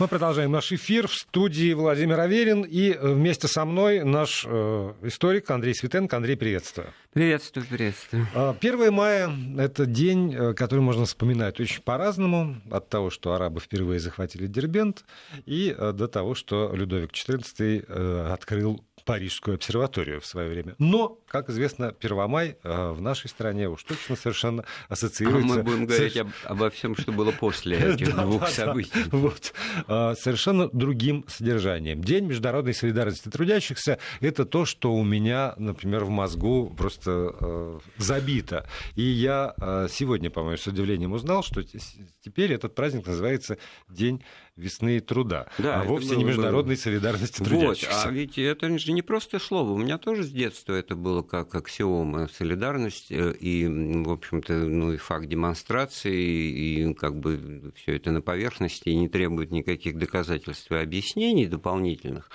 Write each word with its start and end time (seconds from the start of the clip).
Мы 0.00 0.08
продолжаем 0.08 0.50
наш 0.50 0.72
эфир 0.72 1.08
в 1.08 1.12
студии 1.12 1.74
Владимир 1.74 2.20
Аверин 2.20 2.62
и 2.62 2.90
э, 2.90 3.12
вместе 3.12 3.48
со 3.48 3.66
мной 3.66 4.02
наш 4.02 4.46
э, 4.48 4.92
историк 5.02 5.50
Андрей 5.50 5.74
Светенко. 5.74 6.16
Андрей, 6.16 6.36
приветствую. 6.36 6.86
Приветствую, 7.12 7.66
приветствую. 7.66 8.26
1 8.32 8.82
а, 8.82 8.90
мая– 8.90 9.30
это 9.58 9.84
день, 9.84 10.34
э, 10.34 10.54
который 10.54 10.80
можно 10.80 11.04
вспоминать 11.04 11.60
очень 11.60 11.82
по-разному. 11.82 12.56
От 12.70 12.88
того, 12.88 13.10
что 13.10 13.34
арабы 13.34 13.60
впервые 13.60 14.00
захватили 14.00 14.46
Дербент, 14.46 15.04
и 15.44 15.74
э, 15.76 15.92
до 15.92 16.08
того, 16.08 16.34
что 16.34 16.70
Людовик 16.74 17.10
XIV 17.12 18.32
открыл 18.32 18.82
Парижскую 19.04 19.56
обсерваторию 19.56 20.20
в 20.20 20.26
свое 20.26 20.48
время. 20.48 20.74
Но, 20.78 21.18
как 21.26 21.50
известно, 21.50 21.92
Первомай 21.92 22.56
э, 22.62 22.90
в 22.90 23.00
нашей 23.00 23.28
стране 23.28 23.68
уж 23.68 23.82
точно 23.82 24.16
совершенно 24.16 24.64
ассоциируется... 24.88 25.54
А 25.54 25.56
мы 25.58 25.62
будем 25.62 25.86
говорить 25.86 26.16
об, 26.16 26.28
обо 26.44 26.70
всем, 26.70 26.96
что 26.96 27.12
было 27.12 27.32
после 27.32 27.78
этих 27.94 28.14
двух 28.14 28.48
событий. 28.48 28.90
Вот. 29.10 29.52
Э, 29.88 30.14
совершенно 30.18 30.68
другим 30.68 31.24
содержанием. 31.28 32.02
День 32.02 32.26
международной 32.26 32.74
солидарности 32.74 33.28
трудящихся– 33.28 33.98
это 34.20 34.44
то, 34.44 34.64
что 34.64 34.92
у 34.92 35.04
меня, 35.04 35.54
например, 35.56 36.04
в 36.04 36.10
мозгу 36.10 36.72
просто 36.76 37.34
э, 37.40 37.78
забито. 37.98 38.68
И 38.94 39.02
я 39.02 39.54
сегодня, 39.90 40.30
по-моему, 40.30 40.56
с 40.56 40.66
удивлением 40.66 41.12
узнал, 41.12 41.42
что 41.42 41.62
теперь 41.62 42.52
этот 42.52 42.74
праздник 42.74 43.06
называется 43.06 43.58
День 43.88 44.22
весны 44.56 44.98
и 44.98 45.00
труда, 45.00 45.48
да, 45.58 45.80
а 45.80 45.84
вовсе 45.84 46.16
не 46.16 46.24
международной 46.24 46.74
было... 46.74 46.82
солидарности 46.82 47.42
трудящихся. 47.42 47.96
Вот, 47.96 48.06
а 48.06 48.10
ведь 48.10 48.38
это 48.38 48.78
же 48.78 48.92
не 48.92 49.02
просто 49.02 49.38
слово. 49.38 49.70
У 49.72 49.78
меня 49.78 49.98
тоже 49.98 50.24
с 50.24 50.30
детства 50.30 50.74
это 50.74 50.96
было 50.96 51.22
как 51.22 51.54
аксиома 51.54 52.28
солидарность 52.28 53.10
э, 53.10 53.32
и, 53.32 53.66
в 53.66 54.10
общем-то, 54.10 54.52
ну 54.52 54.92
и 54.92 54.96
факт 54.96 55.26
демонстрации, 55.26 56.14
и 56.14 56.94
как 56.94 57.18
бы 57.18 57.72
все 57.76 57.96
это 57.96 58.10
на 58.10 58.20
поверхности 58.20 58.88
и 58.88 58.96
не 58.96 59.08
требует 59.08 59.50
никаких 59.50 59.98
доказательств 59.98 60.70
и 60.70 60.76
объяснений 60.76 61.46
дополнительных. 61.46 62.30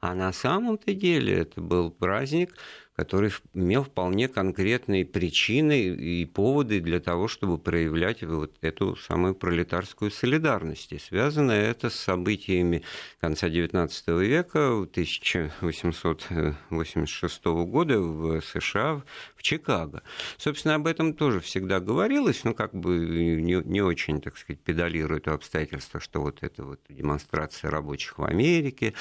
А 0.00 0.14
на 0.14 0.32
самом-то 0.32 0.92
деле 0.92 1.34
это 1.34 1.62
был 1.62 1.90
праздник, 1.90 2.54
который 2.96 3.32
имел 3.54 3.82
вполне 3.82 4.28
конкретные 4.28 5.04
причины 5.04 5.88
и 5.88 6.24
поводы 6.24 6.78
для 6.80 7.00
того, 7.00 7.26
чтобы 7.26 7.58
проявлять 7.58 8.22
вот 8.22 8.52
эту 8.60 8.94
самую 8.96 9.34
пролетарскую 9.34 10.12
солидарность. 10.12 10.92
И 10.92 10.98
связано 10.98 11.50
это 11.50 11.90
с 11.90 11.96
событиями 11.96 12.84
конца 13.20 13.48
XIX 13.48 14.24
века, 14.24 14.82
1886 14.82 17.44
года 17.44 18.00
в 18.00 18.40
США, 18.40 19.02
в 19.34 19.42
Чикаго. 19.42 20.04
Собственно, 20.36 20.76
об 20.76 20.86
этом 20.86 21.14
тоже 21.14 21.40
всегда 21.40 21.80
говорилось, 21.80 22.44
но 22.44 22.54
как 22.54 22.74
бы 22.74 22.96
не, 23.40 23.60
не 23.64 23.82
очень, 23.82 24.20
так 24.20 24.38
сказать, 24.38 24.60
педалируя 24.60 25.18
это 25.18 25.32
обстоятельство, 25.32 25.98
что 26.00 26.20
вот 26.20 26.42
это 26.42 26.64
вот 26.64 26.80
демонстрация 26.88 27.70
рабочих 27.70 28.18
в 28.18 28.24
Америке, 28.24 28.94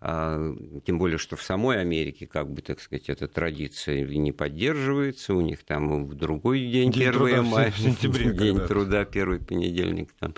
а, 0.00 0.54
тем 0.84 0.98
более, 0.98 1.18
что 1.18 1.36
в 1.36 1.42
самой 1.42 1.80
Америке, 1.80 2.26
как 2.26 2.50
бы, 2.50 2.62
так 2.62 2.80
сказать, 2.80 3.08
этот 3.08 3.35
традиция 3.36 4.02
не 4.06 4.32
поддерживается, 4.32 5.34
у 5.34 5.42
них 5.42 5.62
там 5.62 6.06
в 6.06 6.14
другой 6.14 6.60
день, 6.60 6.90
день 6.90 7.08
1 7.10 7.44
мая, 7.44 7.70
сентября, 7.76 8.32
день 8.32 8.58
труда, 8.60 9.04
первый 9.04 9.40
понедельник 9.40 10.14
там 10.18 10.34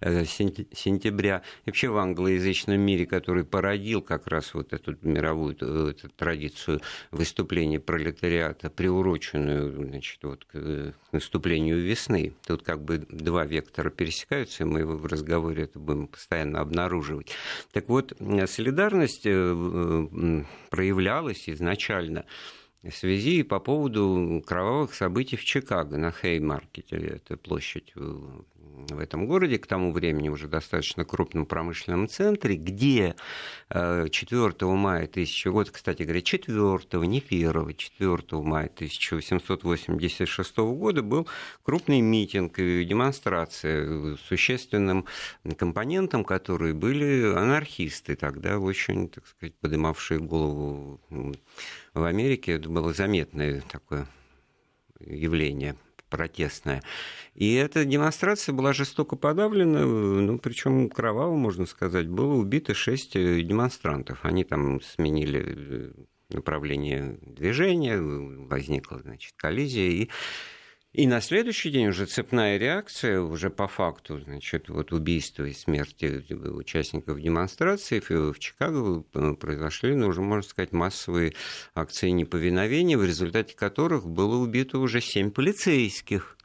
сентября. 0.00 1.42
И 1.64 1.70
вообще 1.70 1.88
в 1.88 1.96
англоязычном 1.96 2.80
мире, 2.80 3.06
который 3.06 3.44
породил 3.44 4.02
как 4.02 4.26
раз 4.26 4.54
вот 4.54 4.72
эту 4.72 4.96
мировую 5.02 5.56
э, 5.60 5.90
эту 5.90 6.08
традицию 6.08 6.80
выступления 7.10 7.80
пролетариата, 7.80 8.70
приуроченную 8.70 9.72
значит, 9.72 10.22
вот, 10.22 10.44
к 10.44 10.94
наступлению 11.12 11.80
весны. 11.80 12.32
Тут 12.46 12.62
как 12.62 12.82
бы 12.82 12.98
два 12.98 13.44
вектора 13.44 13.90
пересекаются, 13.90 14.64
и 14.64 14.66
мы 14.66 14.84
в 14.84 15.06
разговоре 15.06 15.64
это 15.64 15.78
будем 15.78 16.08
постоянно 16.08 16.60
обнаруживать. 16.60 17.30
Так 17.72 17.88
вот, 17.88 18.12
солидарность 18.46 19.22
э, 19.24 20.44
проявлялась 20.70 21.48
изначально 21.48 22.24
в 22.90 22.94
связи 22.94 23.42
по 23.42 23.58
поводу 23.58 24.42
кровавых 24.46 24.94
событий 24.94 25.36
в 25.36 25.44
Чикаго 25.44 25.96
на 25.96 26.12
Хеймаркете, 26.12 26.96
это 26.96 27.36
площадь 27.36 27.92
в 28.88 28.98
этом 28.98 29.26
городе, 29.26 29.58
к 29.58 29.66
тому 29.66 29.92
времени 29.92 30.28
уже 30.28 30.48
достаточно 30.48 31.04
крупном 31.04 31.46
промышленном 31.46 32.08
центре, 32.08 32.56
где 32.56 33.14
4 33.70 34.10
э, 34.10 34.64
мая 34.66 35.04
1000 35.04 35.50
год, 35.50 35.70
кстати 35.70 36.02
говоря, 36.02 36.20
4, 36.20 37.06
не 37.06 37.18
1, 37.18 37.74
4 37.74 38.42
мая 38.42 38.66
1886 38.66 40.56
года 40.58 41.02
был 41.02 41.26
крупный 41.62 42.00
митинг 42.00 42.58
и 42.58 42.84
демонстрация 42.84 44.16
существенным 44.28 45.06
компонентом, 45.56 46.24
которые 46.24 46.74
были 46.74 47.32
анархисты 47.34 48.16
тогда, 48.16 48.58
очень, 48.58 49.08
так 49.08 49.26
сказать, 49.26 49.54
поднимавшие 49.56 50.20
голову 50.20 51.00
в 51.94 52.04
Америке. 52.04 52.52
Это 52.52 52.68
было 52.68 52.92
заметное 52.92 53.62
такое 53.62 54.06
явление 55.00 55.76
протестная. 56.16 56.82
И 57.34 57.54
эта 57.54 57.84
демонстрация 57.84 58.54
была 58.54 58.72
жестоко 58.72 59.16
подавлена, 59.16 59.84
ну, 59.84 60.38
причем 60.38 60.88
кроваво, 60.88 61.36
можно 61.36 61.66
сказать, 61.66 62.08
было 62.08 62.34
убито 62.34 62.72
шесть 62.72 63.16
э, 63.16 63.42
демонстрантов. 63.42 64.20
Они 64.22 64.42
там 64.42 64.80
сменили 64.80 65.44
э, 65.46 65.92
направление 66.30 67.18
движения, 67.20 68.00
возникла, 68.00 69.00
значит, 69.00 69.34
коллизия, 69.36 69.90
и 69.90 70.08
и 70.96 71.06
на 71.06 71.20
следующий 71.20 71.68
день 71.68 71.88
уже 71.88 72.06
цепная 72.06 72.56
реакция, 72.56 73.20
уже 73.20 73.50
по 73.50 73.68
факту, 73.68 74.18
значит, 74.18 74.70
вот 74.70 74.92
убийства 74.92 75.44
и 75.44 75.52
смерти 75.52 76.24
участников 76.32 77.20
демонстрации 77.20 78.00
в 78.00 78.38
Чикаго 78.38 79.04
э, 79.12 79.34
произошли, 79.34 79.94
ну, 79.94 80.08
уже, 80.08 80.22
можно 80.22 80.48
сказать, 80.48 80.72
массовые 80.72 81.34
акции 81.74 82.08
неповиновения, 82.08 82.96
в 82.96 83.04
результате 83.04 83.54
которых 83.54 84.08
было 84.08 84.36
убито 84.36 84.78
уже 84.78 85.02
семь 85.02 85.30
полицейских. 85.30 86.38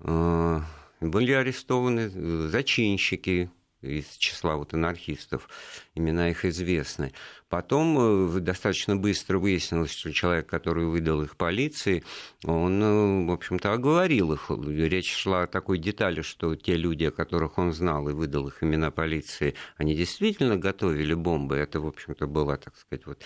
Э, 0.00 0.60
были 1.00 1.32
арестованы 1.32 2.10
зачинщики, 2.50 3.50
из 3.80 4.16
числа 4.16 4.56
вот 4.56 4.74
анархистов, 4.74 5.48
имена 5.94 6.30
их 6.30 6.44
известны. 6.44 7.12
Потом 7.48 8.36
э, 8.36 8.40
достаточно 8.40 8.96
быстро 8.96 9.38
выяснилось, 9.38 9.92
что 9.92 10.12
человек, 10.12 10.46
который 10.46 10.86
выдал 10.86 11.22
их 11.22 11.36
полиции, 11.36 12.02
он, 12.44 12.82
э, 12.82 13.26
в 13.26 13.32
общем-то, 13.32 13.72
оговорил 13.72 14.32
их. 14.32 14.50
Речь 14.50 15.14
шла 15.14 15.44
о 15.44 15.46
такой 15.46 15.78
детали, 15.78 16.22
что 16.22 16.56
те 16.56 16.76
люди, 16.76 17.04
о 17.04 17.10
которых 17.10 17.58
он 17.58 17.72
знал 17.72 18.08
и 18.08 18.12
выдал 18.12 18.48
их 18.48 18.62
имена 18.62 18.90
полиции, 18.90 19.54
они 19.76 19.94
действительно 19.94 20.56
готовили 20.56 21.14
бомбы. 21.14 21.56
Это, 21.56 21.80
в 21.80 21.86
общем-то, 21.86 22.26
была, 22.26 22.56
так 22.56 22.76
сказать, 22.76 23.06
вот 23.06 23.22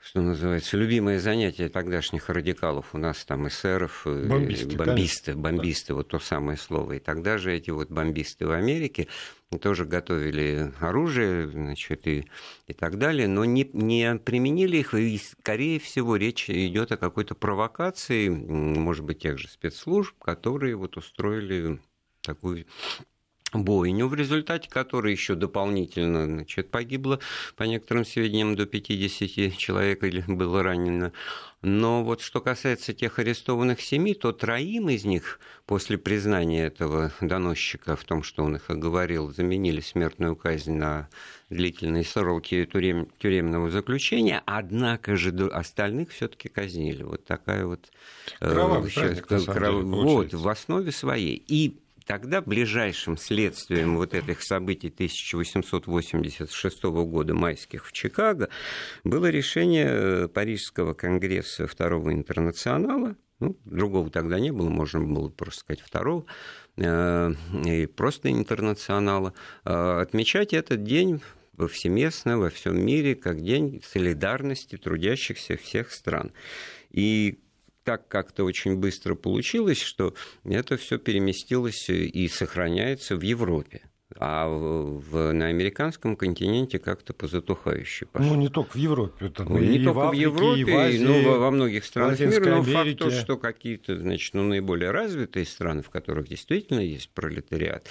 что 0.00 0.22
называется, 0.22 0.76
любимое 0.76 1.18
занятие 1.18 1.68
тогдашних 1.68 2.30
радикалов 2.30 2.94
у 2.94 2.98
нас 2.98 3.24
там 3.24 3.48
эсеров, 3.48 4.06
э, 4.06 4.26
бомбисты, 4.26 4.76
бомбисты, 4.76 5.34
бомбисты 5.34 5.88
да. 5.88 5.94
вот 5.96 6.08
то 6.08 6.18
самое 6.18 6.56
слово. 6.56 6.92
И 6.94 6.98
тогда 6.98 7.36
же 7.36 7.52
эти 7.52 7.70
вот 7.70 7.90
бомбисты 7.90 8.46
в 8.46 8.52
Америке 8.52 9.08
тоже 9.56 9.86
готовили 9.86 10.72
оружие, 10.78 11.48
значит, 11.48 12.06
и, 12.06 12.26
и 12.66 12.72
так 12.74 12.98
далее, 12.98 13.26
но 13.28 13.46
не, 13.46 13.68
не 13.72 14.16
применили 14.16 14.76
их, 14.76 14.92
и, 14.92 15.16
скорее 15.18 15.80
всего, 15.80 16.16
речь 16.16 16.50
идет 16.50 16.92
о 16.92 16.98
какой-то 16.98 17.34
провокации, 17.34 18.28
может 18.28 19.04
быть, 19.04 19.20
тех 19.20 19.38
же 19.38 19.48
спецслужб, 19.48 20.18
которые 20.18 20.76
вот 20.76 20.98
устроили 20.98 21.80
такую 22.20 22.66
бойню, 23.52 24.06
в 24.08 24.14
результате 24.14 24.68
которой 24.68 25.12
еще 25.12 25.34
дополнительно 25.34 26.26
значит, 26.26 26.70
погибло, 26.70 27.20
по 27.56 27.64
некоторым 27.64 28.04
сведениям, 28.04 28.56
до 28.56 28.66
50 28.66 29.56
человек 29.56 30.04
или 30.04 30.24
было 30.26 30.62
ранено. 30.62 31.12
Но 31.60 32.04
вот 32.04 32.20
что 32.20 32.40
касается 32.40 32.92
тех 32.92 33.18
арестованных 33.18 33.80
семи, 33.80 34.14
то 34.14 34.32
троим 34.32 34.90
из 34.90 35.04
них 35.04 35.40
после 35.66 35.98
признания 35.98 36.66
этого 36.66 37.12
доносчика 37.20 37.96
в 37.96 38.04
том, 38.04 38.22
что 38.22 38.44
он 38.44 38.56
их 38.56 38.70
оговорил, 38.70 39.32
заменили 39.32 39.80
смертную 39.80 40.36
казнь 40.36 40.74
на 40.74 41.08
длительные 41.50 42.04
сроки 42.04 42.64
тюрем, 42.72 43.08
тюремного 43.18 43.70
заключения, 43.70 44.40
однако 44.46 45.16
же 45.16 45.30
остальных 45.48 46.10
все-таки 46.10 46.48
казнили. 46.48 47.02
Вот 47.02 47.24
такая 47.24 47.66
вот... 47.66 47.90
Э, 48.40 48.50
Кровавый 48.52 48.90
э, 48.90 48.94
праздник, 48.94 49.26
кров... 49.26 49.82
Вот, 49.84 50.34
в 50.34 50.48
основе 50.48 50.92
своей. 50.92 51.42
И 51.48 51.76
Тогда 52.08 52.40
ближайшим 52.40 53.18
следствием 53.18 53.98
вот 53.98 54.14
этих 54.14 54.42
событий 54.42 54.88
1886 54.88 56.82
года, 56.84 57.34
майских 57.34 57.84
в 57.84 57.92
Чикаго, 57.92 58.48
было 59.04 59.28
решение 59.28 59.86
э, 59.90 60.28
Парижского 60.28 60.94
конгресса 60.94 61.66
Второго 61.66 62.10
интернационала, 62.14 63.14
ну, 63.40 63.58
другого 63.66 64.08
тогда 64.08 64.40
не 64.40 64.50
было, 64.50 64.70
можно 64.70 65.00
было 65.00 65.28
просто 65.28 65.60
сказать 65.60 65.82
второго, 65.82 66.24
э, 66.78 67.32
и 67.66 67.84
просто 67.84 68.30
интернационала, 68.30 69.34
э, 69.66 70.00
отмечать 70.00 70.54
этот 70.54 70.84
день 70.84 71.20
повсеместно 71.58 72.38
во 72.38 72.48
всем 72.48 72.82
мире 72.82 73.16
как 73.16 73.42
день 73.42 73.82
солидарности 73.86 74.76
трудящихся 74.78 75.58
всех 75.58 75.92
стран. 75.92 76.32
И 76.90 77.38
так 77.88 78.06
как-то 78.06 78.44
очень 78.44 78.76
быстро 78.76 79.14
получилось, 79.14 79.80
что 79.80 80.12
это 80.44 80.76
все 80.76 80.98
переместилось 80.98 81.88
и 81.88 82.28
сохраняется 82.28 83.16
в 83.16 83.22
Европе. 83.22 83.80
а 84.16 84.46
в, 84.48 85.32
на 85.32 85.46
американском 85.46 86.16
континенте 86.16 86.78
как-то 86.78 87.14
позатухающе 87.14 88.06
пошло. 88.06 88.34
Ну, 88.34 88.40
не 88.40 88.48
только 88.48 88.72
в 88.72 88.76
Европе. 88.76 89.26
Это, 89.26 89.44
ну, 89.44 89.58
не 89.58 89.82
только 89.82 89.92
в, 89.92 90.00
Африке, 90.00 90.28
в 90.28 90.34
Европе, 90.34 90.60
и 90.60 90.64
в 90.64 90.76
Азии, 90.76 90.98
ну, 90.98 91.22
во, 91.22 91.38
во 91.38 91.50
многих 91.50 91.84
странах 91.86 92.20
мира, 92.20 92.56
но 92.56 92.62
факт 92.62 92.98
то, 92.98 93.10
что 93.10 93.36
какие-то, 93.38 93.96
значит, 93.96 94.34
ну, 94.34 94.42
наиболее 94.42 94.90
развитые 94.90 95.46
страны, 95.46 95.82
в 95.82 95.88
которых 95.88 96.28
действительно 96.28 96.80
есть 96.80 97.10
пролетариат, 97.10 97.86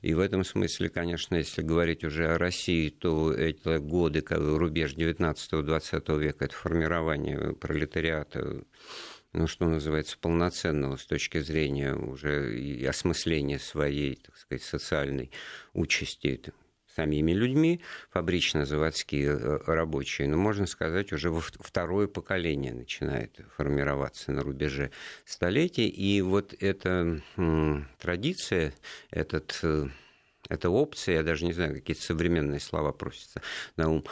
и 0.00 0.14
в 0.14 0.20
этом 0.20 0.44
смысле, 0.44 0.88
конечно, 0.88 1.36
если 1.36 1.60
говорить 1.60 2.04
уже 2.04 2.26
о 2.26 2.38
России, 2.38 2.88
то 2.88 3.32
это 3.32 3.80
годы, 3.80 4.24
рубеж 4.30 4.94
19-20 4.94 6.18
века, 6.18 6.44
это 6.46 6.54
формирование 6.54 7.54
пролетариата 7.54 8.62
ну, 9.32 9.46
что 9.46 9.66
называется, 9.66 10.18
полноценного 10.18 10.96
с 10.96 11.06
точки 11.06 11.38
зрения 11.38 11.94
уже 11.94 12.58
и 12.58 12.84
осмысления 12.84 13.58
своей, 13.58 14.16
так 14.16 14.36
сказать, 14.36 14.62
социальной 14.62 15.30
участи 15.72 16.52
самими 16.94 17.32
людьми, 17.32 17.80
фабрично-заводские 18.10 19.30
э, 19.30 19.58
рабочие, 19.66 20.28
но 20.28 20.36
можно 20.36 20.66
сказать, 20.66 21.12
уже 21.12 21.32
второе 21.32 22.06
поколение 22.06 22.72
начинает 22.72 23.40
формироваться 23.56 24.32
на 24.32 24.42
рубеже 24.42 24.90
столетий. 25.24 25.88
И 25.88 26.20
вот 26.20 26.54
эта 26.60 27.22
традиция, 27.98 28.74
этот, 29.10 29.58
э, 29.62 29.88
эта 30.48 30.68
опция, 30.68 31.16
я 31.16 31.22
даже 31.22 31.46
не 31.46 31.52
знаю, 31.52 31.74
какие-то 31.74 32.02
современные 32.02 32.60
слова 32.60 32.92
просятся 32.92 33.40
на 33.76 33.88
ум, 33.88 34.04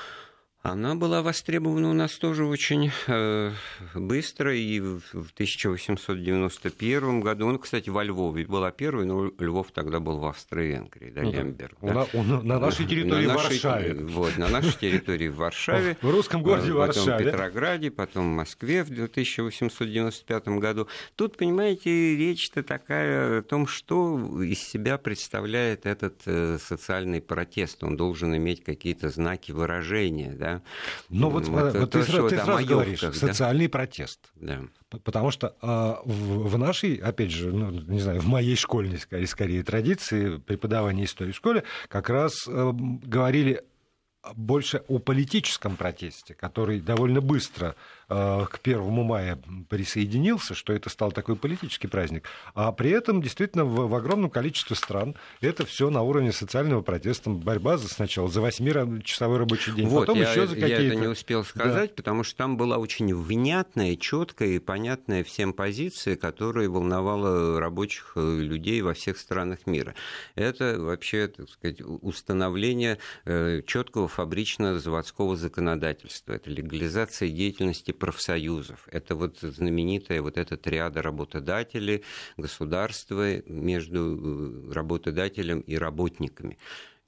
она 0.63 0.95
была 0.95 1.23
востребована 1.23 1.89
у 1.89 1.95
нас 1.95 2.13
тоже 2.17 2.45
очень 2.45 2.91
э, 3.07 3.53
быстро, 3.95 4.55
и 4.55 4.79
в 4.81 5.33
1891 5.33 7.21
году, 7.23 7.47
он, 7.47 7.59
кстати, 7.59 7.89
во 7.89 8.05
Львове 8.05 8.45
была 8.45 8.71
первой, 8.71 9.07
но 9.07 9.33
Львов 9.39 9.71
тогда 9.73 10.01
был 10.01 10.19
в 10.19 10.27
Австро-Венгрии, 10.27 11.11
да, 11.11 11.23
ну, 11.23 11.33
Лемберг. 11.33 11.79
Да. 11.81 12.07
На, 12.13 12.23
на, 12.23 12.43
на 12.43 12.59
нашей 12.59 12.87
территории 12.87 13.27
на 13.27 13.39
в 13.39 13.43
Варшаве. 13.43 13.95
Вот, 14.05 14.37
на 14.37 14.49
нашей 14.49 14.79
территории 14.79 15.29
в 15.29 15.37
Варшаве. 15.37 15.97
В 16.03 16.11
русском 16.11 16.43
городе 16.43 16.73
Варшаве. 16.73 17.07
Потом 17.07 17.19
в 17.19 17.25
Петрограде, 17.25 17.91
потом 17.91 18.33
в 18.33 18.37
Москве 18.37 18.85
в 18.85 18.91
1895 18.91 20.49
году. 20.49 20.89
Тут, 21.17 21.39
понимаете, 21.39 22.17
речь-то 22.17 22.63
такая 22.63 23.39
о 23.39 23.43
том, 23.43 23.67
что 23.67 24.43
из 24.43 24.59
себя 24.63 24.99
представляет 24.99 25.87
этот 25.87 26.21
э, 26.27 26.59
социальный 26.61 27.23
протест. 27.23 27.83
Он 27.83 27.97
должен 27.97 28.37
иметь 28.37 28.63
какие-то 28.63 29.09
знаки 29.09 29.53
выражения, 29.53 30.35
да, 30.39 30.50
да. 30.55 30.63
Ну 31.09 31.31
вот, 31.31 31.47
вот, 31.47 31.75
вот 31.75 31.91
ты, 31.91 32.03
ты 32.03 32.39
сразу 32.39 32.67
говоришь, 32.67 33.01
да? 33.01 33.13
социальный 33.13 33.69
протест. 33.69 34.21
Да. 34.35 34.61
Потому 35.05 35.31
что 35.31 35.55
а, 35.63 36.01
в, 36.05 36.49
в 36.49 36.59
нашей, 36.59 36.97
опять 36.97 37.31
же, 37.31 37.53
ну, 37.53 37.71
не 37.71 38.01
знаю, 38.01 38.21
в 38.21 38.27
моей 38.27 38.57
школьной, 38.57 38.99
скорее, 38.99 39.27
скорее 39.27 39.63
традиции 39.63 40.39
преподавания 40.39 41.05
истории 41.05 41.33
в 41.33 41.37
школе 41.37 41.65
как 41.89 42.11
раз 42.11 42.47
а, 42.49 42.73
говорили 42.73 43.63
больше 44.35 44.83
о 44.89 44.99
политическом 44.99 45.77
протесте, 45.77 46.35
который 46.35 46.81
довольно 46.81 47.21
быстро 47.21 47.69
Э, 47.69 47.75
к 48.11 48.59
первому 48.61 49.05
мая 49.05 49.39
присоединился, 49.69 50.55
что 50.55 50.73
это 50.73 50.91
стал 50.91 51.13
такой 51.13 51.37
политический 51.37 51.87
праздник. 51.87 52.25
А 52.55 52.73
при 52.73 52.91
этом 52.91 53.23
действительно 53.23 53.65
в, 53.65 53.89
в 53.89 53.95
огромном 53.95 54.31
количестве 54.31 54.75
стран 54.75 55.15
это 55.41 55.65
все 55.65 55.91
на 55.91 56.03
уровне 56.03 56.33
социального 56.33 56.83
протеста, 56.83 57.31
борьба 57.31 57.79
за 57.79 57.89
сначала 57.89 58.29
за 58.29 58.41
8-часовой 58.41 59.39
рабочий 59.39 59.73
день, 59.73 59.87
вот, 59.87 60.01
потом 60.01 60.19
я, 60.19 60.31
еще 60.31 60.47
за 60.47 60.55
какие-то... 60.57 60.83
Я 60.83 60.89
это 60.89 60.97
не 60.97 61.07
успел 61.07 61.45
сказать, 61.45 61.91
да. 61.91 61.95
потому 61.97 62.25
что 62.25 62.37
там 62.37 62.57
была 62.57 62.79
очень 62.79 63.15
внятная, 63.15 63.97
четкая 63.97 64.49
и 64.49 64.59
понятная 64.59 65.23
всем 65.25 65.53
позиция, 65.53 66.17
которая 66.17 66.69
волновала 66.69 67.61
рабочих 67.61 68.13
э, 68.17 68.41
людей 68.41 68.83
во 68.83 68.95
всех 68.95 69.19
странах 69.19 69.67
мира. 69.67 69.95
Это 70.35 70.77
вообще, 70.79 71.29
так 71.29 71.49
сказать, 71.49 71.81
установление 71.81 72.99
э, 73.25 73.63
четкого 73.67 74.09
фабрично-заводского 74.09 75.37
законодательства, 75.37 76.33
это 76.33 76.51
легализация 76.51 77.29
деятельности 77.29 77.93
профсоюзов. 78.01 78.89
Это 78.91 79.15
вот 79.15 79.39
знаменитая 79.41 80.23
вот 80.23 80.37
эта 80.37 80.57
триада 80.57 81.03
работодателей, 81.03 82.03
государства 82.37 83.43
между 83.47 84.01
э, 84.01 84.73
работодателем 84.73 85.61
и 85.61 85.77
работниками. 85.77 86.59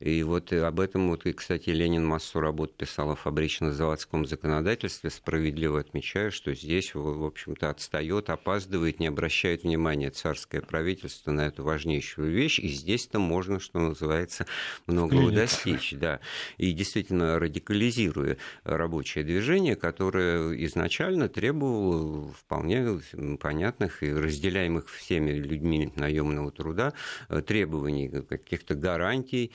И 0.03 0.25
вот 0.25 0.53
об 0.53 0.81
этом, 0.81 1.11
вот, 1.11 1.27
и, 1.27 1.33
кстати, 1.33 1.71
Ленин 1.71 2.05
массу 2.05 2.41
работ 2.41 2.77
писал 2.77 3.13
о 3.13 3.15
фабрично-заводском 3.15 4.27
законодательстве, 4.27 5.11
справедливо 5.11 5.79
отмечая, 5.79 6.33
что 6.33 6.53
здесь, 6.55 6.97
в 6.97 7.25
общем-то, 7.25 7.71
отстает, 7.71 8.29
опаздывает, 8.29 8.99
не 8.99 9.07
обращает 9.07 9.63
внимания 9.63 10.11
царское 10.11 10.61
правительство 10.61 11.31
на 11.31 11.43
эту 11.43 11.63
важнейшую 11.63 12.33
вещь, 12.33 12.59
и 12.59 12.67
здесь-то 12.67 13.21
можно, 13.21 13.61
что 13.61 13.79
называется, 13.79 14.45
многого 14.89 15.29
Вклиниться. 15.29 15.37
достичь. 15.37 15.93
Да. 15.93 16.19
И 16.59 16.73
действительно 16.73 17.39
радикализируя 17.39 18.39
рабочее 18.65 19.23
движение, 19.23 19.77
которое 19.77 20.53
изначально 20.65 21.29
требовало 21.29 22.33
вполне 22.33 23.01
понятных 23.39 24.03
и 24.03 24.13
разделяемых 24.13 24.91
всеми 24.91 25.31
людьми 25.31 25.93
наемного 25.95 26.51
труда 26.51 26.93
э, 27.29 27.41
требований, 27.41 28.09
каких-то 28.09 28.75
гарантий, 28.75 29.53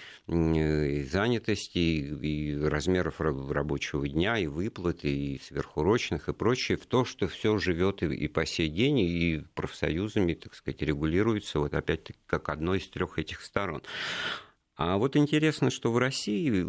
и 0.55 1.03
занятости, 1.03 1.77
и 1.77 2.57
размеров 2.59 3.19
рабочего 3.19 4.07
дня, 4.07 4.37
и 4.37 4.47
выплаты, 4.47 5.09
и 5.09 5.39
сверхурочных, 5.39 6.29
и 6.29 6.33
прочее, 6.33 6.77
в 6.77 6.85
то, 6.85 7.05
что 7.05 7.27
все 7.27 7.57
живет 7.57 8.03
и 8.03 8.27
по 8.27 8.45
сей 8.45 8.69
день, 8.69 8.99
и 8.99 9.43
профсоюзами, 9.55 10.33
так 10.33 10.55
сказать, 10.55 10.81
регулируется, 10.81 11.59
вот 11.59 11.73
опять-таки, 11.73 12.19
как 12.25 12.49
одной 12.49 12.79
из 12.79 12.87
трех 12.87 13.19
этих 13.19 13.41
сторон. 13.41 13.81
А 14.77 14.97
вот 14.97 15.15
интересно, 15.15 15.71
что 15.71 15.91
в 15.91 15.97
России, 15.97 16.63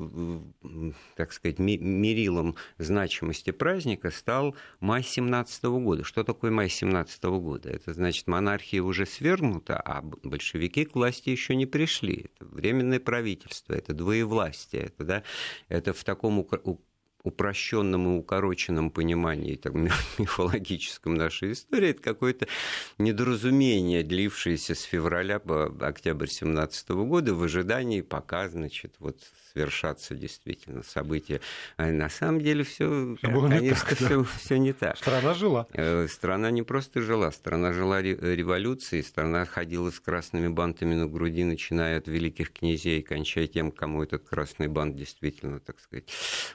так 1.14 1.30
сказать, 1.30 1.58
мерилом 1.58 2.56
значимости 2.78 3.50
праздника 3.50 4.10
стал 4.10 4.56
май 4.80 5.02
17 5.02 5.64
года. 5.64 6.04
Что 6.04 6.24
такое 6.24 6.50
май 6.50 6.70
17 6.70 7.22
года? 7.24 7.68
Это 7.68 7.92
значит, 7.92 8.26
монархия 8.26 8.82
уже 8.82 9.04
свергнута, 9.04 9.78
а 9.78 10.00
большевики 10.00 10.86
к 10.86 10.94
власти 10.94 11.28
еще 11.28 11.54
не 11.54 11.66
пришли. 11.66 12.30
Это 12.32 12.46
временное 12.46 12.98
правительство, 12.98 13.74
это 13.74 13.92
двоевластие, 13.92 14.84
это, 14.84 15.04
да, 15.04 15.22
это 15.68 15.92
в 15.92 16.02
таком 16.02 16.38
упрощенном 17.28 18.06
и 18.06 18.18
укороченном 18.18 18.90
понимании 18.90 19.56
так, 19.56 19.74
мифологическом 20.18 21.14
нашей 21.14 21.52
истории, 21.52 21.90
это 21.90 22.02
какое-то 22.02 22.46
недоразумение, 22.98 24.02
длившееся 24.02 24.74
с 24.74 24.82
февраля 24.82 25.38
по 25.38 25.66
октябрь 25.80 26.28
17 26.28 26.90
года 26.90 27.34
в 27.34 27.42
ожидании, 27.42 28.00
пока, 28.00 28.48
значит, 28.48 28.94
вот 28.98 29.20
свершатся 29.52 30.14
действительно 30.14 30.82
события. 30.82 31.40
А 31.76 31.86
на 31.86 32.08
самом 32.08 32.40
деле 32.40 32.64
все, 32.64 33.16
конечно, 33.20 33.94
все, 33.94 34.24
все 34.24 34.58
не 34.58 34.72
так. 34.72 34.96
Страна 34.96 35.34
жила. 35.34 35.66
Э, 35.72 36.06
страна 36.08 36.50
не 36.50 36.62
просто 36.62 37.00
жила, 37.00 37.30
страна 37.30 37.72
жила 37.72 38.02
революцией, 38.02 39.02
страна 39.02 39.44
ходила 39.44 39.90
с 39.90 40.00
красными 40.00 40.48
бантами 40.48 40.94
на 40.94 41.06
груди, 41.06 41.44
начиная 41.44 41.98
от 41.98 42.08
великих 42.08 42.52
князей, 42.52 43.02
кончая 43.02 43.46
тем, 43.46 43.70
кому 43.72 44.02
этот 44.02 44.28
красный 44.28 44.68
бант 44.68 44.96
действительно, 44.96 45.60
так 45.60 45.80
сказать, 45.80 46.04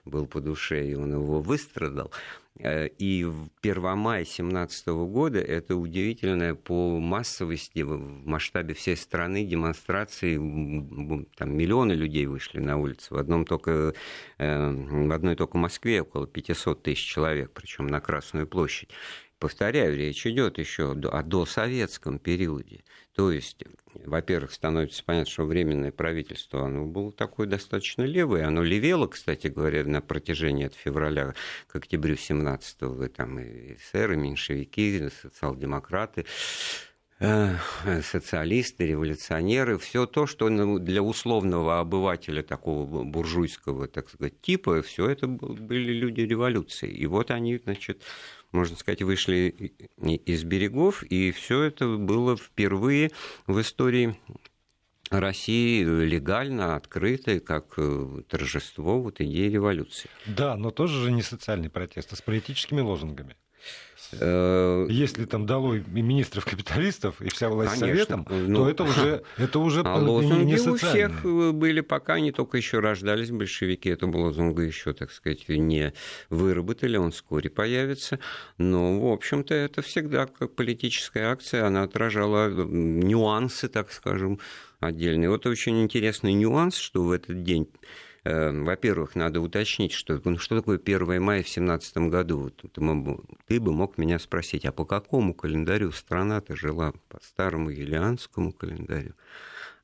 был 0.05 0.25
по 0.25 0.41
душе, 0.41 0.87
и 0.87 0.95
он 0.95 1.13
его 1.13 1.41
выстрадал. 1.41 2.11
Э, 2.59 2.87
и 2.87 3.23
в 3.23 3.49
Первомай 3.61 4.25
17 4.25 4.87
года 4.87 5.39
это 5.39 5.75
удивительная 5.75 6.55
по 6.55 6.99
массовости 6.99 7.81
в 7.81 7.97
масштабе 8.27 8.73
всей 8.73 8.95
страны 8.95 9.45
демонстрации. 9.45 10.35
Там 11.35 11.57
миллионы 11.57 11.93
людей 11.93 12.25
вышли 12.27 12.59
на 12.59 12.77
улицы. 12.77 13.13
В, 13.13 13.17
одном 13.17 13.45
только, 13.45 13.93
э, 14.37 14.71
в 14.71 15.11
одной 15.11 15.35
только 15.35 15.57
Москве 15.57 16.01
около 16.01 16.27
500 16.27 16.83
тысяч 16.83 17.05
человек, 17.05 17.51
причем 17.53 17.87
на 17.87 17.99
Красную 17.99 18.47
площадь. 18.47 18.89
Повторяю, 19.39 19.97
речь 19.97 20.25
идет 20.25 20.57
еще 20.57 20.91
о 20.91 21.23
досоветском 21.23 22.19
периоде. 22.19 22.83
То 23.13 23.31
есть, 23.31 23.63
во-первых, 24.05 24.51
становится 24.51 25.03
понятно, 25.03 25.31
что 25.31 25.45
временное 25.45 25.91
правительство, 25.91 26.65
оно 26.65 26.85
было 26.85 27.11
такое 27.11 27.47
достаточно 27.47 28.03
левое. 28.03 28.47
Оно 28.47 28.63
левело, 28.63 29.07
кстати 29.07 29.47
говоря, 29.47 29.83
на 29.85 30.01
протяжении 30.01 30.65
от 30.65 30.75
февраля 30.75 31.33
к 31.67 31.75
октябрю 31.75 32.15
17-го. 32.15 33.07
Там 33.09 33.39
и 33.39 33.75
эсеры, 33.75 34.15
меньшевики, 34.15 34.97
и 34.97 35.09
социал-демократы 35.09 36.25
э, 37.19 37.55
социалисты, 38.01 38.87
революционеры, 38.87 39.77
все 39.77 40.05
то, 40.05 40.27
что 40.27 40.49
для 40.79 41.01
условного 41.01 41.79
обывателя 41.79 42.43
такого 42.43 43.03
буржуйского, 43.03 43.87
так 43.87 44.09
сказать, 44.09 44.41
типа, 44.41 44.81
все 44.81 45.09
это 45.09 45.27
были 45.27 45.93
люди 45.93 46.21
революции. 46.21 46.89
И 46.89 47.05
вот 47.05 47.31
они, 47.31 47.57
значит, 47.57 48.01
можно 48.53 48.77
сказать, 48.77 49.01
вышли 49.01 49.73
из 49.97 50.43
берегов, 50.43 51.03
и 51.03 51.31
все 51.31 51.63
это 51.63 51.97
было 51.97 52.37
впервые 52.37 53.11
в 53.47 53.59
истории 53.59 54.15
России 55.09 55.83
легально, 55.83 56.75
открыто, 56.75 57.39
как 57.39 57.73
э, 57.77 58.21
торжество 58.27 59.01
вот 59.01 59.21
идеи 59.21 59.49
революции. 59.49 60.09
Да, 60.25 60.55
но 60.55 60.71
тоже 60.71 61.03
же 61.03 61.11
не 61.11 61.21
социальный 61.21 61.69
протест, 61.69 62.13
а 62.13 62.15
с 62.15 62.21
политическими 62.21 62.81
лозунгами. 62.81 63.35
Э, 64.19 64.87
Если 64.89 65.25
там 65.25 65.45
долой 65.45 65.83
министров-капиталистов 65.87 67.21
и 67.21 67.29
вся 67.29 67.49
власть 67.49 67.79
Конечно. 67.79 68.05
советом, 68.05 68.27
ну, 68.29 68.59
то 68.59 68.69
это 68.69 68.83
уже, 68.83 69.23
это 69.37 69.59
уже 69.59 69.81
а 69.81 69.95
лозунги 69.95 70.53
не 70.53 70.59
у 70.59 70.75
всех 70.75 71.23
были, 71.53 71.81
пока 71.81 72.15
они 72.15 72.31
только 72.31 72.57
еще 72.57 72.79
рождались, 72.79 73.31
большевики, 73.31 73.89
это 73.89 74.07
лозунга 74.07 74.63
еще, 74.63 74.93
так 74.93 75.11
сказать, 75.11 75.47
не 75.49 75.93
выработали, 76.29 76.97
он 76.97 77.11
вскоре 77.11 77.49
появится. 77.49 78.19
Но, 78.57 78.99
в 78.99 79.11
общем-то, 79.11 79.53
это 79.53 79.81
всегда 79.81 80.27
как 80.27 80.55
политическая 80.55 81.31
акция, 81.31 81.65
она 81.65 81.83
отражала 81.83 82.49
нюансы, 82.49 83.67
так 83.67 83.91
скажем, 83.91 84.39
отдельные. 84.79 85.29
Вот 85.29 85.45
очень 85.45 85.81
интересный 85.81 86.33
нюанс, 86.33 86.75
что 86.75 87.03
в 87.03 87.11
этот 87.11 87.43
день 87.43 87.67
во-первых, 88.25 89.15
надо 89.15 89.41
уточнить, 89.41 89.91
что, 89.91 90.21
ну, 90.23 90.37
что 90.37 90.55
такое 90.55 90.77
1 90.77 91.21
мая 91.21 91.41
в 91.41 91.51
2017 91.51 91.97
году. 92.09 92.51
ты 93.47 93.59
бы 93.59 93.73
мог 93.73 93.97
меня 93.97 94.17
спросить, 94.17 94.65
а 94.65 94.71
по 94.71 94.85
какому 94.85 95.33
календарю 95.33 95.91
страна-то 95.91 96.55
жила? 96.55 96.93
По 97.09 97.19
старому 97.21 97.69
юлианскому 97.69 98.53
календарю. 98.53 99.13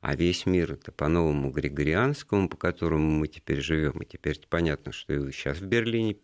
А 0.00 0.16
весь 0.16 0.46
мир 0.46 0.72
это 0.72 0.90
по 0.90 1.08
новому 1.08 1.50
Григорианскому, 1.50 2.48
по 2.48 2.56
которому 2.56 3.10
мы 3.10 3.28
теперь 3.28 3.60
живем. 3.60 4.00
И 4.00 4.06
теперь 4.06 4.40
понятно, 4.48 4.92
что 4.92 5.12
и 5.12 5.32
сейчас 5.32 5.58
в 5.58 5.66
Берлине 5.66 6.16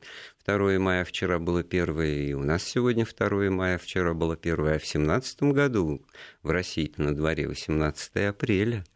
2 0.47 0.79
мая, 0.79 1.05
вчера 1.05 1.39
было 1.39 1.61
1, 1.61 2.01
и 2.01 2.33
у 2.33 2.43
нас 2.43 2.63
сегодня 2.63 3.05
2 3.05 3.51
мая, 3.51 3.77
вчера 3.77 4.15
было 4.15 4.39
1, 4.41 4.55
а 4.55 4.57
в 4.57 4.65
2017 4.65 5.43
году 5.43 6.03
в 6.43 6.49
России 6.49 6.91
на 6.97 7.15
дворе 7.15 7.47
18 7.47 8.17
апреля– 8.17 8.85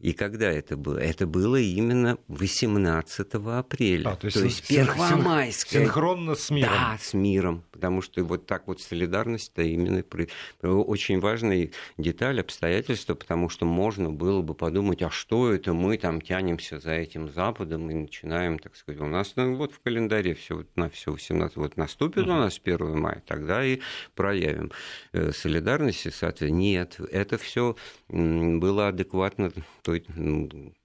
и 0.00 0.12
когда 0.12 0.50
это 0.50 0.76
было? 0.76 0.98
Это 0.98 1.26
было 1.26 1.56
именно 1.56 2.18
18 2.28 3.34
апреля. 3.34 4.10
А, 4.10 4.16
то 4.16 4.26
есть, 4.26 4.38
то 4.38 4.44
есть 4.44 4.68
первомайское. 4.68 5.82
Синхронно 5.82 6.36
с 6.36 6.50
миром. 6.50 6.72
Да, 6.72 6.98
с 7.00 7.14
миром. 7.14 7.64
Потому 7.72 8.00
что 8.00 8.22
вот 8.22 8.46
так 8.46 8.68
вот 8.68 8.80
солидарность-то 8.80 9.62
именно 9.62 10.04
очень 10.62 11.18
важная 11.18 11.70
деталь, 11.96 12.40
обстоятельство, 12.40 13.14
потому 13.14 13.48
что 13.48 13.66
можно 13.66 14.10
было 14.10 14.40
бы 14.42 14.54
подумать, 14.54 15.02
а 15.02 15.10
что 15.10 15.52
это 15.52 15.72
мы 15.72 15.98
там 15.98 16.20
тянемся 16.20 16.78
за 16.78 16.92
этим 16.92 17.28
Западом 17.32 17.90
и 17.90 17.94
начинаем, 17.94 18.58
так 18.58 18.76
сказать, 18.76 19.00
у 19.00 19.06
нас 19.06 19.32
ну, 19.34 19.56
вот 19.56 19.72
в 19.72 19.80
календаре 19.80 20.34
все 20.34 20.64
на 20.76 20.88
все 20.90 21.12
18, 21.12 21.56
вот 21.56 21.76
наступит 21.76 22.24
у 22.24 22.30
нас 22.30 22.60
1 22.62 22.98
мая, 22.98 23.22
тогда 23.26 23.64
и 23.64 23.80
проявим 24.14 24.70
э, 25.12 25.32
солидарность, 25.32 26.06
и, 26.06 26.10
соответственно, 26.10 26.58
нет, 26.58 27.00
это 27.10 27.38
все 27.38 27.76
было 28.08 28.88
адекватно 28.88 29.50
той 29.88 30.04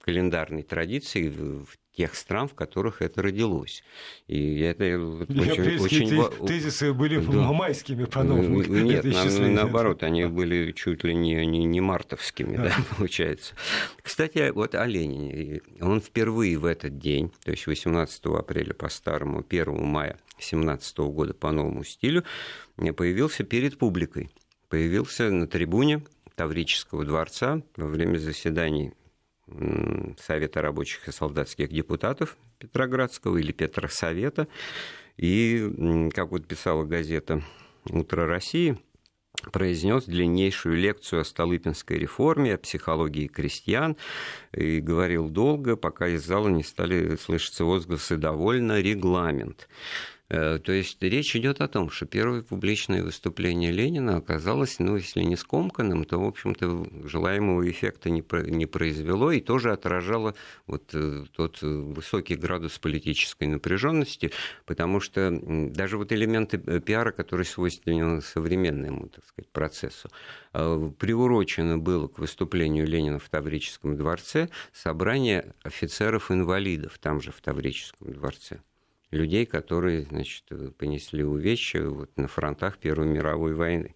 календарной 0.00 0.62
традиции 0.62 1.28
в 1.28 1.66
тех 1.94 2.14
стран, 2.14 2.48
в 2.48 2.54
которых 2.54 3.02
это 3.02 3.20
родилось. 3.20 3.84
И 4.28 4.60
это 4.60 4.98
очень, 4.98 6.18
очень... 6.18 6.46
тезисы 6.46 6.94
были 6.94 7.18
да. 7.18 7.52
майскими 7.52 8.06
по-новому. 8.06 8.62
Нет, 8.62 9.04
на, 9.04 9.48
наоборот, 9.48 10.02
они 10.02 10.24
были 10.24 10.72
чуть 10.72 11.04
ли 11.04 11.14
не, 11.14 11.44
не, 11.44 11.64
не 11.64 11.82
мартовскими, 11.82 12.56
да, 12.56 12.72
получается. 12.96 13.54
Кстати, 14.00 14.50
вот 14.52 14.74
о 14.74 14.86
Ленине. 14.86 15.60
Он 15.82 16.00
впервые 16.00 16.56
в 16.56 16.64
этот 16.64 16.98
день, 16.98 17.30
то 17.44 17.50
есть 17.50 17.66
18 17.66 18.24
апреля 18.24 18.72
по 18.72 18.88
старому, 18.88 19.44
1 19.46 19.84
мая 19.84 20.16
17 20.38 20.98
года 20.98 21.34
по 21.34 21.52
новому 21.52 21.84
стилю, 21.84 22.24
появился 22.96 23.44
перед 23.44 23.76
публикой. 23.76 24.30
Появился 24.70 25.30
на 25.30 25.46
трибуне 25.46 26.02
Таврического 26.36 27.04
дворца 27.04 27.62
во 27.76 27.86
время 27.86 28.18
заседаний 28.18 28.92
Совета 30.18 30.62
рабочих 30.62 31.06
и 31.06 31.12
солдатских 31.12 31.68
депутатов 31.68 32.36
Петроградского 32.58 33.36
или 33.36 33.52
Петросовета. 33.52 34.48
И, 35.16 36.10
как 36.14 36.30
вот 36.30 36.46
писала 36.46 36.84
газета 36.84 37.42
«Утро 37.90 38.26
России», 38.26 38.78
произнес 39.52 40.04
длиннейшую 40.04 40.76
лекцию 40.76 41.20
о 41.20 41.24
Столыпинской 41.24 41.98
реформе, 41.98 42.54
о 42.54 42.58
психологии 42.58 43.26
крестьян, 43.26 43.96
и 44.52 44.80
говорил 44.80 45.28
долго, 45.28 45.76
пока 45.76 46.08
из 46.08 46.24
зала 46.24 46.48
не 46.48 46.62
стали 46.62 47.16
слышаться 47.16 47.64
возгласы 47.64 48.16
«довольно 48.16 48.80
регламент». 48.80 49.68
Э, 50.34 50.58
то 50.58 50.72
есть 50.72 51.00
речь 51.00 51.36
идет 51.36 51.60
о 51.60 51.68
том, 51.68 51.90
что 51.90 52.06
первое 52.06 52.42
публичное 52.42 53.04
выступление 53.04 53.70
Ленина 53.70 54.16
оказалось, 54.16 54.80
ну, 54.80 54.96
если 54.96 55.22
не 55.22 55.36
скомканным, 55.36 56.04
то, 56.04 56.18
в 56.18 56.24
общем-то, 56.24 56.86
желаемого 57.04 57.70
эффекта 57.70 58.10
не, 58.10 58.22
произвело 58.66 59.30
и 59.30 59.40
тоже 59.40 59.72
отражало 59.72 60.34
вот 60.66 60.90
э, 60.92 61.24
тот 61.32 61.62
высокий 61.62 62.34
градус 62.34 62.78
политической 62.80 63.46
напряженности, 63.46 64.32
потому 64.66 64.98
что 64.98 65.30
даже 65.40 65.98
вот 65.98 66.10
элементы 66.10 66.60
э, 66.66 66.80
пиара, 66.80 67.12
которые 67.12 67.46
свойственны 67.46 68.20
современному, 68.20 69.08
так 69.08 69.24
сказать, 69.24 69.48
процессу, 69.50 70.08
приурочено 70.52 71.78
было 71.78 72.08
к 72.08 72.18
выступлению 72.18 72.86
Ленина 72.86 73.18
в 73.18 73.28
Таврическом 73.28 73.96
дворце 73.96 74.48
собрание 74.72 75.54
офицеров-инвалидов 75.62 76.98
там 77.00 77.20
же 77.20 77.30
в 77.30 77.40
Таврическом 77.40 78.12
дворце 78.12 78.60
людей, 79.14 79.46
которые, 79.46 80.02
значит, 80.02 80.44
понесли 80.76 81.24
увечья 81.24 81.82
вот 81.84 82.16
на 82.16 82.28
фронтах 82.28 82.78
Первой 82.78 83.06
мировой 83.06 83.54
войны 83.54 83.94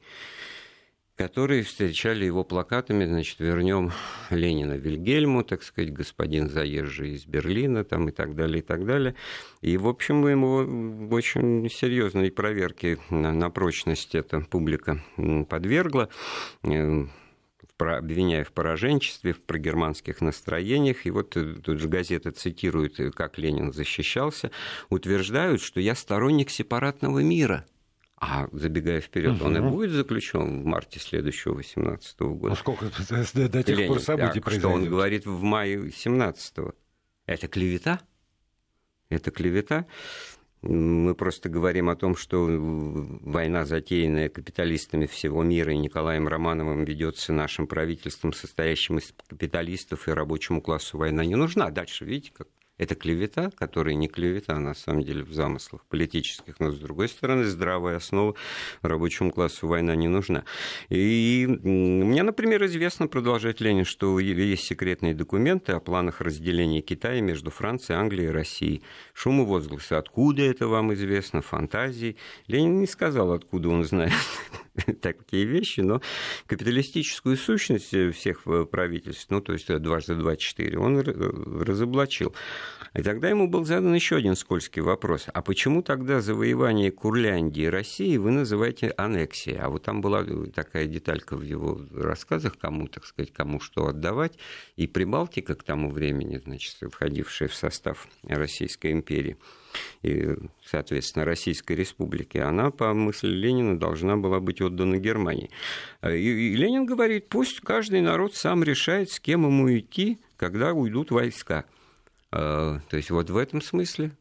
которые 1.18 1.64
встречали 1.64 2.24
его 2.24 2.44
плакатами, 2.44 3.04
значит, 3.04 3.40
вернем 3.40 3.90
Ленина 4.30 4.74
Вильгельму, 4.74 5.42
так 5.42 5.64
сказать, 5.64 5.92
господин 5.92 6.48
заезжий 6.48 7.14
из 7.14 7.26
Берлина, 7.26 7.82
там 7.84 8.08
и 8.08 8.12
так 8.12 8.36
далее, 8.36 8.60
и 8.60 8.62
так 8.62 8.86
далее. 8.86 9.16
И, 9.60 9.76
в 9.76 9.88
общем, 9.88 10.26
ему 10.28 11.08
очень 11.12 11.68
серьезной 11.68 12.30
проверке 12.30 12.98
на, 13.10 13.32
на 13.32 13.50
прочность 13.50 14.14
эта 14.14 14.40
публика 14.42 15.02
подвергла 15.48 16.08
обвиняя 17.80 18.44
в 18.44 18.52
пораженчестве, 18.52 19.32
в 19.32 19.42
прогерманских 19.42 20.20
настроениях. 20.20 21.06
И 21.06 21.10
вот 21.10 21.36
э, 21.36 21.54
тут 21.54 21.78
же 21.78 21.88
газета 21.88 22.32
цитирует, 22.32 23.00
э, 23.00 23.10
как 23.10 23.38
Ленин 23.38 23.72
защищался, 23.72 24.50
утверждают, 24.90 25.60
что 25.60 25.80
я 25.80 25.94
сторонник 25.94 26.50
сепаратного 26.50 27.20
мира. 27.20 27.66
А 28.20 28.48
забегая 28.50 29.00
вперед, 29.00 29.36
угу. 29.36 29.44
он 29.46 29.56
и 29.56 29.60
будет 29.60 29.92
заключен 29.92 30.62
в 30.62 30.64
марте 30.64 30.98
следующего 30.98 31.54
18 31.54 32.20
года. 32.20 32.48
Ну 32.48 32.56
сколько 32.56 32.86
до, 32.86 33.48
до 33.48 33.62
тех 33.62 33.76
Ленин, 33.76 33.92
пор 33.92 34.00
событий 34.00 34.40
произойдет? 34.40 34.70
Что 34.70 34.70
он 34.70 34.86
говорит 34.86 35.24
в 35.26 35.42
мае 35.42 35.92
17 35.92 36.58
-го. 36.58 36.74
Это 37.26 37.46
клевета? 37.46 38.00
Это 39.08 39.30
клевета? 39.30 39.86
Мы 40.62 41.14
просто 41.14 41.48
говорим 41.48 41.88
о 41.88 41.94
том, 41.94 42.16
что 42.16 42.44
война, 42.48 43.64
затеянная 43.64 44.28
капиталистами 44.28 45.06
всего 45.06 45.44
мира 45.44 45.72
и 45.72 45.78
Николаем 45.78 46.26
Романовым, 46.26 46.84
ведется 46.84 47.32
нашим 47.32 47.68
правительством, 47.68 48.32
состоящим 48.32 48.98
из 48.98 49.14
капиталистов 49.28 50.08
и 50.08 50.12
рабочему 50.12 50.60
классу 50.60 50.98
война 50.98 51.24
не 51.24 51.36
нужна. 51.36 51.70
Дальше, 51.70 52.04
видите, 52.04 52.32
как 52.32 52.48
это 52.78 52.94
клевета, 52.94 53.50
которая 53.58 53.94
не 53.94 54.08
клевета, 54.08 54.58
на 54.58 54.74
самом 54.74 55.02
деле, 55.02 55.22
в 55.22 55.32
замыслах 55.32 55.84
политических, 55.86 56.60
но, 56.60 56.70
с 56.70 56.78
другой 56.78 57.08
стороны, 57.08 57.44
здравая 57.44 57.96
основа 57.96 58.34
рабочему 58.82 59.30
классу 59.32 59.66
война 59.66 59.94
не 59.96 60.08
нужна. 60.08 60.44
И 60.88 61.46
мне, 61.46 62.22
например, 62.22 62.64
известно, 62.66 63.08
продолжает 63.08 63.60
Ленин, 63.60 63.84
что 63.84 64.18
есть 64.18 64.64
секретные 64.64 65.14
документы 65.14 65.72
о 65.72 65.80
планах 65.80 66.20
разделения 66.20 66.80
Китая 66.80 67.20
между 67.20 67.50
Францией, 67.50 67.98
Англией 67.98 68.28
и 68.28 68.32
Россией. 68.32 68.82
Шум 69.12 69.42
и 69.42 69.44
возгласы. 69.44 69.94
Откуда 69.94 70.42
это 70.42 70.68
вам 70.68 70.94
известно? 70.94 71.42
Фантазии. 71.42 72.16
Ленин 72.46 72.78
не 72.78 72.86
сказал, 72.86 73.32
откуда 73.32 73.68
он 73.68 73.84
знает 73.84 74.12
такие 75.02 75.44
вещи, 75.44 75.80
но 75.80 76.00
капиталистическую 76.46 77.36
сущность 77.36 77.94
всех 78.14 78.42
правительств, 78.70 79.26
ну, 79.30 79.40
то 79.40 79.52
есть 79.52 79.74
дважды 79.78 80.14
два 80.14 80.36
четыре, 80.36 80.78
он 80.78 81.00
разоблачил. 81.00 82.34
И 82.94 83.02
тогда 83.02 83.28
ему 83.28 83.48
был 83.48 83.64
задан 83.64 83.94
еще 83.94 84.16
один 84.16 84.34
скользкий 84.34 84.82
вопрос. 84.82 85.26
А 85.32 85.42
почему 85.42 85.82
тогда 85.82 86.20
завоевание 86.20 86.90
Курляндии 86.90 87.66
России 87.66 88.16
вы 88.16 88.30
называете 88.30 88.92
аннексией? 88.96 89.56
А 89.56 89.68
вот 89.68 89.84
там 89.84 90.00
была 90.00 90.24
такая 90.54 90.86
деталька 90.86 91.36
в 91.36 91.42
его 91.42 91.80
рассказах, 91.92 92.56
кому, 92.58 92.88
так 92.88 93.04
сказать, 93.04 93.32
кому 93.32 93.60
что 93.60 93.86
отдавать. 93.86 94.38
И 94.76 94.86
Прибалтика 94.86 95.54
к 95.54 95.62
тому 95.62 95.90
времени, 95.90 96.38
значит, 96.38 96.76
входившая 96.90 97.48
в 97.48 97.54
состав 97.54 98.08
Российской 98.26 98.92
империи, 98.92 99.36
и, 100.02 100.34
соответственно, 100.64 101.24
Российской 101.24 101.72
Республики, 101.72 102.38
она, 102.38 102.70
по 102.70 102.92
мысли 102.94 103.28
Ленина, 103.28 103.78
должна 103.78 104.16
была 104.16 104.40
быть 104.40 104.60
отдана 104.60 104.98
Германии. 104.98 105.50
И 106.02 106.54
Ленин 106.56 106.86
говорит, 106.86 107.28
пусть 107.28 107.60
каждый 107.60 108.00
народ 108.00 108.34
сам 108.34 108.62
решает, 108.62 109.10
с 109.10 109.20
кем 109.20 109.44
ему 109.44 109.76
идти, 109.76 110.18
когда 110.36 110.72
уйдут 110.72 111.10
войска. 111.10 111.64
А, 112.30 112.80
то 112.88 112.96
есть 112.96 113.10
вот 113.10 113.30
в 113.30 113.36
этом 113.36 113.62
смысле 113.62 114.12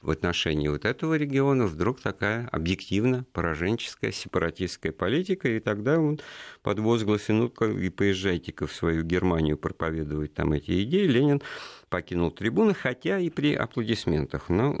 в 0.00 0.10
отношении 0.10 0.68
вот 0.68 0.84
этого 0.84 1.14
региона 1.14 1.66
вдруг 1.66 2.00
такая 2.00 2.48
объективно 2.48 3.24
пораженческая 3.32 4.12
сепаратистская 4.12 4.92
политика, 4.92 5.48
и 5.48 5.60
тогда 5.60 5.98
он 5.98 6.20
под 6.62 6.80
возгласы 6.80 7.32
«ну-ка 7.32 7.66
и 7.66 7.88
поезжайте-ка 7.88 8.66
в 8.66 8.72
свою 8.72 9.02
Германию 9.02 9.56
проповедовать 9.56 10.34
там 10.34 10.52
эти 10.52 10.82
идеи», 10.84 11.06
Ленин 11.06 11.40
покинул 11.88 12.30
трибуны, 12.30 12.74
хотя 12.74 13.18
и 13.18 13.30
при 13.30 13.54
аплодисментах. 13.54 14.48
Но 14.48 14.76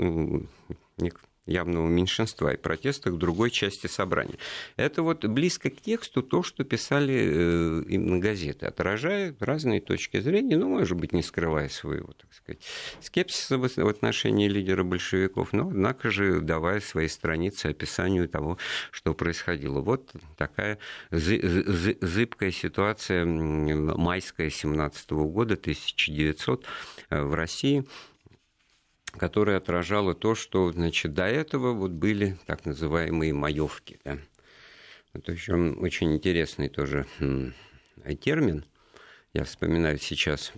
явного 1.50 1.88
меньшинства 1.88 2.52
и 2.52 2.56
протестах 2.56 3.16
другой 3.16 3.50
части 3.50 3.86
собрания. 3.86 4.36
Это 4.76 5.02
вот 5.02 5.24
близко 5.24 5.70
к 5.70 5.80
тексту 5.80 6.22
то, 6.22 6.42
что 6.42 6.64
писали 6.64 7.14
э, 7.14 7.82
именно 7.88 8.18
газеты, 8.18 8.66
отражая 8.66 9.34
разные 9.40 9.80
точки 9.80 10.20
зрения, 10.20 10.56
ну, 10.56 10.68
может 10.68 10.96
быть, 10.96 11.12
не 11.12 11.22
скрывая 11.22 11.68
своего, 11.68 12.12
так 12.12 12.32
сказать, 12.32 12.62
скепсиса 13.00 13.58
в 13.58 13.88
отношении 13.88 14.48
лидера 14.48 14.84
большевиков, 14.84 15.52
но, 15.52 15.68
однако 15.68 16.10
же, 16.10 16.40
давая 16.40 16.80
свои 16.80 17.08
страницы 17.08 17.66
описанию 17.66 18.28
того, 18.28 18.58
что 18.90 19.14
происходило. 19.14 19.80
Вот 19.80 20.12
такая 20.36 20.78
зыбкая 21.10 22.50
ситуация 22.50 23.24
майская 23.24 24.50
17 24.50 25.10
года, 25.10 25.54
1900 25.54 26.64
э, 27.10 27.22
в 27.22 27.34
России 27.34 27.84
которая 29.12 29.56
отражала 29.56 30.14
то, 30.14 30.34
что 30.34 30.72
значит, 30.72 31.14
до 31.14 31.26
этого 31.26 31.72
вот 31.72 31.92
были 31.92 32.36
так 32.46 32.64
называемые 32.64 33.32
маевки. 33.32 34.00
Да. 34.04 34.18
Это 35.12 35.32
еще 35.32 35.54
очень 35.54 36.14
интересный 36.14 36.68
тоже 36.68 37.06
термин. 38.20 38.64
Я 39.32 39.44
вспоминаю 39.44 39.98
сейчас, 39.98 40.52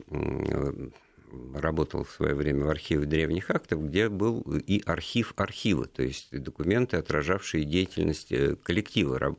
работал 1.55 2.05
в 2.05 2.11
свое 2.11 2.35
время 2.35 2.65
в 2.65 2.71
архиве 2.71 3.07
древних 3.07 3.51
актов, 3.51 3.87
где 3.87 4.09
был 4.09 4.43
и 4.43 4.83
архив 4.85 5.33
архива, 5.37 5.87
то 5.87 6.03
есть 6.03 6.29
документы, 6.31 6.97
отражавшие 6.97 7.65
деятельность 7.65 8.33
э, 8.33 8.57
коллектива 8.57 9.37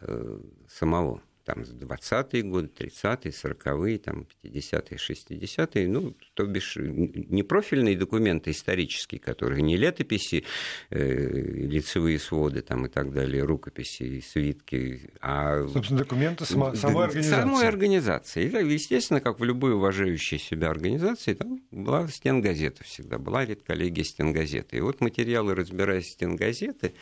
э, 0.00 0.38
самого 0.68 1.22
там 1.44 1.62
20-е 1.62 2.42
годы, 2.42 2.68
30-е, 2.68 3.32
40-е, 3.32 3.98
там 3.98 4.26
50-е, 4.44 4.98
60-е, 4.98 5.88
ну, 5.88 6.14
то 6.34 6.46
бишь 6.46 6.76
не 6.76 7.42
профильные 7.42 7.96
документы 7.96 8.50
исторические, 8.50 9.20
которые 9.20 9.62
не 9.62 9.76
летописи, 9.76 10.44
э, 10.90 11.40
лицевые 11.68 12.18
своды 12.18 12.62
там 12.62 12.86
и 12.86 12.88
так 12.88 13.12
далее, 13.12 13.42
рукописи 13.42 14.02
и 14.02 14.20
свитки, 14.20 15.10
а... 15.20 15.66
Собственно, 15.68 16.00
документы 16.00 16.44
само, 16.44 16.74
самой 16.74 17.06
организации. 17.06 17.40
Самой 17.40 17.68
организации. 17.68 18.44
И, 18.44 18.72
естественно, 18.72 19.20
как 19.20 19.40
в 19.40 19.44
любой 19.44 19.74
уважающей 19.74 20.38
себя 20.38 20.70
организации, 20.70 21.34
там 21.34 21.60
была 21.70 22.08
стенгазета 22.08 22.84
всегда, 22.84 23.18
была 23.18 23.44
редколлегия 23.44 24.04
стенгазеты. 24.04 24.76
И 24.76 24.80
вот 24.80 25.00
материалы, 25.00 25.54
разбираясь 25.54 26.10
стенгазеты, 26.12 26.92
Э, 26.92 26.98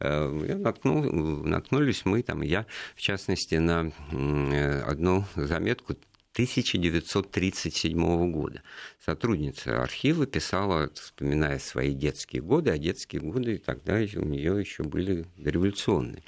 наткнул, 0.00 1.02
наткнулись 1.44 2.04
мы, 2.04 2.22
там, 2.22 2.42
я, 2.42 2.66
в 2.94 3.00
частности, 3.00 3.54
на 3.56 3.92
э, 4.12 4.80
одну 4.82 5.24
заметку 5.36 5.96
1937 6.34 8.32
года. 8.32 8.62
Сотрудница 9.04 9.80
архива 9.82 10.26
писала, 10.26 10.90
вспоминая 10.92 11.60
свои 11.60 11.94
детские 11.94 12.42
годы, 12.42 12.70
а 12.70 12.78
детские 12.78 13.22
годы 13.22 13.58
тогда 13.58 13.94
у 13.94 14.24
нее 14.24 14.58
еще 14.58 14.82
были 14.82 15.26
революционные. 15.36 16.24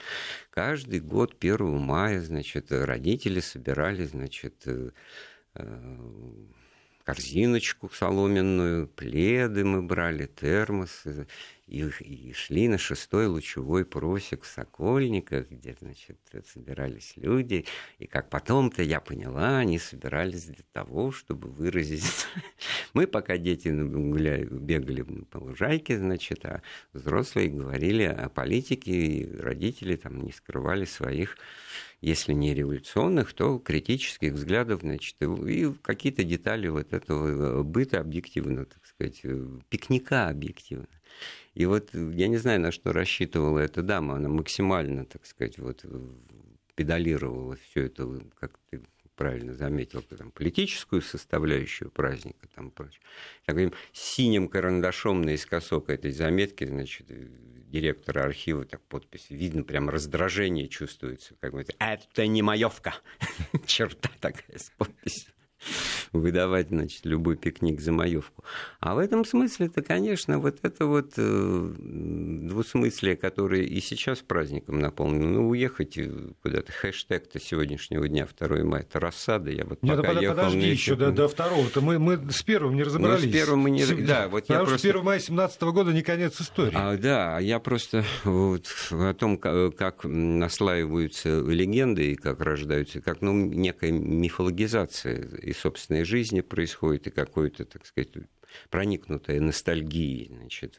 Каждый 0.51 1.01
год 1.01 1.35
1 1.41 1.79
мая, 1.79 2.21
значит, 2.23 2.71
родители 2.71 3.41
собирали, 3.41 4.05
значит, 4.05 4.63
э, 4.67 4.91
корзиночку 7.07 7.89
соломенную, 7.89 8.89
пледы 8.89 9.65
мы 9.65 9.81
брали, 9.81 10.27
термосы, 10.27 11.29
и, 11.69 11.85
и 12.01 12.33
шли 12.33 12.67
на 12.67 12.79
шестой 12.79 13.27
лучевой 13.27 13.85
просек 13.85 14.43
в 14.43 14.49
Сокольниках, 14.49 15.49
где, 15.49 15.77
значит, 15.81 16.19
собирались 16.53 17.13
люди, 17.15 17.65
и 17.99 18.09
как 18.09 18.29
потом-то 18.29 18.83
я 18.83 19.01
поняла, 19.01 19.59
они 19.59 19.79
собирались 19.79 20.47
для 20.47 20.65
того, 20.73 21.13
чтобы 21.13 21.49
выразить... 21.49 22.27
Мы 22.93 23.07
пока 23.07 23.37
дети 23.37 23.69
гуляли, 23.69 24.45
бегали 24.45 25.03
по 25.03 25.39
лужайке, 25.39 25.99
значит, 25.99 26.45
а 26.45 26.63
взрослые 26.93 27.49
говорили 27.49 28.03
о 28.03 28.29
политике, 28.29 28.91
и 28.91 29.37
родители 29.37 29.95
там 29.95 30.23
не 30.23 30.33
скрывали 30.33 30.85
своих 30.85 31.37
если 32.07 32.35
не 32.35 32.55
революционных, 32.55 33.33
то 33.33 33.59
критических 33.59 34.35
взглядов, 34.35 34.83
значит, 34.83 35.17
и 35.21 35.73
какие-то 35.83 36.23
детали 36.23 36.69
вот 36.69 36.93
этого 36.93 37.65
быта 37.65 37.99
объективно, 38.01 38.65
так 38.65 38.87
сказать, 38.87 39.23
пикника 39.69 40.29
объективно. 40.29 40.87
И 41.55 41.67
вот 41.67 41.93
я 41.93 42.29
не 42.29 42.37
знаю, 42.37 42.61
на 42.61 42.71
что 42.71 42.93
рассчитывала 42.93 43.59
эта 43.59 43.83
дама, 43.83 44.15
она 44.15 44.29
максимально, 44.29 45.05
так 45.05 45.27
сказать, 45.27 45.59
вот 45.59 45.85
педалировала 46.77 47.57
все 47.57 47.87
это, 47.87 48.09
как 48.39 48.57
ты 48.71 48.83
правильно 49.17 49.55
заметил, 49.55 50.03
там, 50.03 50.31
политическую 50.31 51.03
составляющую 51.03 51.91
праздника 51.91 52.47
там 52.55 52.71
прочее. 52.71 53.01
Так 53.47 53.57
синим 53.93 54.47
карандашом 54.47 55.23
наискосок 55.23 55.91
этой 55.91 56.13
заметки, 56.13 56.65
значит, 56.67 57.11
директора 57.81 58.25
архива, 58.25 58.65
так 58.65 58.81
подпись, 58.83 59.27
видно, 59.31 59.63
прям 59.63 59.89
раздражение 59.89 60.69
чувствуется, 60.69 61.35
как 61.41 61.53
бы, 61.53 61.65
это 61.79 62.27
не 62.27 62.43
маевка, 62.43 62.95
черта 63.67 64.11
такая 64.21 64.59
с 64.59 64.71
подписью 64.77 65.33
выдавать, 66.21 66.69
значит, 66.69 67.05
любой 67.05 67.37
пикник 67.37 67.81
за 67.81 67.93
маевку. 67.93 68.45
А 68.81 68.95
в 68.95 68.99
этом 68.99 69.25
смысле-то, 69.25 69.83
конечно, 69.83 70.39
вот 70.39 70.59
это 70.63 70.87
вот 70.87 71.15
э, 71.17 71.75
двусмыслие, 71.79 73.17
которое 73.17 73.63
и 73.63 73.81
сейчас 73.81 74.21
праздником 74.21 74.79
наполнено, 74.79 75.29
ну, 75.29 75.49
уехать 75.49 75.99
куда-то, 76.43 76.73
хэштег-то 76.73 77.41
сегодняшнего 77.41 78.09
дня, 78.09 78.27
2 78.39 78.65
мая, 78.65 78.83
это 78.83 79.01
рассада, 79.01 79.51
я 79.51 79.65
вот 79.65 79.83
Нет, 79.83 79.97
пока 79.97 80.13
под, 80.13 80.23
ехал 80.23 80.37
подожди 80.37 80.69
еще 80.69 80.97
до, 80.97 81.13
до 81.13 81.29
второго-то, 81.29 81.81
мы, 81.81 81.99
мы 81.99 82.31
с 82.31 82.43
первым 82.43 82.77
не 82.77 82.83
разобрались. 82.83 83.25
Ну, 83.25 83.31
с 83.31 83.33
первым 83.33 83.61
мы 83.61 83.71
не... 83.71 83.85
С... 83.85 83.91
Да, 83.91 84.29
вот 84.29 84.47
Потому 84.47 84.65
я 84.65 84.67
просто... 84.67 84.89
1 84.89 85.05
мая 85.05 85.19
17 85.19 85.63
года 85.63 85.93
не 85.93 86.03
конец 86.03 86.41
истории. 86.41 86.75
А, 86.75 86.97
да, 86.97 87.39
я 87.39 87.59
просто 87.59 88.05
вот 88.25 88.67
о 88.91 89.15
том, 89.15 89.39
как 89.39 90.05
наслаиваются 90.05 91.41
легенды 91.41 92.13
и 92.13 92.15
как 92.15 92.41
рождаются, 92.41 93.01
как 93.01 93.21
ну, 93.21 93.33
некая 93.33 93.93
мифологизация 93.93 95.17
и 95.43 95.53
собственной 95.53 96.05
жизни 96.07 96.41
происходит, 96.41 97.09
и 97.09 97.11
какой-то, 97.11 97.65
так 97.65 97.85
сказать, 97.87 98.11
проникнутая 98.71 99.41
ностальгией, 99.41 100.35
значит, 100.35 100.79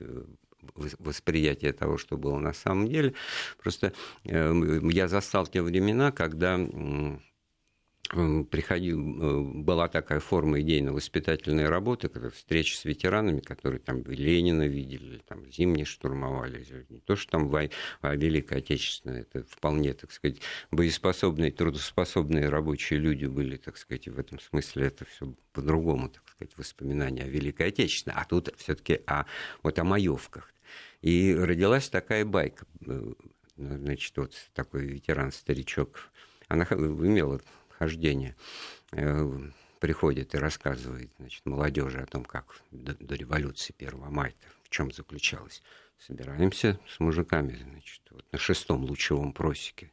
восприятие 0.76 1.74
того, 1.74 1.98
что 1.98 2.18
было 2.18 2.40
на 2.40 2.54
самом 2.54 2.88
деле. 2.88 3.14
Просто 3.62 3.94
э, 4.24 4.80
я 4.92 5.08
застал 5.08 5.48
те 5.48 5.62
времена, 5.62 6.12
когда 6.12 6.60
приходил, 8.10 9.00
э, 9.00 9.42
была 9.64 9.88
такая 9.88 10.20
форма 10.20 10.62
идейно-воспитательной 10.62 11.68
работы, 11.68 12.08
когда 12.08 12.30
встречи 12.30 12.76
с 12.76 12.86
ветеранами, 12.86 13.42
которые 13.42 13.80
там 13.80 14.04
Ленина 14.04 14.68
видели, 14.68 15.22
там 15.28 15.46
зимние 15.52 15.86
штурмовали, 15.86 16.66
не 16.90 17.00
то, 17.00 17.16
что 17.16 17.32
там 17.32 17.54
а 18.02 18.16
Великая 18.16 18.60
Отечественная, 18.60 19.22
это 19.22 19.44
вполне, 19.44 19.94
так 19.94 20.12
сказать, 20.12 20.40
боеспособные, 20.72 21.52
трудоспособные 21.52 22.50
рабочие 22.50 23.00
люди 23.00 23.26
были, 23.26 23.58
так 23.58 23.78
сказать, 23.78 24.08
в 24.08 24.18
этом 24.18 24.40
смысле 24.40 24.88
это 24.88 25.06
все 25.06 25.34
по-другому, 25.52 26.10
так 26.10 26.24
сказать, 26.30 26.58
воспоминания 26.58 27.24
о 27.24 27.28
Великой 27.28 27.68
Отечественной, 27.68 28.16
а 28.18 28.26
тут 28.26 28.54
все-таки 28.58 29.02
о, 29.06 29.26
вот 29.64 29.80
о 29.80 29.84
маевках. 29.84 30.54
И 31.02 31.36
родилась 31.36 31.90
такая 31.90 32.26
байка, 32.26 32.66
э, 32.86 33.14
значит, 33.58 34.16
вот 34.18 34.34
такой 34.54 34.86
ветеран-старичок, 34.86 36.10
она 36.48 36.64
имела 36.64 37.42
хождения 37.78 38.36
э, 38.92 39.30
приходит 39.80 40.36
и 40.36 40.38
рассказывает 40.38 41.12
значит, 41.20 41.46
молодежи 41.46 42.00
о 42.00 42.06
том, 42.06 42.26
как 42.26 42.62
до, 42.72 42.96
до 42.96 43.16
революции 43.16 43.76
1 43.78 44.00
мая 44.12 44.34
в 44.64 44.70
чем 44.70 44.92
заключалось. 44.92 45.62
Собираемся 46.00 46.80
с 46.88 47.00
мужиками 47.00 47.56
значит, 47.56 48.02
вот 48.12 48.26
на 48.32 48.38
шестом 48.38 48.84
лучевом 48.84 49.34
просеке, 49.34 49.92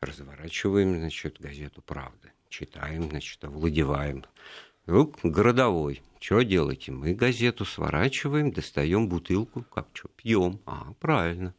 разворачиваем 0.00 0.96
значит, 0.96 1.40
газету 1.40 1.82
«Правда», 1.82 2.32
читаем, 2.48 3.08
значит, 3.08 3.42
овладеваем. 3.44 4.24
Вдруг 4.84 5.20
городовой. 5.22 6.02
Что 6.20 6.42
делаете? 6.42 6.92
Мы 6.92 7.14
газету 7.14 7.64
сворачиваем, 7.64 8.50
достаем 8.50 9.08
бутылку, 9.08 9.62
как 9.62 9.88
что, 9.92 10.08
пьем. 10.08 10.60
А, 10.66 10.92
правильно. 11.00 11.54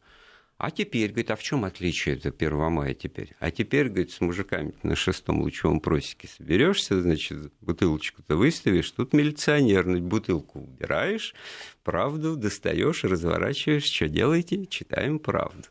А 0.64 0.72
теперь, 0.72 1.10
говорит, 1.10 1.30
а 1.30 1.36
в 1.36 1.44
чем 1.44 1.66
отличие 1.66 2.16
это 2.16 2.30
1 2.30 2.72
мая 2.72 2.94
теперь? 2.94 3.36
А 3.40 3.52
теперь, 3.52 3.90
говорит, 3.90 4.12
с 4.12 4.22
мужиками 4.22 4.74
на 4.82 4.96
шестом 4.96 5.42
лучевом 5.42 5.82
просеке 5.82 6.30
соберешься, 6.30 7.02
значит, 7.02 7.52
бутылочку-то 7.60 8.38
выставишь, 8.38 8.90
тут 8.92 9.12
милиционер, 9.12 10.00
бутылку 10.00 10.62
убираешь, 10.62 11.36
правду 11.84 12.38
достаешь, 12.38 13.04
разворачиваешь, 13.04 13.84
что 13.84 14.08
делаете? 14.08 14.66
Читаем 14.68 15.20
правду. 15.20 15.68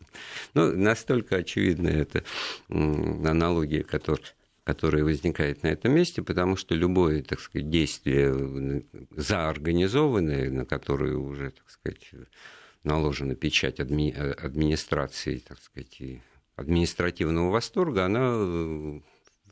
Ну, 0.53 0.77
настолько 0.77 1.37
очевидна 1.37 1.89
эта 1.89 2.23
аналогия, 2.69 3.85
которая 3.85 4.27
которая 4.65 5.05
возникает 5.05 5.63
на 5.63 5.69
этом 5.69 5.93
месте, 5.95 6.23
потому 6.23 6.57
что 6.57 6.75
любое, 6.75 7.23
так 7.23 7.41
сказать, 7.41 7.71
действие 7.71 8.85
заорганизованное, 9.11 10.51
на 10.51 10.67
которое 10.67 11.17
уже, 11.17 11.51
так 11.51 11.69
сказать, 11.71 12.11
наложена 12.85 13.35
печать 13.35 13.81
адми... 13.81 14.11
администрации, 14.11 15.39
так 15.39 15.59
сказать, 15.61 16.01
административного 16.57 17.51
восторга, 17.51 18.05
она 18.05 18.21
э, 18.23 19.01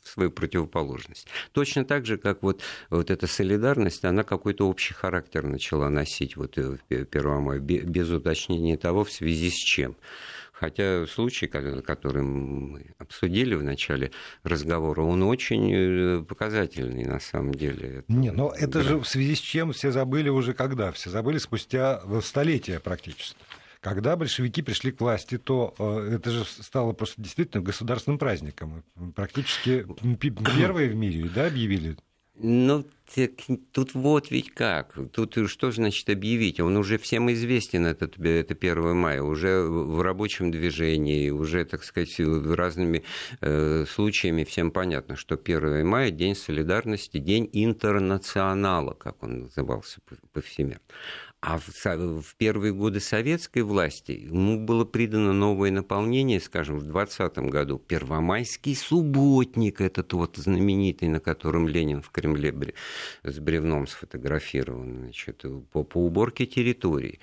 свою 0.05 0.31
противоположность. 0.31 1.27
Точно 1.53 1.85
так 1.85 2.07
же, 2.07 2.19
как 2.19 2.43
вот, 2.43 2.63
вот 2.91 3.11
эта 3.11 3.27
солидарность, 3.27 4.05
она 4.05 4.23
какой-то 4.23 4.69
общий 4.69 4.95
характер 4.95 5.47
начала 5.47 5.89
носить 5.89 6.37
вот 6.37 6.57
в 6.57 6.79
1 6.89 7.41
мая, 7.41 7.59
без 7.59 8.11
уточнения 8.11 8.77
того, 8.77 9.05
в 9.05 9.13
связи 9.13 9.51
с 9.51 9.55
чем. 9.55 9.97
Хотя 10.61 11.07
случай, 11.07 11.47
который 11.47 12.23
мы 12.23 12.91
обсудили 12.99 13.55
в 13.55 13.63
начале 13.63 14.13
разговора, 14.43 15.01
он 15.01 15.23
очень 15.23 15.73
э, 15.73 16.23
показательный 16.23 17.07
на 17.07 17.19
самом 17.19 17.55
деле. 17.55 18.05
Не, 18.09 18.31
но 18.31 18.53
это 18.55 18.83
же 18.83 18.99
в 18.99 19.07
связи 19.07 19.37
с 19.37 19.39
чем 19.39 19.73
все 19.73 19.91
забыли 19.91 20.29
уже 20.29 20.53
когда? 20.53 20.93
Все 20.93 21.09
забыли 21.09 21.39
спустя 21.39 22.03
столетия 22.21 22.79
практически. 22.79 23.39
Когда 23.81 24.17
большевики 24.17 24.61
пришли 24.61 24.93
к 24.93 25.01
власти, 25.01 25.39
то 25.39 25.75
э, 25.79 26.17
это 26.17 26.31
же 26.31 26.45
стало 26.45 26.93
просто 26.93 27.23
действительно 27.23 27.63
государственным 27.63 28.19
праздником. 28.19 28.85
Практически 29.17 29.87
первые 30.59 30.91
в 30.91 30.95
мире 30.95 31.31
да, 31.35 31.47
объявили 31.47 31.97
ну, 32.43 32.85
тут 33.73 33.95
вот 33.95 34.31
ведь 34.31 34.51
как. 34.53 34.97
Тут 35.13 35.37
что 35.51 35.71
значит 35.71 36.09
объявить? 36.09 36.61
Он 36.61 36.77
уже 36.77 36.99
всем 36.99 37.31
известен, 37.33 37.87
этот, 37.87 38.19
это 38.19 38.55
1 38.55 38.97
мая, 38.97 39.23
уже 39.23 39.63
в 39.63 40.01
рабочем 40.01 40.51
движении, 40.51 41.31
уже, 41.31 41.65
так 41.65 41.85
сказать, 41.85 42.19
разными 42.19 43.05
э, 43.41 43.85
случаями 43.87 44.45
всем 44.45 44.71
понятно, 44.71 45.17
что 45.17 45.35
1 45.35 45.87
мая– 45.87 46.11
День 46.11 46.35
солидарности, 46.35 47.19
День 47.19 47.49
интернационала, 47.53 48.95
как 48.95 49.23
он 49.23 49.41
назывался 49.43 49.99
повсеместно. 50.33 50.81
А 51.43 51.59
в, 51.59 51.71
в 52.23 52.37
первые 52.37 52.75
годы 52.75 53.01
советской 53.01 53.63
власти 53.63 54.13
ему 54.13 54.59
было 54.59 54.85
придано 54.85 55.33
новое 55.33 55.71
наполнение, 55.71 56.39
скажем, 56.39 56.79
в 56.79 56.83
2020 56.83 57.39
году. 57.51 57.79
Первомайский 57.79 58.77
субботник, 58.77 59.81
этот 59.81 60.13
вот 60.13 60.37
знаменитый, 60.37 61.09
на 61.09 61.19
котором 61.19 61.67
Ленин 61.67 62.03
в 62.03 62.11
Кремле 62.11 62.53
с 63.23 63.39
бревном 63.39 63.87
сфотографирован, 63.87 64.99
значит, 64.99 65.43
по, 65.73 65.83
по 65.83 66.05
уборке 66.05 66.45
территории. 66.45 67.21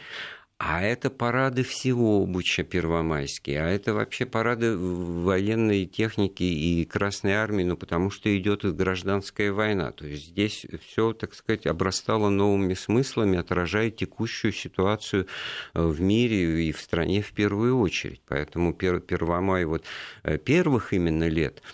А 0.59 0.81
это 0.81 1.11
парады 1.11 1.61
всего 1.61 2.25
Буча 2.25 2.63
первомайские, 2.63 3.61
а 3.61 3.67
это 3.67 3.93
вообще 3.93 4.25
парады 4.25 4.75
военной 4.75 5.85
техники 5.85 6.41
и 6.41 6.83
Красной 6.83 7.33
Армии, 7.33 7.63
ну, 7.63 7.77
потому 7.77 8.09
что 8.09 8.35
идет 8.35 8.65
гражданская 8.75 9.51
война. 9.53 9.91
То 9.91 10.07
есть 10.07 10.29
здесь 10.29 10.65
все, 10.81 11.13
так 11.13 11.35
сказать, 11.35 11.67
обрастало 11.67 12.29
новыми 12.29 12.73
смыслами, 12.73 13.37
отражая 13.37 13.91
текущую 13.91 14.51
ситуацию 14.51 15.27
э, 15.75 15.85
в 15.85 16.01
мире 16.01 16.67
и 16.67 16.71
в 16.71 16.81
стране 16.81 17.21
в 17.21 17.33
первую 17.33 17.77
очередь. 17.77 18.21
Поэтому 18.27 18.73
Первомай 18.73 19.63
вот 19.65 19.85
э, 20.23 20.39
первых 20.39 20.91
именно 20.91 21.27
лет– 21.27 21.61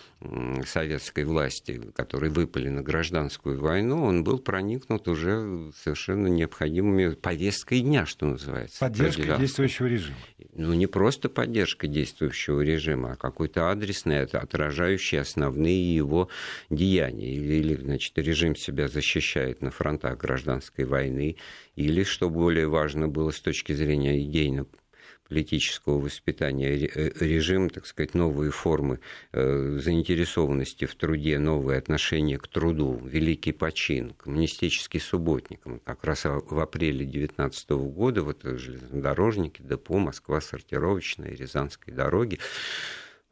советской 0.66 1.24
власти, 1.24 1.80
которые 1.94 2.30
выпали 2.30 2.68
на 2.68 2.82
гражданскую 2.82 3.60
войну, 3.60 4.04
он 4.04 4.24
был 4.24 4.38
проникнут 4.38 5.08
уже 5.08 5.70
совершенно 5.76 6.28
необходимыми 6.28 7.14
повесткой 7.14 7.80
дня, 7.80 8.06
что 8.06 8.26
называется. 8.26 8.80
Поддержкой 8.80 9.38
действующего 9.38 9.86
режима. 9.86 10.16
Ну, 10.54 10.72
не 10.74 10.86
просто 10.86 11.28
поддержка 11.28 11.86
действующего 11.86 12.60
режима, 12.60 13.12
а 13.12 13.16
какой-то 13.16 13.70
адресный, 13.70 14.22
отражающий 14.22 15.20
основные 15.20 15.94
его 15.94 16.28
деяния. 16.70 17.34
Или, 17.34 17.54
или, 17.54 17.74
значит, 17.74 18.16
режим 18.18 18.54
себя 18.56 18.88
защищает 18.88 19.62
на 19.62 19.70
фронтах 19.70 20.18
гражданской 20.18 20.84
войны, 20.84 21.36
или, 21.76 22.04
что 22.04 22.30
более 22.30 22.68
важно 22.68 23.08
было 23.08 23.30
с 23.30 23.40
точки 23.40 23.72
зрения 23.72 24.22
идейно 24.22 24.66
политического 25.28 25.98
воспитания 25.98 26.86
э, 26.86 27.10
режим, 27.20 27.70
так 27.70 27.86
сказать, 27.86 28.14
новые 28.14 28.50
формы 28.50 29.00
э, 29.32 29.78
заинтересованности 29.80 30.84
в 30.84 30.94
труде, 30.94 31.38
новые 31.38 31.78
отношения 31.78 32.38
к 32.38 32.46
труду, 32.46 33.00
великий 33.04 33.52
почин, 33.52 34.14
коммунистический 34.14 35.00
субботник. 35.00 35.60
Как 35.84 36.04
раз 36.04 36.24
в 36.24 36.58
апреле 36.58 37.06
19 37.06 37.70
года 37.70 38.22
вот 38.22 38.40
железнодорожники, 38.42 39.62
депо, 39.62 39.98
Москва, 39.98 40.40
сортировочная, 40.40 41.30
Рязанской 41.30 41.92
дороги 41.92 42.38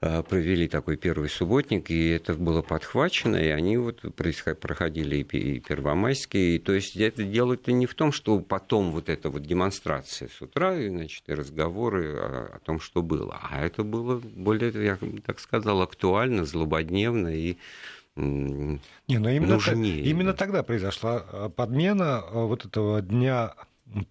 провели 0.02 0.66
такой 0.66 0.96
первый 0.96 1.28
субботник, 1.28 1.90
и 1.90 2.08
это 2.08 2.34
было 2.34 2.60
подхвачено, 2.60 3.36
и 3.36 3.48
они 3.48 3.76
вот 3.76 4.00
проходили 4.14 5.16
и 5.18 5.60
первомайские. 5.60 6.56
И, 6.56 6.58
то 6.58 6.72
есть 6.72 6.96
это 6.96 7.22
дело-то 7.22 7.70
не 7.70 7.86
в 7.86 7.94
том, 7.94 8.10
что 8.10 8.40
потом 8.40 8.90
вот 8.90 9.08
эта 9.08 9.30
вот 9.30 9.42
демонстрация 9.42 10.28
с 10.28 10.42
утра, 10.42 10.76
и, 10.76 10.88
значит, 10.88 11.22
и 11.28 11.34
разговоры 11.34 12.16
о, 12.16 12.50
о 12.56 12.58
том, 12.58 12.80
что 12.80 13.02
было. 13.02 13.38
А 13.42 13.64
это 13.64 13.84
было 13.84 14.16
более, 14.18 14.72
я 14.72 14.98
так 15.24 15.38
сказал, 15.38 15.82
актуально, 15.82 16.44
злободневно 16.44 17.28
и 17.28 17.56
не, 18.14 18.80
но 19.08 19.30
именно, 19.30 19.58
именно 19.84 20.34
тогда 20.34 20.62
произошла 20.62 21.24
э, 21.32 21.48
подмена 21.48 22.22
э, 22.22 22.44
вот 22.44 22.66
этого 22.66 23.00
дня 23.00 23.54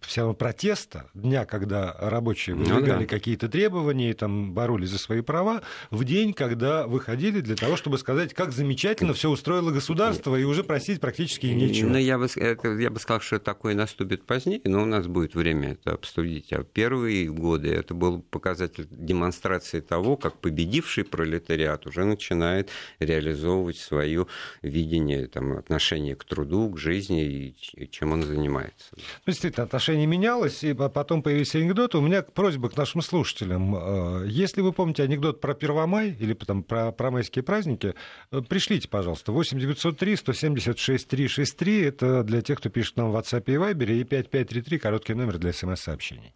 все 0.01 0.21
равно 0.21 0.33
протеста, 0.33 1.09
дня, 1.13 1.45
когда 1.45 1.95
рабочие 1.99 2.55
выдвигали 2.55 2.93
ну, 2.93 2.99
да. 3.01 3.05
какие-то 3.05 3.49
требования 3.49 4.11
и 4.11 4.13
там 4.13 4.53
боролись 4.53 4.89
за 4.89 4.97
свои 4.97 5.21
права, 5.21 5.61
в 5.89 6.03
день, 6.03 6.33
когда 6.33 6.87
выходили 6.87 7.41
для 7.41 7.55
того, 7.55 7.75
чтобы 7.75 7.97
сказать, 7.97 8.33
как 8.33 8.51
замечательно 8.51 9.13
все 9.13 9.29
устроило 9.29 9.71
государство, 9.71 10.35
и 10.35 10.43
уже 10.43 10.63
просить 10.63 10.99
практически 10.99 11.47
нечего. 11.47 11.89
Ну, 11.89 11.97
я 11.97 12.17
бы, 12.17 12.27
это, 12.35 12.69
я 12.73 12.89
бы 12.89 12.99
сказал, 12.99 13.21
что 13.21 13.39
такое 13.39 13.75
наступит 13.75 14.25
позднее, 14.25 14.61
но 14.63 14.83
у 14.83 14.85
нас 14.85 15.07
будет 15.07 15.35
время 15.35 15.73
это 15.73 15.93
обсудить. 15.93 16.53
А 16.53 16.63
первые 16.63 17.29
годы 17.29 17.69
это 17.69 17.93
был 17.93 18.21
показатель 18.21 18.87
демонстрации 18.89 19.79
того, 19.79 20.17
как 20.17 20.39
победивший 20.39 21.03
пролетариат 21.03 21.85
уже 21.87 22.05
начинает 22.05 22.69
реализовывать 22.99 23.77
свое 23.77 24.27
видение, 24.61 25.27
там, 25.27 25.57
отношение 25.57 26.15
к 26.15 26.23
труду, 26.23 26.69
к 26.69 26.77
жизни 26.77 27.55
и 27.73 27.87
чем 27.89 28.11
он 28.11 28.23
занимается. 28.23 28.87
Ну, 28.93 29.01
действительно, 29.27 29.65
отношение 29.71 30.05
менялось, 30.05 30.63
и 30.65 30.73
потом 30.73 31.23
появились 31.23 31.55
анекдоты. 31.55 31.97
У 31.97 32.01
меня 32.01 32.23
просьба 32.23 32.69
к 32.69 32.75
нашим 32.75 33.01
слушателям. 33.01 33.75
Э, 33.75 34.25
если 34.27 34.59
вы 34.59 34.73
помните 34.73 35.03
анекдот 35.03 35.39
про 35.39 35.53
Первомай 35.53 36.11
или 36.19 36.33
потом 36.33 36.63
про, 36.63 36.91
про 36.91 37.09
майские 37.09 37.43
праздники, 37.43 37.95
э, 38.31 38.41
пришлите, 38.41 38.89
пожалуйста. 38.89 39.31
8 39.31 39.59
903 39.59 40.15
176 40.17 41.07
363. 41.07 41.81
Это 41.83 42.23
для 42.23 42.41
тех, 42.41 42.59
кто 42.59 42.69
пишет 42.69 42.97
нам 42.97 43.11
в 43.11 43.15
WhatsApp 43.15 43.43
и 43.47 43.53
Viber. 43.53 44.01
И 44.01 44.03
5533, 44.03 44.77
короткий 44.77 45.13
номер 45.13 45.37
для 45.37 45.53
смс-сообщений. 45.53 46.33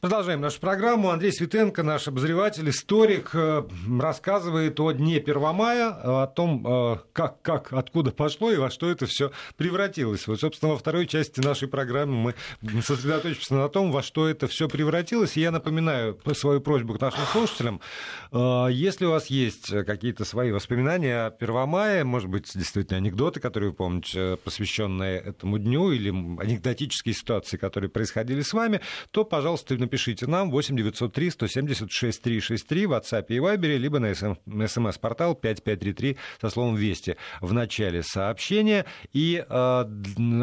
Продолжаем 0.00 0.40
нашу 0.40 0.60
программу. 0.60 1.10
Андрей 1.10 1.32
Светенко, 1.32 1.82
наш 1.82 2.08
обозреватель, 2.08 2.68
историк, 2.70 3.30
э, 3.34 3.64
рассказывает 4.00 4.78
о 4.80 4.92
Дне 4.92 5.20
Первомая, 5.20 6.22
о 6.22 6.26
том, 6.26 6.66
э, 6.66 6.98
как, 7.12 7.42
как, 7.42 7.72
откуда 7.72 8.10
пошло 8.10 8.50
и 8.50 8.56
во 8.56 8.70
что 8.70 8.90
это 8.90 9.06
все 9.06 9.30
превратилось. 9.56 10.26
Вот, 10.26 10.40
собственно, 10.40 10.72
во 10.72 10.78
второй 10.78 11.06
части 11.06 11.40
нашей 11.40 11.68
программы 11.68 12.34
мы 12.60 12.82
сосредоточимся 12.82 13.54
на 13.54 13.68
том, 13.68 13.92
во 13.92 14.02
что 14.02 14.28
это 14.28 14.46
все 14.46 14.68
превратилось. 14.68 15.36
И 15.36 15.40
я 15.40 15.50
напоминаю 15.50 16.18
свою 16.34 16.60
просьбу 16.60 16.94
к 16.94 17.00
нашим 17.00 17.24
слушателям. 17.32 17.80
Э, 18.32 18.68
если 18.70 19.04
у 19.04 19.10
вас 19.10 19.26
есть 19.26 19.70
какие-то 19.84 20.24
свои 20.24 20.50
воспоминания 20.50 21.26
о 21.26 21.30
Первомае, 21.30 22.04
может 22.04 22.28
быть, 22.28 22.50
действительно 22.54 22.98
анекдоты, 22.98 23.40
которые 23.40 23.70
вы 23.70 23.76
помните, 23.76 24.38
посвященные 24.44 25.18
этому 25.18 25.58
дню, 25.58 25.92
или 25.92 26.08
анекдотические 26.08 27.14
ситуации, 27.14 27.56
которые 27.56 27.90
происходили 27.90 28.42
с 28.42 28.52
вами, 28.52 28.80
то, 29.10 29.24
пожалуйста, 29.24 29.73
напишите 29.78 30.26
нам 30.26 30.50
8 30.50 30.76
903 30.76 31.30
176 31.30 32.22
363 32.22 32.86
в 32.86 32.92
WhatsApp 32.92 33.26
и 33.28 33.38
Viber, 33.38 33.76
либо 33.76 33.98
на 33.98 34.14
смс-портал 34.14 35.34
5533 35.34 36.16
со 36.40 36.50
словом 36.50 36.76
«Вести» 36.76 37.16
в 37.40 37.52
начале 37.52 38.02
сообщения. 38.02 38.84
И 39.12 39.44
э, 39.46 39.84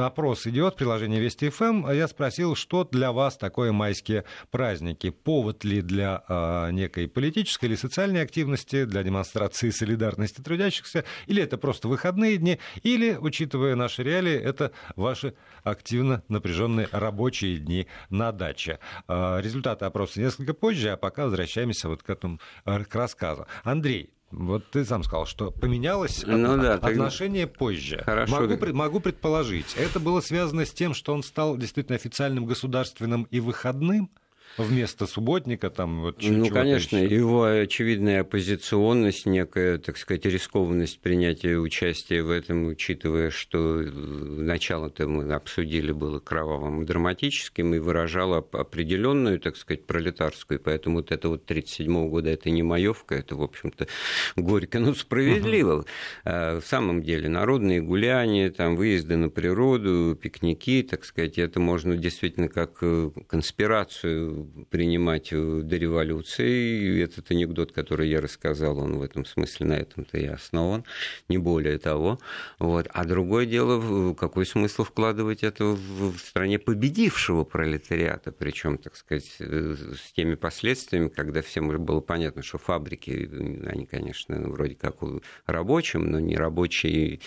опрос 0.01 0.47
идет, 0.47 0.75
приложение 0.75 1.19
Вести 1.19 1.49
ФМ. 1.49 1.89
Я 1.91 2.07
спросил, 2.07 2.55
что 2.55 2.83
для 2.83 3.11
вас 3.11 3.37
такое 3.37 3.71
майские 3.71 4.25
праздники? 4.49 5.09
Повод 5.09 5.63
ли 5.63 5.81
для 5.81 6.23
э, 6.27 6.71
некой 6.71 7.07
политической 7.07 7.65
или 7.65 7.75
социальной 7.75 8.21
активности, 8.21 8.85
для 8.85 9.03
демонстрации 9.03 9.69
солидарности 9.69 10.41
трудящихся, 10.41 11.03
или 11.27 11.41
это 11.41 11.57
просто 11.57 11.87
выходные 11.87 12.37
дни, 12.37 12.59
или, 12.83 13.15
учитывая 13.15 13.75
наши 13.75 14.03
реалии, 14.03 14.33
это 14.33 14.71
ваши 14.95 15.33
активно 15.63 16.23
напряженные 16.27 16.87
рабочие 16.91 17.57
дни 17.57 17.87
на 18.09 18.31
даче. 18.31 18.79
А, 19.21 19.39
результаты 19.39 19.85
опроса 19.85 20.19
несколько 20.19 20.53
позже, 20.53 20.89
а 20.89 20.97
пока 20.97 21.25
возвращаемся 21.25 21.87
вот 21.89 22.01
к 22.01 22.09
этому 22.09 22.39
э, 22.65 22.83
к 22.83 22.95
рассказу. 22.95 23.45
Андрей, 23.63 24.13
вот 24.31 24.71
ты 24.71 24.83
сам 24.83 25.03
сказал, 25.03 25.27
что 25.27 25.51
поменялось 25.51 26.23
ну, 26.25 26.55
от, 26.55 26.61
да, 26.61 26.73
отношение 26.75 27.45
так... 27.45 27.57
позже. 27.57 28.01
Хорошо. 28.03 28.41
Могу, 28.41 28.73
могу 28.73 28.99
предположить, 28.99 29.75
это 29.75 29.99
было 29.99 30.21
связано 30.21 30.65
с 30.65 30.71
тем, 30.71 30.95
что 30.95 31.13
он 31.13 31.21
стал 31.21 31.55
действительно 31.57 31.97
официальным 31.97 32.45
государственным 32.45 33.23
и 33.29 33.39
выходным? 33.39 34.09
Вместо 34.57 35.07
субботника 35.07 35.69
там 35.69 36.01
вот 36.01 36.17
Ну, 36.21 36.47
конечно, 36.49 36.97
еще. 36.97 37.15
его 37.15 37.43
очевидная 37.45 38.21
оппозиционность, 38.21 39.25
некая, 39.25 39.77
так 39.77 39.97
сказать, 39.97 40.25
рискованность 40.25 40.99
принятия 40.99 41.57
участия 41.57 42.21
в 42.21 42.29
этом, 42.29 42.67
учитывая, 42.67 43.29
что 43.29 43.57
начало-то 43.57 45.07
мы 45.07 45.31
обсудили 45.33 45.91
было 45.91 46.19
кровавым 46.19 46.81
и 46.81 46.85
драматическим 46.85 47.73
и 47.75 47.79
выражало 47.79 48.45
определенную, 48.51 49.39
так 49.39 49.55
сказать, 49.55 49.85
пролетарскую, 49.85 50.59
поэтому 50.59 50.97
вот 50.97 51.11
это 51.11 51.29
вот 51.29 51.45
37 51.45 52.09
года 52.09 52.29
это 52.29 52.49
не 52.49 52.63
маевка, 52.63 53.15
это, 53.15 53.35
в 53.35 53.41
общем-то, 53.41 53.87
горько, 54.35 54.79
но 54.79 54.93
справедливо. 54.93 55.79
Угу. 55.79 55.85
В 56.25 56.63
самом 56.63 57.03
деле, 57.03 57.29
народные 57.29 57.81
гуляния, 57.81 58.51
там, 58.51 58.75
выезды 58.75 59.15
на 59.15 59.29
природу, 59.29 60.17
пикники, 60.21 60.83
так 60.83 61.05
сказать, 61.05 61.37
это 61.37 61.59
можно 61.59 61.95
действительно 61.97 62.49
как 62.49 62.77
э, 62.81 63.11
конспирацию 63.27 64.40
принимать 64.69 65.29
до 65.31 65.77
революции. 65.77 66.81
И 66.81 66.99
этот 66.99 67.31
анекдот, 67.31 67.71
который 67.71 68.09
я 68.09 68.21
рассказал, 68.21 68.77
он 68.77 68.97
в 68.97 69.01
этом 69.01 69.25
смысле 69.25 69.65
на 69.65 69.73
этом-то 69.73 70.17
и 70.17 70.25
основан, 70.25 70.85
не 71.29 71.37
более 71.37 71.77
того. 71.77 72.19
Вот. 72.59 72.87
А 72.91 73.05
другое 73.05 73.45
дело, 73.45 74.13
какой 74.13 74.45
смысл 74.45 74.83
вкладывать 74.83 75.43
это 75.43 75.65
в 75.65 76.17
стране 76.17 76.59
победившего 76.59 77.43
пролетариата, 77.43 78.31
причем, 78.31 78.77
так 78.77 78.95
сказать, 78.95 79.35
э, 79.39 79.75
с 79.75 80.11
теми 80.13 80.35
последствиями, 80.35 81.09
когда 81.09 81.41
всем 81.41 81.71
было 81.71 82.01
понятно, 82.01 82.41
что 82.41 82.57
фабрики, 82.57 83.29
они, 83.67 83.85
конечно, 83.85 84.37
вроде 84.49 84.75
как 84.75 84.97
рабочим, 85.45 86.09
но 86.11 86.19
не 86.19 86.35
рабочие 86.35 87.19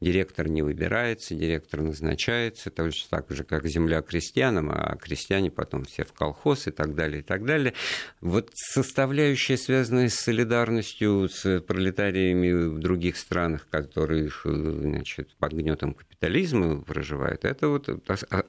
директор 0.00 0.48
не 0.48 0.62
выбирается, 0.62 1.34
директор 1.34 1.80
назначается, 1.80 2.70
точно 2.70 3.08
так 3.10 3.30
же, 3.30 3.44
как 3.44 3.66
земля 3.66 4.02
крестьянам, 4.02 4.70
а 4.70 4.96
крестьяне 4.96 5.50
потом 5.50 5.84
все 5.84 6.04
в 6.04 6.12
колхоз 6.12 6.35
и 6.44 6.70
так 6.70 6.94
далее, 6.94 7.20
и 7.20 7.22
так 7.22 7.44
далее. 7.44 7.74
Вот 8.20 8.50
составляющая, 8.54 9.56
связанная 9.56 10.08
с 10.08 10.14
солидарностью 10.14 11.28
с 11.28 11.60
пролетариями 11.60 12.52
в 12.68 12.78
других 12.78 13.16
странах, 13.16 13.66
которые 13.70 14.30
значит, 14.44 15.34
под 15.38 15.52
гнетом 15.54 15.94
капитализма 15.94 16.82
проживают, 16.82 17.44
это 17.44 17.68
вот 17.68 17.88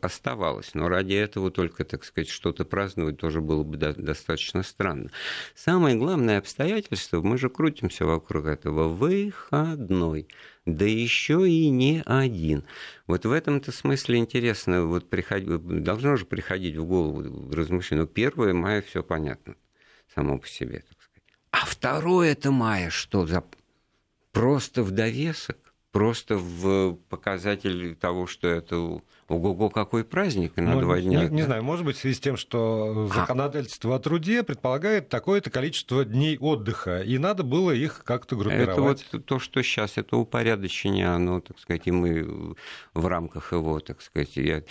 оставалось. 0.01 0.75
Но 0.75 0.89
ради 0.89 1.13
этого 1.13 1.49
только, 1.49 1.83
так 1.85 2.03
сказать, 2.03 2.29
что-то 2.29 2.65
праздновать 2.65 3.17
тоже 3.17 3.41
было 3.41 3.63
бы 3.63 3.77
достаточно 3.77 4.63
странно. 4.63 5.09
Самое 5.55 5.95
главное 5.95 6.37
обстоятельство, 6.37 7.21
мы 7.21 7.37
же 7.37 7.49
крутимся 7.49 8.05
вокруг 8.05 8.45
этого, 8.45 8.87
выходной 8.87 10.27
да 10.67 10.83
еще 10.83 11.49
и 11.49 11.69
не 11.69 12.03
один. 12.05 12.65
Вот 13.07 13.25
в 13.25 13.31
этом-то 13.31 13.71
смысле 13.71 14.17
интересно, 14.17 14.85
вот 14.85 15.09
приход... 15.09 15.43
должно 15.81 16.17
же 16.17 16.25
приходить 16.25 16.75
в 16.75 16.85
голову 16.85 17.51
размышление. 17.51 18.05
Ну, 18.05 18.41
1 18.43 18.55
мая 18.55 18.81
все 18.81 19.01
понятно, 19.01 19.55
само 20.13 20.37
по 20.37 20.47
себе, 20.47 20.83
так 20.87 21.01
сказать. 21.01 21.23
А 21.51 21.65
второе 21.65 22.33
это 22.33 22.51
мая 22.51 22.89
что 22.89 23.25
за 23.25 23.45
просто 24.33 24.83
в 24.83 24.91
довесок? 24.91 25.66
Просто 25.97 26.37
в 26.37 26.93
показатель 27.09 27.95
того, 27.95 28.27
что 28.27 28.47
это 28.47 29.01
ого-го 29.27 29.69
какой 29.71 30.03
праздник 30.03 30.55
на 30.57 30.75
ну, 30.75 30.81
два 30.81 31.01
дня. 31.01 31.23
Не, 31.23 31.37
не 31.37 31.41
знаю, 31.41 31.63
может 31.63 31.85
быть, 31.85 31.97
в 31.97 31.99
связи 31.99 32.15
с 32.15 32.19
тем, 32.19 32.37
что 32.37 33.09
законодательство 33.11 33.93
а. 33.93 33.97
о 33.97 33.99
труде 33.99 34.43
предполагает 34.43 35.09
такое-то 35.09 35.49
количество 35.49 36.05
дней 36.05 36.37
отдыха, 36.37 37.01
и 37.01 37.17
надо 37.17 37.41
было 37.41 37.71
их 37.71 38.03
как-то 38.03 38.35
группировать. 38.35 39.05
Это 39.07 39.17
вот 39.17 39.25
то, 39.25 39.39
что 39.39 39.63
сейчас, 39.63 39.97
это 39.97 40.17
упорядочение, 40.17 41.07
оно, 41.07 41.41
так 41.41 41.57
сказать, 41.57 41.87
и 41.87 41.91
мы 41.91 42.55
в 42.93 43.07
рамках 43.07 43.51
его, 43.51 43.79
так 43.79 44.03
сказать, 44.03 44.35
я 44.35 44.61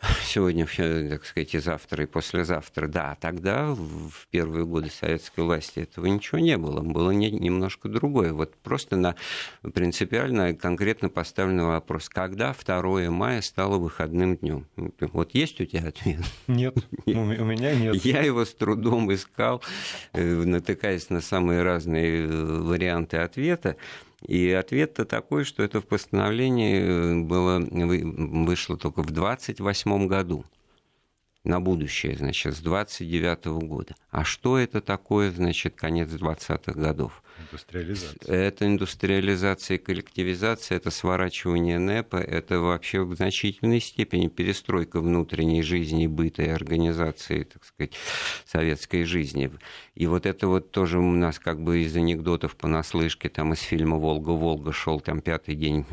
сегодня, 0.24 0.66
так 0.66 1.24
сказать, 1.24 1.54
и 1.54 1.58
завтра, 1.58 2.04
и 2.04 2.06
послезавтра, 2.06 2.86
да, 2.86 3.16
тогда, 3.20 3.66
в 3.74 4.28
первые 4.30 4.64
годы 4.64 4.90
советской 4.90 5.40
власти, 5.40 5.80
этого 5.80 6.06
ничего 6.06 6.38
не 6.38 6.56
было, 6.56 6.80
было 6.80 7.10
не, 7.10 7.30
немножко 7.30 7.88
другое. 7.88 8.32
Вот 8.32 8.54
просто 8.56 8.96
на 8.96 9.16
принципиально 9.74 10.54
конкретно 10.54 11.08
поставленный 11.08 11.64
вопрос, 11.64 12.08
когда 12.08 12.54
2 12.54 13.10
мая 13.10 13.42
стало 13.42 13.78
выходным 13.78 14.36
днем? 14.36 14.66
Вот 15.00 15.34
есть 15.34 15.60
у 15.60 15.64
тебя 15.64 15.88
ответ? 15.88 16.20
Нет, 16.46 16.76
у 17.06 17.10
меня 17.10 17.74
нет. 17.74 17.96
Я 18.04 18.22
его 18.22 18.44
с 18.44 18.54
трудом 18.54 19.12
искал, 19.12 19.62
э, 20.12 20.24
натыкаясь 20.24 21.10
на 21.10 21.20
самые 21.20 21.62
разные 21.62 22.24
э, 22.24 22.26
варианты 22.28 23.16
ответа. 23.16 23.76
И 24.26 24.50
ответ-то 24.50 25.04
такой, 25.04 25.44
что 25.44 25.62
это 25.62 25.80
в 25.80 25.86
постановлении 25.86 26.80
э, 26.80 27.20
было, 27.22 27.60
вышло 27.60 28.76
только 28.76 29.02
в 29.02 29.10
28 29.10 30.06
году 30.08 30.44
на 31.44 31.60
будущее, 31.60 32.16
значит, 32.16 32.56
с 32.56 32.60
29 32.60 33.46
года. 33.66 33.94
А 34.10 34.24
что 34.24 34.58
это 34.58 34.80
такое, 34.80 35.30
значит, 35.30 35.76
конец 35.76 36.08
20-х 36.10 36.72
годов? 36.72 37.22
Индустриализация. 37.40 38.34
Это 38.34 38.66
индустриализация 38.66 39.76
и 39.76 39.78
коллективизация, 39.78 40.76
это 40.76 40.90
сворачивание 40.90 41.78
НЭПа, 41.78 42.16
это 42.16 42.60
вообще 42.60 43.02
в 43.02 43.14
значительной 43.14 43.80
степени 43.80 44.28
перестройка 44.28 45.00
внутренней 45.00 45.62
жизни, 45.62 46.06
быта 46.06 46.42
и 46.42 46.48
организации, 46.48 47.44
так 47.44 47.64
сказать, 47.64 47.92
советской 48.44 49.04
жизни. 49.04 49.50
И 49.94 50.06
вот 50.06 50.26
это 50.26 50.48
вот 50.48 50.70
тоже 50.70 50.98
у 50.98 51.12
нас 51.12 51.38
как 51.38 51.60
бы 51.60 51.82
из 51.82 51.94
анекдотов 51.96 52.56
понаслышке, 52.56 53.28
там 53.28 53.52
из 53.52 53.60
фильма 53.60 53.96
«Волга-Волга» 53.96 54.72
шел 54.72 55.00
там 55.00 55.20
пятый 55.20 55.54
день, 55.54 55.86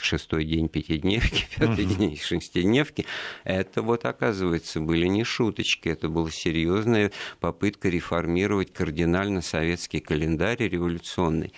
шестой 0.00 0.44
день 0.44 0.68
пятидневки, 0.68 1.46
пятый 1.56 1.84
uh-huh. 1.84 1.98
день 1.98 2.16
шестидневки. 2.16 3.06
Это 3.44 3.82
вот, 3.82 4.04
оказывается, 4.04 4.80
были 4.80 5.06
не 5.06 5.24
шуточки, 5.24 5.88
это 5.88 6.08
была 6.08 6.30
серьезная 6.30 7.12
попытка 7.40 7.88
реформировать 7.88 8.72
кардинально 8.72 9.42
советский 9.42 10.00
календарь 10.00 10.62
революционный 10.76 11.52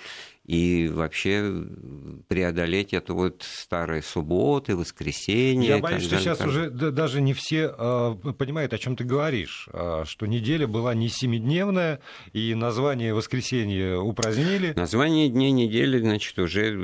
и 0.48 0.88
вообще 0.88 1.52
преодолеть 2.26 2.94
это 2.94 3.12
вот 3.12 3.44
старые 3.46 4.00
субботы, 4.00 4.76
воскресенья. 4.76 5.76
Я 5.76 5.78
боюсь, 5.78 6.04
что 6.04 6.18
сейчас 6.18 6.38
так... 6.38 6.48
уже 6.48 6.70
даже 6.70 7.20
не 7.20 7.34
все 7.34 7.74
э, 7.76 8.14
понимают, 8.38 8.72
о 8.72 8.78
чем 8.78 8.96
ты 8.96 9.04
говоришь, 9.04 9.68
э, 9.70 10.04
что 10.06 10.24
неделя 10.24 10.66
была 10.66 10.94
не 10.94 11.10
семидневная, 11.10 12.00
и 12.32 12.54
название 12.54 13.12
воскресенья 13.12 13.98
упразднили. 13.98 14.72
Название 14.74 15.28
дней 15.28 15.50
недели, 15.50 15.98
значит, 15.98 16.38
уже 16.38 16.74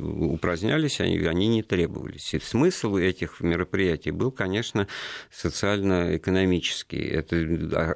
упразднялись, 0.00 0.98
они, 1.02 1.18
они 1.18 1.48
не 1.48 1.62
требовались. 1.62 2.32
И 2.32 2.40
смысл 2.40 2.96
этих 2.96 3.40
мероприятий 3.40 4.12
был, 4.12 4.30
конечно, 4.30 4.88
социально-экономический. 5.30 7.02
Это 7.02 7.36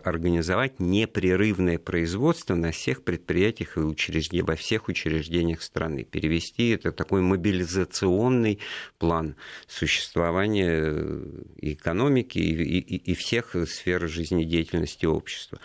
организовать 0.05 0.81
непрерывное 0.81 1.79
производство 1.79 2.55
на 2.55 2.73
всех 2.73 3.05
предприятиях 3.05 3.79
и 3.79 3.81
учреждениях, 3.81 4.49
во 4.49 4.57
всех 4.57 4.89
учреждениях 4.89 5.14
учреждениях 5.15 5.63
страны. 5.63 6.05
Перевести 6.05 6.71
это 6.71 6.93
такой 6.93 7.21
мобилизационный 7.21 8.59
план 8.99 9.37
существования 9.67 10.71
э, 10.71 11.43
экономики 11.63 12.39
и, 12.39 12.79
и, 12.79 12.97
и 12.97 13.15
всех 13.15 13.55
сфер 13.69 14.09
жизнедеятельности 14.09 15.07
общества. 15.07 15.59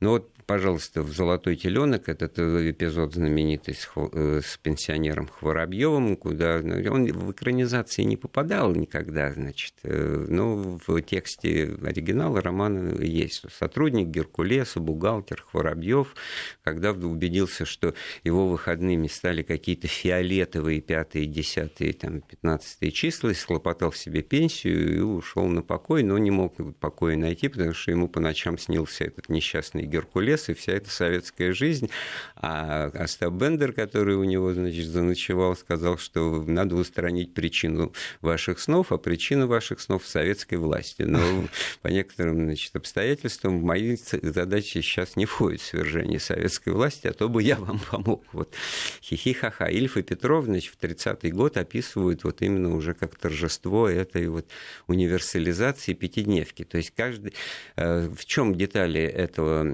Но 0.00 0.10
вот 0.10 0.35
пожалуйста, 0.46 1.02
в 1.02 1.10
«Золотой 1.12 1.56
теленок», 1.56 2.08
этот 2.08 2.38
эпизод 2.38 3.14
знаменитый 3.14 3.74
с, 3.74 3.88
э, 3.96 4.40
с 4.44 4.56
пенсионером 4.58 5.28
Хворобьевым, 5.28 6.16
куда 6.16 6.60
ну, 6.62 6.92
он 6.92 7.06
в 7.06 7.32
экранизации 7.32 8.02
не 8.02 8.16
попадал 8.16 8.74
никогда, 8.74 9.32
значит, 9.32 9.74
э, 9.82 10.26
но 10.28 10.78
в 10.86 11.02
тексте 11.02 11.76
оригинала 11.82 12.40
романа 12.40 13.02
есть. 13.02 13.44
Сотрудник 13.52 14.08
Геркулеса, 14.08 14.80
бухгалтер 14.80 15.42
Хворобьев, 15.42 16.14
когда 16.62 16.92
убедился, 16.92 17.64
что 17.64 17.94
его 18.22 18.48
выходными 18.48 19.08
стали 19.08 19.42
какие-то 19.42 19.88
фиолетовые 19.88 20.80
пятые, 20.80 21.26
десятые, 21.26 21.92
там, 21.92 22.20
пятнадцатые 22.20 22.92
числа, 22.92 23.34
схлопотал 23.34 23.92
себе 23.92 24.22
пенсию 24.22 24.96
и 24.96 25.00
ушел 25.00 25.46
на 25.46 25.62
покой, 25.62 26.02
но 26.02 26.16
не 26.18 26.30
мог 26.30 26.54
покоя 26.78 27.16
найти, 27.16 27.48
потому 27.48 27.72
что 27.72 27.90
ему 27.90 28.08
по 28.08 28.20
ночам 28.20 28.58
снился 28.58 29.04
этот 29.04 29.28
несчастный 29.28 29.86
Геркулес, 29.86 30.35
лес 30.36 30.48
и 30.48 30.54
вся 30.54 30.72
эта 30.72 30.90
советская 30.90 31.52
жизнь. 31.52 31.90
А 32.36 32.86
Остап 32.94 33.32
Бендер, 33.32 33.72
который 33.72 34.16
у 34.16 34.24
него, 34.24 34.52
значит, 34.52 34.86
заночевал, 34.86 35.56
сказал, 35.56 35.98
что 35.98 36.42
надо 36.46 36.76
устранить 36.76 37.34
причину 37.34 37.92
ваших 38.20 38.60
снов, 38.60 38.92
а 38.92 38.98
причина 38.98 39.46
ваших 39.46 39.80
снов 39.80 40.04
в 40.04 40.08
советской 40.08 40.56
власти. 40.56 41.02
Но 41.02 41.20
по 41.82 41.88
некоторым 41.88 42.44
значит, 42.44 42.76
обстоятельствам 42.76 43.60
в 43.60 43.62
мои 43.62 43.96
задачи 43.96 44.80
сейчас 44.80 45.16
не 45.16 45.24
входит 45.24 45.62
свержение 45.62 46.20
советской 46.20 46.70
власти, 46.70 47.06
а 47.06 47.12
то 47.12 47.28
бы 47.28 47.42
я 47.42 47.56
вам 47.56 47.80
помог. 47.90 48.24
Вот 48.32 48.54
хихи-ха-ха. 49.02 49.68
Ильф 49.68 49.96
и 49.96 50.02
Петров, 50.02 50.44
значит, 50.44 50.74
в 50.74 50.82
30-й 50.82 51.30
год 51.30 51.56
описывают 51.56 52.24
вот 52.24 52.42
именно 52.42 52.74
уже 52.76 52.92
как 52.92 53.16
торжество 53.16 53.88
этой 53.88 54.28
вот 54.28 54.46
универсализации 54.86 55.94
пятидневки. 55.94 56.64
То 56.64 56.76
есть 56.76 56.92
каждый... 56.94 57.32
Э, 57.76 58.08
в 58.08 58.24
чем 58.24 58.54
детали 58.54 59.00
этого 59.00 59.64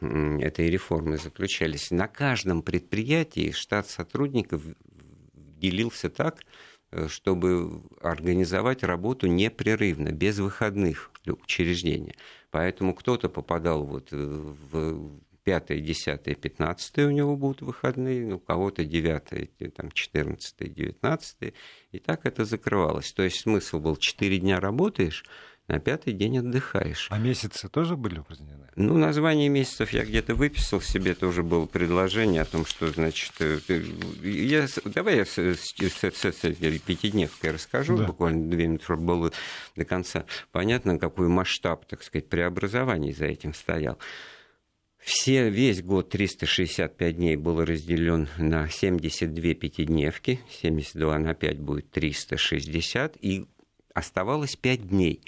этой 0.00 0.68
реформы 0.68 1.18
заключались. 1.18 1.90
На 1.90 2.08
каждом 2.08 2.62
предприятии 2.62 3.50
штат 3.52 3.88
сотрудников 3.88 4.62
делился 5.34 6.08
так, 6.10 6.42
э, 6.90 7.08
чтобы 7.08 7.82
организовать 8.00 8.82
работу 8.82 9.26
непрерывно, 9.26 10.10
без 10.10 10.38
выходных 10.38 11.10
учреждения. 11.26 12.14
Поэтому 12.50 12.94
кто-то 12.94 13.28
попадал 13.28 13.84
вот 13.84 14.08
э, 14.12 14.16
в 14.16 15.20
5, 15.44 15.82
10, 15.82 16.40
15 16.40 16.98
у 16.98 17.10
него 17.10 17.36
будут 17.36 17.62
выходные, 17.62 18.34
у 18.34 18.38
кого-то 18.38 18.84
9, 18.84 19.74
там, 19.74 19.90
14, 19.90 20.74
19, 20.74 21.54
и 21.92 21.98
так 21.98 22.26
это 22.26 22.44
закрывалось. 22.44 23.12
То 23.12 23.22
есть 23.22 23.40
смысл 23.40 23.80
был 23.80 23.96
4 23.96 24.38
дня 24.38 24.60
работаешь, 24.60 25.24
на 25.70 25.78
пятый 25.78 26.12
день 26.12 26.38
отдыхаешь. 26.38 27.06
А 27.10 27.18
месяцы 27.18 27.68
тоже 27.68 27.96
были 27.96 28.18
упразднены? 28.18 28.66
Ну, 28.74 28.98
название 28.98 29.48
месяцев 29.48 29.92
я 29.92 30.04
где-то 30.04 30.34
выписал 30.34 30.80
себе, 30.80 31.14
тоже 31.14 31.42
было 31.42 31.66
предложение 31.66 32.42
о 32.42 32.44
том, 32.44 32.66
что, 32.66 32.88
значит, 32.88 33.32
э, 33.38 33.60
я, 34.22 34.66
давай 34.84 35.18
я 35.18 35.24
с, 35.24 35.38
с, 35.38 35.74
с, 35.76 36.24
с 36.24 36.78
пятидневкой 36.80 37.52
расскажу, 37.52 37.96
да. 37.96 38.04
буквально 38.04 38.50
две 38.50 38.66
минуты, 38.66 38.84
чтобы 38.84 39.02
было 39.02 39.32
до 39.76 39.84
конца 39.84 40.24
понятно, 40.50 40.98
какой 40.98 41.28
масштаб, 41.28 41.86
так 41.86 42.02
сказать, 42.02 42.28
преобразований 42.28 43.12
за 43.12 43.26
этим 43.26 43.54
стоял. 43.54 43.98
Все, 44.98 45.48
весь 45.48 45.82
год 45.82 46.10
365 46.10 47.16
дней 47.16 47.36
был 47.36 47.64
разделен 47.64 48.28
на 48.38 48.68
72 48.68 49.54
пятидневки, 49.54 50.40
72 50.50 51.18
на 51.18 51.34
5 51.34 51.58
будет 51.60 51.90
360, 51.90 53.16
и 53.20 53.46
оставалось 53.94 54.56
5 54.56 54.88
дней. 54.88 55.22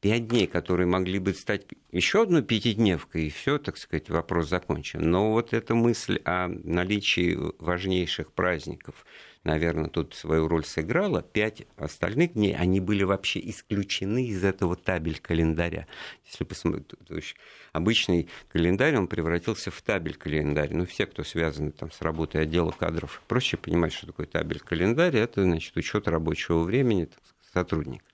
Пять 0.00 0.28
дней, 0.28 0.46
которые 0.46 0.86
могли 0.86 1.18
бы 1.18 1.34
стать 1.34 1.66
еще 1.90 2.22
одной 2.22 2.42
пятидневкой, 2.42 3.26
и 3.26 3.30
все, 3.30 3.58
так 3.58 3.76
сказать, 3.76 4.08
вопрос 4.10 4.48
закончен. 4.48 5.10
Но 5.10 5.32
вот 5.32 5.52
эта 5.52 5.74
мысль 5.74 6.20
о 6.24 6.48
наличии 6.48 7.36
важнейших 7.58 8.32
праздников– 8.32 9.04
наверное, 9.48 9.88
тут 9.88 10.14
свою 10.14 10.46
роль 10.48 10.64
сыграла. 10.64 11.22
Пять 11.22 11.66
остальных 11.76 12.34
дней, 12.34 12.54
они 12.54 12.80
были 12.80 13.02
вообще 13.02 13.40
исключены 13.50 14.26
из 14.26 14.44
этого 14.44 14.76
табель 14.76 15.18
календаря. 15.18 15.86
Если 16.26 16.44
посмотреть, 16.44 17.34
обычный 17.72 18.28
календарь, 18.52 18.96
он 18.96 19.08
превратился 19.08 19.70
в 19.70 19.80
табель 19.82 20.16
календарь. 20.16 20.74
Ну, 20.74 20.86
все, 20.86 21.06
кто 21.06 21.24
связаны 21.24 21.72
там, 21.72 21.90
с 21.90 22.00
работой 22.02 22.42
отдела 22.42 22.70
кадров, 22.70 23.22
проще 23.26 23.56
понимать, 23.56 23.92
что 23.92 24.06
такое 24.06 24.26
табель 24.26 24.60
календарь. 24.60 25.16
Это, 25.16 25.42
значит, 25.42 25.76
учет 25.76 26.08
рабочего 26.08 26.62
времени 26.62 27.08
сотрудника. 27.52 28.04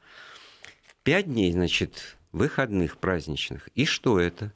Пять 1.04 1.26
дней, 1.26 1.52
значит, 1.52 2.16
выходных 2.32 2.96
праздничных. 2.96 3.68
И 3.74 3.84
что 3.84 4.18
это? 4.18 4.54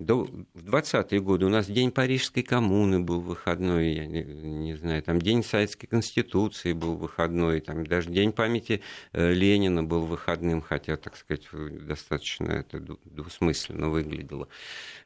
До, 0.00 0.24
в 0.24 0.68
20-е 0.68 1.20
годы 1.20 1.46
у 1.46 1.48
нас 1.48 1.68
День 1.68 1.92
Парижской 1.92 2.42
коммуны 2.42 2.98
был 2.98 3.20
выходной, 3.20 3.92
я 3.92 4.06
не, 4.06 4.24
не 4.24 4.74
знаю, 4.74 5.00
там 5.04 5.20
День 5.20 5.44
Советской 5.44 5.86
Конституции 5.86 6.72
был 6.72 6.96
выходной, 6.96 7.60
там 7.60 7.86
даже 7.86 8.10
День 8.10 8.32
памяти 8.32 8.82
э, 9.12 9.32
Ленина 9.32 9.84
был 9.84 10.00
выходным, 10.06 10.60
хотя, 10.60 10.96
так 10.96 11.16
сказать, 11.16 11.46
достаточно 11.52 12.50
это 12.50 12.80
двусмысленно 13.04 13.90
выглядело. 13.90 14.48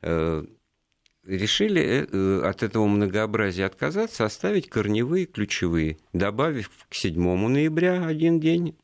Э, 0.00 0.46
решили 1.26 2.08
э, 2.10 2.40
от 2.48 2.62
этого 2.62 2.86
многообразия 2.86 3.66
отказаться, 3.66 4.24
оставить 4.24 4.70
корневые, 4.70 5.26
ключевые, 5.26 5.98
добавив 6.14 6.70
к 6.88 6.94
7 6.94 7.20
ноября 7.20 8.06
один 8.06 8.40
день, 8.40 8.74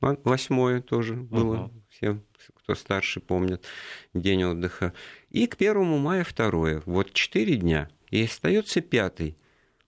8 0.00 0.82
тоже 0.82 1.14
было, 1.14 1.56
uh-huh. 1.56 1.82
всем 1.88 2.22
кто 2.54 2.74
старше 2.74 3.20
помнит, 3.20 3.64
день 4.12 4.44
отдыха. 4.44 4.92
И 5.30 5.46
к 5.46 5.54
1 5.54 5.84
мая 5.98 6.24
второе. 6.24 6.82
Вот 6.84 7.12
4 7.12 7.56
дня. 7.56 7.88
И 8.10 8.24
остается 8.24 8.80
пятый. 8.80 9.36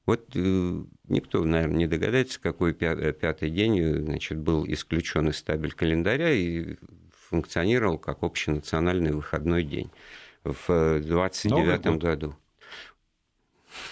Вот 0.06 0.30
э, 0.34 0.84
никто, 1.08 1.44
наверное, 1.44 1.76
не 1.76 1.86
догадается, 1.86 2.40
какой 2.40 2.76
э, 2.78 3.12
пятый 3.12 3.50
день 3.50 3.80
э, 3.80 4.00
значит, 4.00 4.38
был 4.38 4.64
исключен 4.66 5.28
из 5.28 5.42
табель 5.42 5.72
календаря 5.72 6.32
и 6.32 6.76
функционировал 7.28 7.98
как 7.98 8.22
общенациональный 8.22 9.12
выходной 9.12 9.64
день 9.64 9.90
в 10.44 11.00
29 11.00 11.98
году 11.98 12.34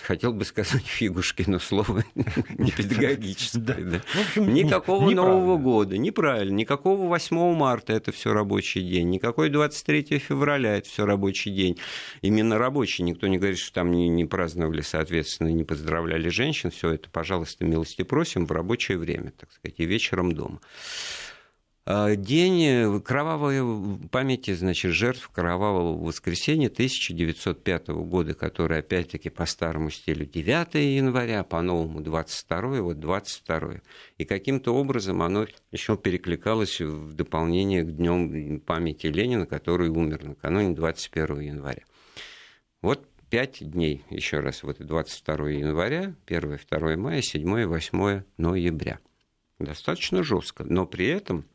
хотел 0.02 0.32
бы 0.32 0.44
сказать 0.44 0.86
фигушки, 0.86 1.44
но 1.46 1.58
слово 1.58 2.04
не 2.58 2.70
педагогическое. 2.70 4.02
Никакого 4.36 5.10
Нового 5.10 5.56
года, 5.56 5.98
неправильно, 5.98 6.54
никакого 6.54 7.06
8 7.08 7.54
марта 7.54 7.92
это 7.92 8.12
все 8.12 8.32
рабочий 8.32 8.82
день, 8.82 9.10
никакой 9.10 9.50
23 9.50 10.18
февраля 10.18 10.76
это 10.76 10.88
все 10.88 11.06
рабочий 11.06 11.50
день. 11.50 11.78
Именно 12.22 12.58
рабочий, 12.58 13.02
никто 13.02 13.26
не 13.26 13.38
говорит, 13.38 13.58
что 13.58 13.72
там 13.74 13.90
не 13.90 14.24
праздновали, 14.24 14.80
соответственно, 14.80 15.48
не 15.48 15.64
поздравляли 15.64 16.28
женщин, 16.28 16.70
все 16.70 16.90
это, 16.90 17.08
пожалуйста, 17.10 17.64
милости 17.64 18.02
просим 18.02 18.46
в 18.46 18.52
рабочее 18.52 18.98
время, 18.98 19.32
так 19.38 19.52
сказать, 19.52 19.74
и 19.78 19.84
вечером 19.84 20.32
дома. 20.32 20.60
А, 21.88 22.16
день 22.16 22.64
э, 22.64 23.00
кровавой 23.00 23.60
памяти, 24.10 24.54
значит, 24.54 24.90
жертв 24.90 25.28
кровавого 25.28 25.96
воскресенья 25.96 26.66
1905 26.66 27.88
года, 27.88 28.34
который, 28.34 28.80
опять-таки, 28.80 29.30
по 29.30 29.46
старому 29.46 29.90
стилю 29.90 30.26
9 30.26 30.74
января, 30.74 31.44
по-новому 31.44 32.00
22, 32.00 32.82
вот 32.82 32.98
22. 32.98 33.82
И 34.18 34.24
каким-то 34.24 34.74
образом 34.74 35.22
оно 35.22 35.46
еще 35.70 35.96
перекликалось 35.96 36.80
в 36.80 37.14
дополнение 37.14 37.84
к 37.84 37.94
днем 37.94 38.58
памяти 38.58 39.06
Ленина, 39.06 39.46
который 39.46 39.88
умер 39.88 40.24
накануне 40.24 40.74
21 40.74 41.40
января. 41.40 41.84
Вот 42.82 43.08
пять 43.30 43.58
дней, 43.60 44.02
еще 44.10 44.40
раз, 44.40 44.64
вот 44.64 44.78
22 44.80 45.50
января, 45.50 46.16
1, 46.26 46.58
2 46.68 46.96
мая, 46.96 47.22
7, 47.22 47.64
8 47.64 48.22
ноября. 48.38 48.98
Достаточно 49.60 50.24
жестко, 50.24 50.64
но 50.64 50.84
при 50.84 51.06
этом 51.06 51.46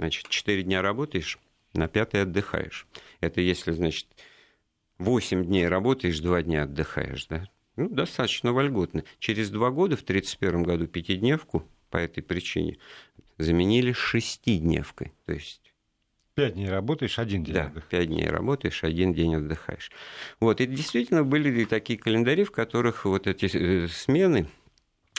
Значит, 0.00 0.28
4 0.30 0.62
дня 0.62 0.80
работаешь, 0.80 1.38
на 1.74 1.86
пятый 1.86 2.22
отдыхаешь. 2.22 2.86
Это 3.20 3.42
если, 3.42 3.72
значит, 3.72 4.06
8 4.96 5.44
дней 5.44 5.68
работаешь, 5.68 6.18
2 6.20 6.40
дня 6.40 6.62
отдыхаешь, 6.62 7.26
да? 7.26 7.44
Ну, 7.76 7.90
достаточно 7.90 8.54
вольготно. 8.54 9.04
Через 9.18 9.50
два 9.50 9.70
года, 9.70 9.98
в 9.98 10.02
1931 10.02 10.62
году, 10.62 10.86
пятидневку 10.86 11.68
по 11.90 11.98
этой 11.98 12.22
причине 12.22 12.78
заменили 13.36 13.92
шестидневкой. 13.92 15.12
То 15.26 15.34
есть 15.34 15.60
Пять 16.34 16.54
дней 16.54 16.70
работаешь, 16.70 17.18
один 17.18 17.44
день 17.44 17.54
да, 17.54 17.64
отдыхаешь. 17.66 17.90
пять 17.90 18.08
дней 18.08 18.26
работаешь, 18.26 18.82
один 18.82 19.12
день 19.12 19.34
отдыхаешь. 19.34 19.90
Вот, 20.40 20.62
и 20.62 20.66
действительно 20.66 21.24
были 21.24 21.66
такие 21.66 21.98
календари, 21.98 22.44
в 22.44 22.52
которых 22.52 23.04
вот 23.04 23.26
эти 23.26 23.50
э, 23.54 23.86
смены, 23.88 24.48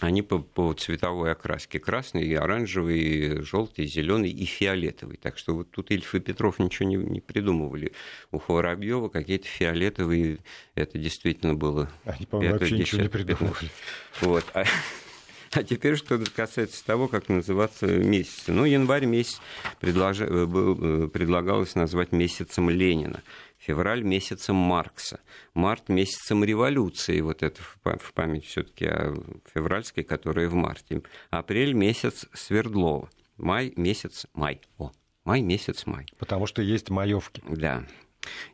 они 0.02 0.24
по, 0.24 0.40
по 0.40 0.74
цветовой 0.74 1.32
окраске 1.32 1.80
красный, 1.80 2.34
оранжевый, 2.36 3.44
желтый, 3.44 3.86
зеленый 3.86 4.32
и 4.32 4.46
фиолетовый. 4.46 5.18
Так 5.18 5.38
что 5.38 5.54
вот 5.54 5.70
тут 5.70 5.92
Ильф 5.92 6.16
и 6.16 6.20
Петров 6.20 6.58
ничего 6.58 6.90
не, 6.90 6.96
не 6.96 7.22
придумывали. 7.22 7.94
У 8.32 8.42
Воробьева 8.48 9.10
какие-то 9.10 9.48
фиолетовые, 9.48 10.40
это 10.74 10.98
действительно 10.98 11.54
было. 11.54 11.88
Они, 12.04 12.26
по-моему, 12.26 12.54
вообще 12.54 12.78
10, 12.78 12.80
ничего 12.80 13.02
не 13.04 13.10
придумывали. 13.10 13.70
Вот. 14.22 14.44
А, 14.56 14.66
а 15.52 15.64
теперь, 15.64 15.96
что 15.96 16.20
касается 16.36 16.84
того, 16.84 17.08
как 17.08 17.30
называться 17.30 17.86
месяцы. 17.86 18.52
Ну, 18.52 18.66
январь 18.66 19.06
месяц 19.06 19.40
предлож... 19.80 20.20
Э, 20.22 20.26
э, 20.26 21.10
предлагалось 21.14 21.76
назвать 21.76 22.12
месяцем 22.12 22.72
Ленина 22.72 23.22
февраль 23.62 24.04
месяцем 24.04 24.56
Маркса, 24.56 25.20
март 25.54 25.90
месяцем 25.90 26.44
революции, 26.44 27.22
вот 27.22 27.44
это 27.44 27.62
в 27.62 28.14
память 28.14 28.46
все-таки 28.46 28.86
о 28.86 29.16
февральской, 29.54 30.04
которая 30.04 30.50
в 30.50 30.54
марте, 30.56 31.04
апрель 31.30 31.74
месяц 31.74 32.26
Свердлова, 32.34 33.10
май 33.38 33.72
месяц 33.76 34.26
май, 34.34 34.62
о, 34.78 34.92
май 35.24 35.42
месяц 35.42 35.86
май. 35.86 36.08
Потому 36.18 36.48
что 36.48 36.62
есть 36.62 36.90
маевки. 36.90 37.44
Да, 37.48 37.86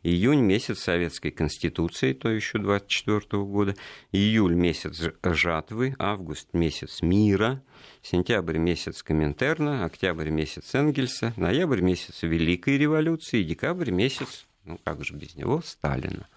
Июнь 0.02 0.40
месяц 0.40 0.78
Советской 0.80 1.30
Конституции, 1.30 2.14
то 2.14 2.30
еще 2.30 2.58
24 2.58 3.42
года. 3.44 3.76
Июль 4.12 4.54
месяц 4.54 5.10
жатвы, 5.22 5.94
август 5.98 6.54
месяц 6.54 7.02
мира, 7.02 7.62
сентябрь 8.02 8.56
месяц 8.56 9.02
Коминтерна, 9.02 9.84
октябрь 9.84 10.30
месяц 10.30 10.74
Энгельса, 10.74 11.34
ноябрь 11.36 11.82
месяц 11.82 12.22
Великой 12.22 12.78
революции, 12.78 13.42
декабрь 13.42 13.90
месяц 13.90 14.46
ну 14.64 14.78
как 14.84 15.04
же 15.04 15.14
без 15.14 15.34
него, 15.34 15.60
Сталина. 15.62 16.28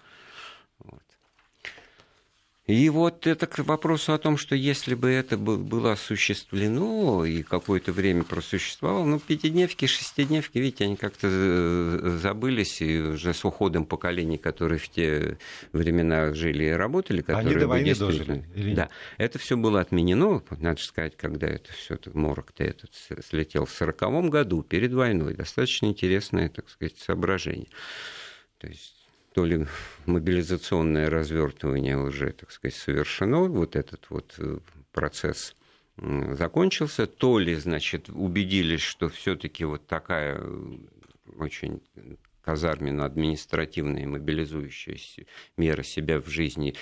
И 2.66 2.88
вот 2.90 3.26
это 3.26 3.48
к 3.48 3.58
вопросу 3.58 4.12
о 4.12 4.18
том, 4.18 4.36
что 4.36 4.54
если 4.54 4.94
бы 4.94 5.10
это 5.10 5.36
было 5.36 5.92
осуществлено 5.92 7.24
и 7.24 7.42
какое-то 7.42 7.90
время 7.90 8.22
просуществовало, 8.22 9.04
ну, 9.04 9.18
пятидневки, 9.18 9.86
шестидневки, 9.86 10.58
видите, 10.58 10.84
они 10.84 10.94
как-то 10.94 11.26
э, 11.28 12.18
забылись, 12.22 12.80
и 12.80 13.00
уже 13.00 13.34
с 13.34 13.44
уходом 13.44 13.84
поколений, 13.84 14.38
которые 14.38 14.78
в 14.78 14.88
те 14.88 15.38
времена 15.72 16.32
жили 16.34 16.66
и 16.66 16.70
работали, 16.70 17.22
которые 17.22 17.48
они 17.48 17.58
до 17.58 17.66
войны 17.66 17.94
дожили. 17.96 18.44
Или... 18.54 18.74
Да, 18.76 18.90
это 19.18 19.40
все 19.40 19.56
было 19.56 19.80
отменено, 19.80 20.40
надо 20.60 20.80
сказать, 20.80 21.16
когда 21.16 21.48
это 21.48 21.72
все 21.72 21.98
морок-то 22.14 22.62
этот 22.62 22.92
слетел 23.28 23.64
в 23.64 23.72
сороковом 23.72 24.30
году, 24.30 24.62
перед 24.62 24.92
войной. 24.92 25.34
Достаточно 25.34 25.86
интересное, 25.86 26.48
так 26.48 26.68
сказать, 26.68 26.96
соображение. 26.96 27.68
То 28.58 28.68
есть 28.68 29.01
то 29.34 29.44
ли 29.44 29.66
мобилизационное 30.06 31.10
развертывание 31.10 31.98
уже, 31.98 32.32
так 32.32 32.50
сказать, 32.50 32.74
совершено, 32.74 33.44
вот 33.44 33.76
этот 33.76 34.06
вот 34.10 34.34
э, 34.38 34.58
процесс 34.92 35.54
закончился, 35.96 37.06
то 37.06 37.38
ли, 37.38 37.54
значит, 37.54 38.08
убедились, 38.08 38.80
что 38.80 39.08
все-таки 39.08 39.64
вот 39.64 39.86
такая 39.86 40.42
очень 41.36 41.82
казарменно-административная 42.42 44.06
мобилизующая 44.06 44.98
мера 45.56 45.82
себя 45.82 46.20
в 46.20 46.28
жизни 46.28 46.74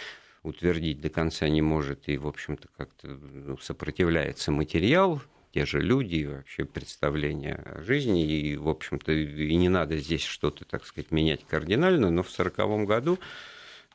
утвердить 0.42 1.00
до 1.00 1.10
конца 1.10 1.48
не 1.48 1.60
может 1.60 2.08
и, 2.08 2.16
в 2.16 2.26
общем-то, 2.26 2.68
как-то 2.76 3.08
ну, 3.08 3.58
сопротивляется 3.58 4.50
материал, 4.52 5.20
те 5.52 5.66
же 5.66 5.80
люди, 5.80 6.16
и 6.16 6.26
вообще 6.26 6.64
представления 6.64 7.54
о 7.54 7.82
жизни, 7.82 8.24
и, 8.24 8.56
в 8.56 8.68
общем-то, 8.68 9.12
и 9.12 9.54
не 9.56 9.68
надо 9.68 9.96
здесь 9.96 10.24
что-то, 10.24 10.64
так 10.64 10.86
сказать, 10.86 11.10
менять 11.10 11.44
кардинально, 11.46 12.10
но 12.10 12.22
в 12.22 12.30
1940 12.30 12.86
году 12.86 13.18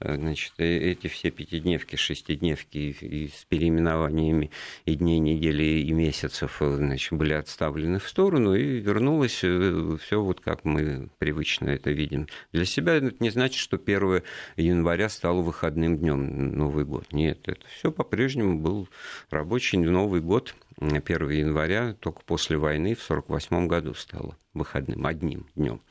Э, 0.02 0.16
значит, 0.16 0.54
э, 0.58 0.92
эти 0.92 1.08
все 1.08 1.32
пятидневки, 1.32 1.96
шестидневки 1.96 2.78
и 3.00 3.30
с 3.30 3.46
переименованиями 3.46 4.52
и 4.86 4.96
дней, 4.96 5.20
недели 5.20 5.64
и 5.64 5.92
месяцев 5.94 6.62
э, 6.62 6.76
значит, 6.76 7.14
были 7.14 7.34
отставлены 7.34 8.00
в 8.00 8.08
сторону, 8.08 8.56
и 8.56 8.80
вернулось 8.80 9.36
все 9.36 10.22
вот 10.22 10.42
как 10.42 10.66
мы 10.66 11.10
привычно 11.18 11.70
это 11.70 11.92
видим. 11.92 12.28
Для 12.52 12.66
себя 12.66 12.96
это 12.96 13.16
не 13.20 13.30
значит, 13.30 13.58
что 13.60 13.78
1 13.78 14.22
января 14.58 15.08
стало 15.08 15.42
выходным 15.42 15.98
днем 15.98 16.58
Новый 16.58 16.84
год. 16.84 17.14
Нет, 17.14 17.48
это 17.48 17.66
все 17.68 17.92
по-прежнему 17.92 18.60
был 18.60 18.90
рабочий 19.30 19.78
Новый 19.78 20.20
год 20.20 20.56
1 20.80 21.30
января, 21.30 21.94
только 22.00 22.22
после 22.26 22.58
войны 22.58 22.96
в 22.96 23.04
1948 23.04 23.68
году 23.68 23.94
стало 23.94 24.38
выходным, 24.54 25.06
одним 25.06 25.48
днем. 25.56 25.82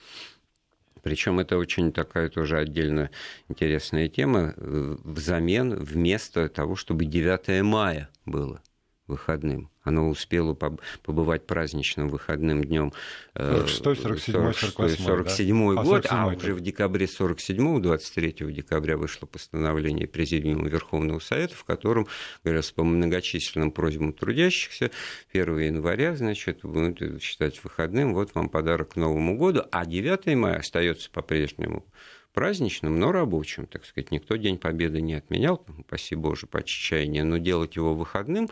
Причем 1.03 1.39
это 1.39 1.59
очень 1.59 1.93
такая 1.93 2.31
тоже 2.31 2.59
отдельно 2.59 3.11
интересная 3.49 4.09
тема 4.09 4.55
э, 4.57 4.97
взамен, 5.05 5.75
вместо 5.75 6.49
того, 6.49 6.77
чтобы 6.77 7.05
9 7.05 7.63
мая 7.63 8.09
было 8.25 8.63
выходным. 9.07 9.71
Оно 9.83 10.09
успело 10.09 10.55
побывать 10.55 11.47
праздничным 11.47 12.09
выходным 12.09 12.65
днем 12.65 12.93
46 13.35 14.03
47 14.03 14.53
48 14.53 15.05
47 15.05 15.75
да? 15.75 15.83
год, 15.83 16.07
а, 16.09 16.25
а 16.25 16.27
уже 16.29 16.55
в 16.55 16.61
декабре 16.61 17.07
47 17.07 17.83
23 17.83 18.53
декабря 18.53 18.97
вышло 18.97 19.27
постановление 19.27 20.09
Президиума 20.09 20.69
Верховного 20.69 21.19
Совета, 21.19 21.55
в 21.55 21.65
котором 21.65 22.07
говорилось 22.43 22.71
по 22.73 22.83
многочисленным 22.83 23.73
просьбам 23.73 24.15
трудящихся 24.15 24.91
1 25.33 25.59
января, 25.59 26.17
значит, 26.17 26.61
будет 26.63 27.23
считать 27.23 27.63
выходным, 27.63 28.15
вот 28.15 28.35
вам 28.35 28.49
подарок 28.49 28.95
к 28.95 28.97
Новому 28.97 29.37
году, 29.37 29.65
а 29.71 29.85
9 29.85 30.35
мая 30.37 30.61
остается 30.61 31.11
по-прежнему 31.11 31.85
праздничным, 32.35 32.99
но 32.99 33.13
рабочим, 33.13 33.67
так 33.67 33.87
сказать. 33.87 34.11
Никто 34.11 34.37
День 34.37 34.59
Победы 34.59 35.01
не 35.01 35.15
отменял, 35.15 35.65
спасибо 35.87 36.23
Боже, 36.23 36.47
по 36.47 36.59
отчаянию, 36.59 37.25
но 37.25 37.39
делать 37.39 37.77
его 37.77 37.95
выходным, 37.95 38.51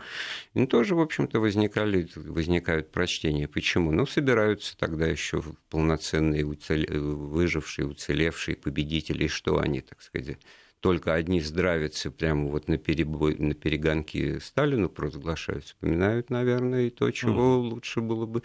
ну, 0.53 0.65
тоже, 0.65 0.95
в 0.95 1.01
общем-то, 1.01 1.39
возникали, 1.39 2.07
возникают 2.15 2.91
прочтения. 2.91 3.47
Почему? 3.47 3.91
Ну, 3.91 4.05
собираются 4.05 4.77
тогда 4.77 5.05
еще 5.05 5.43
полноценные 5.69 6.45
уцел... 6.45 6.79
выжившие, 6.87 7.87
уцелевшие 7.87 8.55
победители, 8.55 9.27
что 9.27 9.59
они, 9.59 9.81
так 9.81 10.01
сказать, 10.01 10.37
только 10.79 11.13
одни 11.13 11.39
здравицы 11.39 12.11
прямо 12.11 12.49
вот 12.49 12.67
на, 12.67 12.77
перебой, 12.77 13.35
на 13.35 13.53
перегонки 13.53 14.39
Сталину 14.39 14.89
провозглашают, 14.89 15.63
вспоминают, 15.65 16.29
наверное, 16.29 16.87
и 16.87 16.89
то, 16.89 17.09
чего 17.11 17.55
mm. 17.55 17.69
лучше 17.69 18.01
было 18.01 18.25
бы 18.25 18.43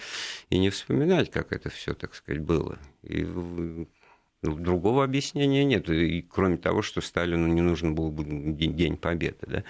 и 0.49 0.59
не 0.59 0.71
вспоминать, 0.71 1.31
как 1.31 1.53
это 1.53 1.69
все, 1.69 1.95
так 1.95 2.15
сказать, 2.15 2.41
было. 2.41 2.79
И 3.03 3.25
другого 4.43 5.05
объяснения 5.05 5.65
нет. 5.65 5.91
И 5.91 6.23
кроме 6.23 6.57
того, 6.57 6.83
что 6.83 7.01
Сталину 7.01 7.47
не 7.49 7.61
нужен 7.61 7.95
был 7.95 8.11
бы 8.11 8.25
День 8.25 8.97
Победы. 8.97 9.39
Да? 9.47 9.65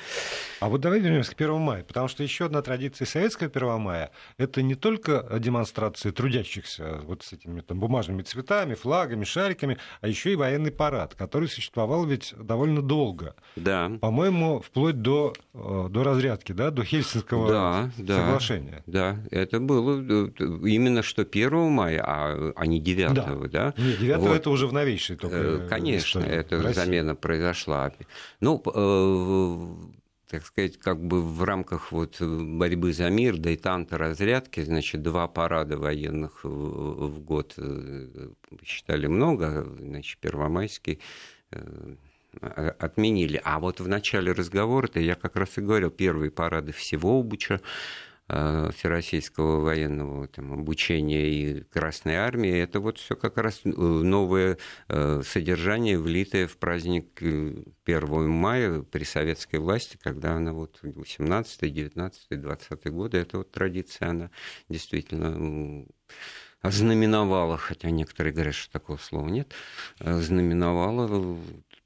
А 0.61 0.69
вот 0.69 0.81
давай 0.81 1.01
вернемся 1.01 1.35
к 1.35 1.41
1 1.41 1.59
мая, 1.59 1.85
потому 1.85 2.09
что 2.09 2.23
еще 2.23 2.47
одна 2.47 2.61
традиция 2.61 3.07
советского 3.07 3.49
1 3.49 3.81
мая– 3.81 4.11
это 4.39 4.63
не 4.63 4.75
только 4.75 5.27
демонстрации 5.39 6.11
трудящихся 6.11 7.01
вот 7.05 7.23
с 7.23 7.33
этими 7.33 7.61
там, 7.61 7.81
бумажными 7.81 8.23
цветами, 8.23 8.75
флагами, 8.75 9.25
шариками, 9.25 9.79
а 10.01 10.09
еще 10.09 10.33
и 10.33 10.37
военный 10.37 10.71
парад, 10.71 11.15
который 11.15 11.49
существовал 11.49 12.05
ведь 12.05 12.35
довольно 12.39 12.83
долго. 12.83 13.35
Да. 13.57 13.91
По-моему, 14.01 14.61
вплоть 14.61 15.01
до, 15.01 15.33
э, 15.55 15.87
до 15.91 16.05
разрядки, 16.05 16.53
да, 16.53 16.71
до 16.71 16.85
Хельсинского 16.85 17.49
да, 17.49 17.91
соглашения. 17.97 18.83
Да, 18.87 19.15
да, 19.15 19.19
это 19.31 19.61
было 19.61 19.99
э, 20.01 20.31
именно 20.39 21.03
что 21.03 21.23
1 21.23 21.71
мая, 21.71 22.03
а, 22.05 22.53
а 22.55 22.67
не 22.67 22.81
9, 22.81 23.15
да? 23.15 23.35
да? 23.51 23.75
Нет, 23.79 23.99
9 23.99 24.19
вот. 24.19 24.37
это 24.37 24.51
уже 24.51 24.58
в 24.67 24.73
новейшей 24.73 25.17
только 25.17 25.37
э, 25.37 25.69
Конечно, 25.69 26.21
эта 26.21 26.73
замена 26.73 27.15
произошла. 27.15 27.93
Ну, 28.41 28.63
э, 28.65 29.99
так 30.31 30.45
сказать, 30.45 30.79
как 30.79 31.03
бы 31.03 31.23
в 31.23 31.43
рамках 31.45 31.93
вот 31.93 32.21
борьбы 32.21 32.93
за 32.93 33.09
мир, 33.11 33.37
да 33.37 33.51
и 33.51 33.57
танта 33.57 33.97
разрядки, 33.99 34.63
значит, 34.63 35.03
два 35.03 35.29
парада 35.29 35.79
военных 35.79 36.41
в 36.45 37.21
год 37.21 37.55
э, 37.57 38.29
считали 38.65 39.07
много, 39.07 39.67
значит, 39.79 40.19
Первомайский 40.19 41.01
отменили. 42.41 43.41
А 43.43 43.59
вот 43.59 43.81
в 43.81 43.89
начале 43.89 44.33
разговора-то 44.33 45.01
я 45.01 45.15
как 45.15 45.37
раз 45.37 45.57
и 45.57 45.61
говорил, 45.63 45.91
первые 45.91 46.31
парады 46.31 46.73
всего 46.73 47.23
Буча, 47.23 47.55
Э, 47.55 47.63
всероссийского 48.29 49.61
военного 49.61 50.29
там, 50.29 50.53
обучения 50.53 51.29
и 51.29 51.63
Красной 51.63 52.17
Армии, 52.17 52.59
это 52.59 52.79
вот 52.81 52.99
все 52.99 53.17
как 53.17 53.39
раз 53.39 53.63
э, 53.65 53.71
новое 53.71 54.59
э, 54.89 55.23
содержание, 55.25 55.99
влитое 55.99 56.47
в 56.47 56.59
праздник 56.59 57.23
1 57.23 58.31
мая 58.31 58.83
при 58.83 59.05
советской 59.05 59.57
власти, 59.57 59.99
когда 60.03 60.35
она 60.35 60.53
вот 60.53 60.79
18, 60.83 61.73
19, 61.73 62.41
20 62.41 62.87
годы, 62.93 63.19
эта 63.19 63.39
вот 63.39 63.51
традиция, 63.51 64.11
она 64.11 64.31
действительно 64.69 65.87
знаменовала, 66.63 67.57
хотя 67.57 67.91
некоторые 67.91 68.35
говорят, 68.35 68.55
что 68.55 68.73
такого 68.73 68.99
слова 68.99 69.29
нет, 69.29 69.53
знаменовала 70.01 71.39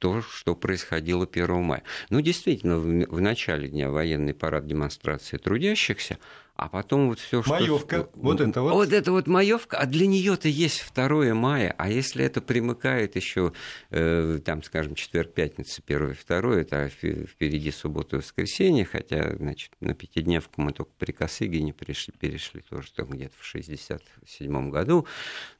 то, 0.03 0.21
что 0.21 0.57
происходило 0.57 1.29
1 1.31 1.63
мая. 1.63 1.85
Ну, 2.11 2.21
действительно, 2.21 2.77
в 2.77 3.21
начале 3.21 3.69
дня 3.69 3.89
военный 3.89 4.35
парад 4.35 4.67
демонстрации 4.67 5.37
трудящихся, 5.37 6.19
а 6.63 6.69
потом 6.69 7.09
вот 7.09 7.19
все, 7.19 7.43
что... 7.43 7.51
Маевка, 7.51 8.09
вот 8.15 8.41
это 8.41 8.63
вот. 8.63 8.73
Вот 8.73 8.93
это 8.93 9.11
вот 9.11 9.27
маевка, 9.27 9.79
а 9.79 9.87
для 9.87 10.07
нее-то 10.07 10.47
есть 10.47 10.93
2 10.95 11.35
мая, 11.35 11.75
а 11.77 11.91
если 11.91 12.25
это 12.25 12.41
примыкает 12.41 13.17
еще, 13.17 13.53
э, 13.91 14.39
там, 14.45 14.63
скажем, 14.63 14.95
четверг, 14.95 15.33
пятница, 15.33 15.83
1 15.85 16.17
2 16.25 16.57
это 16.61 16.89
впереди 16.89 17.73
суббота 17.73 18.15
и 18.15 18.19
воскресенье, 18.21 18.85
хотя, 18.85 19.35
значит, 19.37 19.73
на 19.81 19.95
пятидневку 19.95 20.63
мы 20.63 20.73
только 20.73 20.93
при 20.99 21.11
Косыгине 21.11 21.73
перешли, 21.73 22.15
перешли 22.17 22.61
тоже 22.61 22.93
там 22.93 23.09
где-то 23.09 23.35
в 23.41 23.45
67 23.45 24.71
году. 24.71 25.09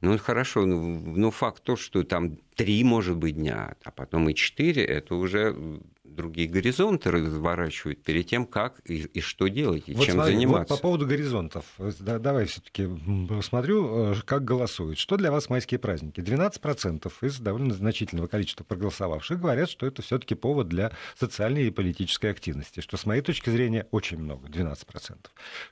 Ну, 0.03 0.17
хорошо, 0.19 0.65
ну, 0.67 1.01
ну, 1.01 1.33
факт 1.33 1.65
то, 1.65 1.75
что 1.75 2.05
там 2.05 2.37
три, 2.55 2.85
может 2.85 3.17
быть, 3.17 3.35
дня, 3.35 3.75
а 3.83 3.91
потом 3.91 4.29
и 4.29 4.35
четыре, 4.37 4.85
это 4.85 5.17
уже 5.17 5.81
другие 6.15 6.49
горизонты 6.49 7.11
разворачивают 7.11 8.03
перед 8.03 8.27
тем, 8.27 8.47
как 8.47 8.81
и, 8.85 8.99
и 8.99 9.21
что 9.21 9.49
делать, 9.49 9.85
и 9.87 9.95
вот 9.95 10.05
чем 10.05 10.15
смотри, 10.15 10.35
заниматься. 10.35 10.75
Вот 10.75 10.81
по 10.81 10.83
поводу 10.83 11.07
горизонтов. 11.07 11.65
Да, 12.01 12.19
давай 12.19 12.47
все-таки 12.47 12.89
посмотрю, 13.29 14.13
э, 14.13 14.15
как 14.25 14.45
голосуют. 14.45 14.99
Что 14.99 15.17
для 15.17 15.31
вас 15.31 15.49
майские 15.49 15.79
праздники? 15.79 16.21
12% 16.21 17.13
из 17.23 17.39
довольно 17.39 17.75
значительного 17.75 18.27
количества 18.27 18.65
проголосовавших 18.65 19.41
говорят, 19.41 19.71
что 19.71 19.87
это 19.87 20.03
все-таки 20.03 20.35
повод 20.35 20.69
для 20.69 20.93
социальной 21.19 21.67
и 21.67 21.71
политической 21.71 22.31
активности, 22.31 22.81
что 22.81 22.97
с 22.97 23.07
моей 23.07 23.23
точки 23.23 23.51
зрения 23.51 23.87
очень 23.91 24.19
много, 24.19 24.49
12%. 24.49 25.17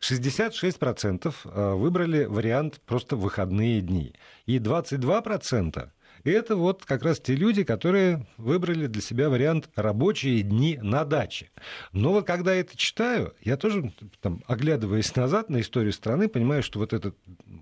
66% 0.01 1.35
э, 1.45 1.75
выбрали 1.75 2.25
вариант 2.25 2.81
просто 2.87 3.17
выходные 3.17 3.81
дни. 3.81 4.15
И 4.47 4.59
22% 4.59 5.91
и 6.25 6.31
это 6.31 6.57
вот 6.57 6.85
как 6.85 7.03
раз 7.03 7.21
те 7.21 7.35
люди, 7.35 7.65
которые 7.65 8.27
выбрали 8.37 8.87
для 8.87 9.03
себя 9.03 9.31
вариант 9.31 9.69
рабочие 9.75 10.43
дни 10.43 10.79
на 10.83 11.05
даче. 11.05 11.51
Но 11.93 12.13
вот 12.13 12.27
когда 12.27 12.55
я 12.55 12.61
это 12.61 12.77
читаю, 12.77 13.35
я 13.41 13.57
тоже, 13.57 13.93
там, 14.21 14.43
оглядываясь 14.47 15.15
назад 15.17 15.51
на 15.51 15.61
историю 15.61 15.93
страны, 15.93 16.29
понимаю, 16.29 16.63
что 16.63 16.79
вот 16.79 16.93
это 16.93 17.15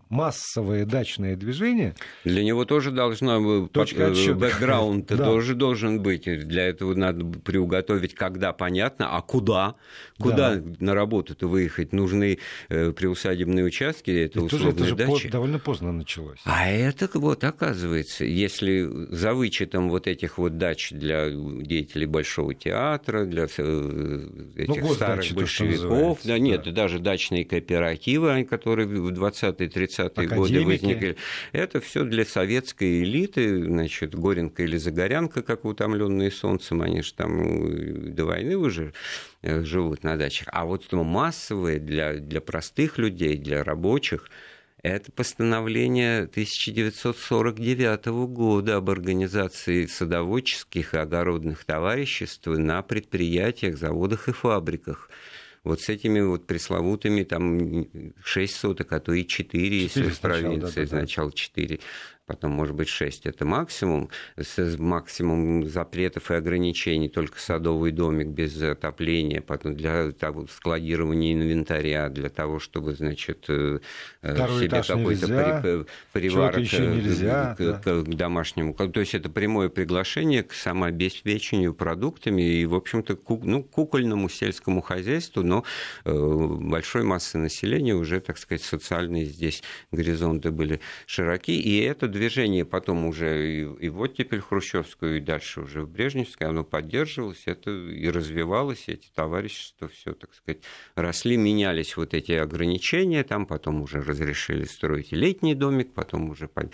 массовое 0.09 0.85
дачное 0.85 1.37
движение... 1.37 1.95
Для 2.25 2.43
него 2.43 2.65
тоже 2.65 2.91
должно 2.91 3.41
быть... 3.41 3.73
Точка 3.73 4.09
отсчета. 4.09 4.35
Бэкграунд 4.35 5.07
да. 5.07 5.25
тоже 5.25 5.55
должен 5.55 6.03
быть. 6.03 6.25
Для 6.25 6.67
этого 6.67 6.95
надо 6.95 7.25
приуготовить, 7.25 8.15
когда 8.15 8.53
понятно, 8.53 9.17
а 9.17 9.23
куда? 9.23 9.77
Куда 10.19 10.57
да. 10.57 10.77
на 10.81 10.95
работу-то 10.95 11.47
выехать? 11.47 11.93
Нужны 11.93 12.39
э, 12.69 12.93
приусадебные 12.93 13.65
участки, 13.65 14.11
это 14.11 14.43
условные 14.43 14.73
тоже, 14.73 14.95
это 14.95 15.03
же 15.03 15.07
дачи. 15.13 15.27
По- 15.27 15.33
довольно 15.33 15.59
поздно 15.59 15.93
началось. 15.93 16.41
А 16.45 16.69
это 16.69 17.09
вот, 17.15 17.45
оказывается, 17.45 18.25
если 18.25 18.47
за 18.49 19.34
вычетом 19.34 19.90
вот 19.90 20.07
этих 20.07 20.38
вот 20.38 20.59
дач 20.59 20.90
для 20.90 21.30
деятелей 21.30 22.07
Большого 22.07 22.55
театра, 22.55 23.24
для 23.24 23.46
э, 23.57 24.28
этих 24.57 24.82
ну, 24.82 24.94
старых 24.94 25.32
большевиков, 25.32 26.20
да, 26.24 26.38
нет, 26.38 26.62
да. 26.64 26.72
даже 26.72 26.99
дачные 26.99 27.44
кооперативы, 27.44 28.44
которые 28.44 28.86
в 28.86 29.11
20-30 29.11 29.88
30-е 29.88 30.28
годы 30.28 30.64
возникли. 30.64 31.16
Это 31.53 31.80
все 31.80 32.05
для 32.05 32.24
советской 32.24 33.03
элиты, 33.03 33.64
значит, 33.64 34.14
Горенко 34.14 34.62
или 34.62 34.76
Загорянка, 34.76 35.42
как 35.42 35.64
утомленные 35.64 36.30
солнцем, 36.30 36.82
они 36.82 37.03
же 37.03 37.14
там 37.14 38.14
до 38.14 38.24
войны 38.24 38.57
уже 38.57 38.92
э, 39.42 39.62
живут 39.62 40.03
на 40.03 40.16
дачах. 40.16 40.49
А 40.53 40.64
вот 40.64 40.90
массовые 40.92 41.78
для, 41.78 42.14
для 42.14 42.40
простых 42.40 42.99
людей, 42.99 43.36
для 43.36 43.64
рабочих– 43.64 44.28
это 44.89 45.12
постановление 45.12 46.22
1949 46.22 48.07
года 48.07 48.76
об 48.76 48.91
организации 48.91 49.86
садоводческих 49.86 50.95
и 50.95 50.99
огородных 50.99 51.64
товариществ 51.64 52.47
на 52.47 52.82
предприятиях, 52.82 53.76
заводах 53.78 54.28
и 54.28 54.32
фабриках. 54.32 55.11
Вот 55.64 55.80
с 55.80 55.89
этими 55.89 56.20
вот 56.20 56.47
пресловутыми 56.47 57.24
там 57.24 57.86
6 58.22 58.55
соток, 58.55 58.93
а 58.93 59.01
то 59.01 59.12
и 59.12 59.26
4, 59.26 59.82
если 59.82 60.09
в 60.09 60.20
провинции, 60.20 60.84
сначала 60.84 61.32
4 61.32 61.80
потом, 62.29 62.53
может 62.53 62.74
быть, 62.74 62.89
6 62.89 63.26
это 63.26 63.47
максимум, 63.47 64.11
с 64.37 64.79
максимум 64.79 65.66
запретов 65.66 66.31
и 66.31 66.35
ограничений, 66.35 67.09
только 67.09 67.41
садовый 67.41 67.91
домик 67.91 68.29
без 68.29 68.61
отопления, 68.61 69.41
потом 69.41 69.74
для 69.74 70.12
того, 70.12 70.47
складирования 70.47 71.33
инвентаря, 71.33 72.11
для 72.11 72.29
того, 72.29 72.59
чтобы, 72.59 72.93
значит, 72.93 73.47
э, 73.49 73.81
Второй 74.20 74.64
себе 74.64 74.83
какой-то 74.83 75.87
приварок 76.12 76.59
нельзя, 76.59 77.57
к, 77.57 77.61
да. 77.61 78.03
к 78.03 78.14
домашнему. 78.14 78.74
То 78.74 79.01
есть 79.01 79.14
это 79.14 79.31
прямое 79.31 79.70
приглашение 79.70 80.43
к 80.43 80.53
самообеспечению 80.53 81.72
продуктами 81.72 82.43
и, 82.43 82.66
в 82.66 82.74
общем-то, 82.74 83.16
ку, 83.16 83.41
ну, 83.43 83.62
кукольному 83.62 84.29
сельскому 84.29 84.83
хозяйству, 84.83 85.43
но 85.43 85.64
э, 86.05 86.12
большой 86.12 87.05
массы 87.05 87.39
населения 87.39 87.95
уже, 87.95 88.20
так 88.20 88.37
сказать, 88.37 88.62
социальные 88.62 89.24
здесь 89.24 89.62
горизонты 89.93 90.51
были 90.51 90.81
широки, 91.07 91.59
и 91.59 91.81
это 91.81 92.07
движение 92.19 92.64
потом 92.64 93.07
уже 93.07 93.53
и, 93.53 93.87
и 93.87 93.89
в 93.89 94.01
оттепель 94.01 94.41
хрущевскую, 94.41 95.19
и 95.19 95.21
дальше 95.21 95.61
уже 95.61 95.83
в 95.83 95.89
Брежневское, 95.89 96.49
оно 96.49 96.64
поддерживалось, 96.64 97.43
это 97.47 97.71
и 97.71 98.11
развивалось, 98.11 98.85
эти 98.89 99.09
товарищества 99.14 99.89
все, 99.89 100.12
так 100.12 100.35
сказать, 100.35 100.62
росли, 100.95 101.37
менялись 101.37 101.97
вот 101.97 102.14
эти 102.14 102.33
ограничения, 102.33 103.25
там 103.25 103.47
потом 103.47 103.83
уже 103.83 104.01
разрешили 104.03 104.64
строить 104.64 105.12
летний 105.12 105.55
домик, 105.55 105.95
потом 105.95 106.31
уже 106.31 106.51
э, 106.57 106.69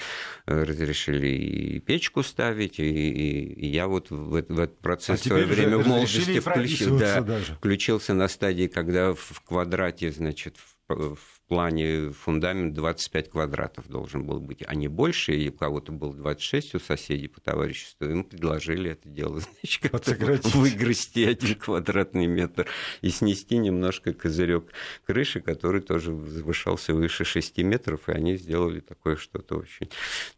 разрешили 0.46 1.28
и 1.28 1.80
печку 1.80 2.22
ставить, 2.22 2.80
и, 2.80 2.84
и, 2.84 3.52
и 3.52 3.66
я 3.66 3.86
вот 3.86 4.10
в, 4.10 4.30
в 4.30 4.34
этот 4.34 4.78
процесс 4.78 5.20
а 5.20 5.22
в 5.22 5.26
свое 5.26 5.44
время 5.44 5.78
в 5.78 5.86
молодости 5.86 6.40
включил, 6.40 6.98
да, 6.98 7.22
включился 7.56 8.14
на 8.14 8.28
стадии, 8.28 8.66
когда 8.66 9.12
в 9.14 9.40
квадрате, 9.46 10.10
значит, 10.10 10.56
в, 10.88 11.14
в 11.14 11.34
плане 11.48 12.10
фундамент 12.10 12.74
25 12.74 13.30
квадратов 13.30 13.88
должен 13.88 14.24
был 14.24 14.40
быть, 14.40 14.62
а 14.66 14.74
не 14.74 14.88
больше, 14.88 15.34
и 15.34 15.48
у 15.48 15.52
кого-то 15.52 15.92
был 15.92 16.12
26 16.12 16.76
у 16.76 16.78
соседей 16.78 17.28
по 17.28 17.40
товариществу, 17.40 18.06
им 18.08 18.24
предложили 18.24 18.90
это 18.90 19.08
дело, 19.08 19.40
значит, 19.62 20.54
выгрести 20.54 21.24
один 21.24 21.56
квадратный 21.56 22.26
метр 22.26 22.66
и 23.02 23.10
снести 23.10 23.58
немножко 23.58 24.12
козырек 24.12 24.72
крыши, 25.06 25.40
который 25.40 25.80
тоже 25.80 26.12
возвышался 26.12 26.94
выше 26.94 27.24
6 27.24 27.58
метров, 27.58 28.08
и 28.08 28.12
они 28.12 28.36
сделали 28.36 28.80
такое 28.80 29.16
что-то 29.16 29.56
очень 29.56 29.90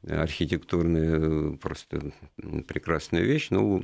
архитектурное, 0.08 1.56
просто 1.56 2.12
прекрасная 2.66 3.22
вещь, 3.22 3.48
ну, 3.50 3.82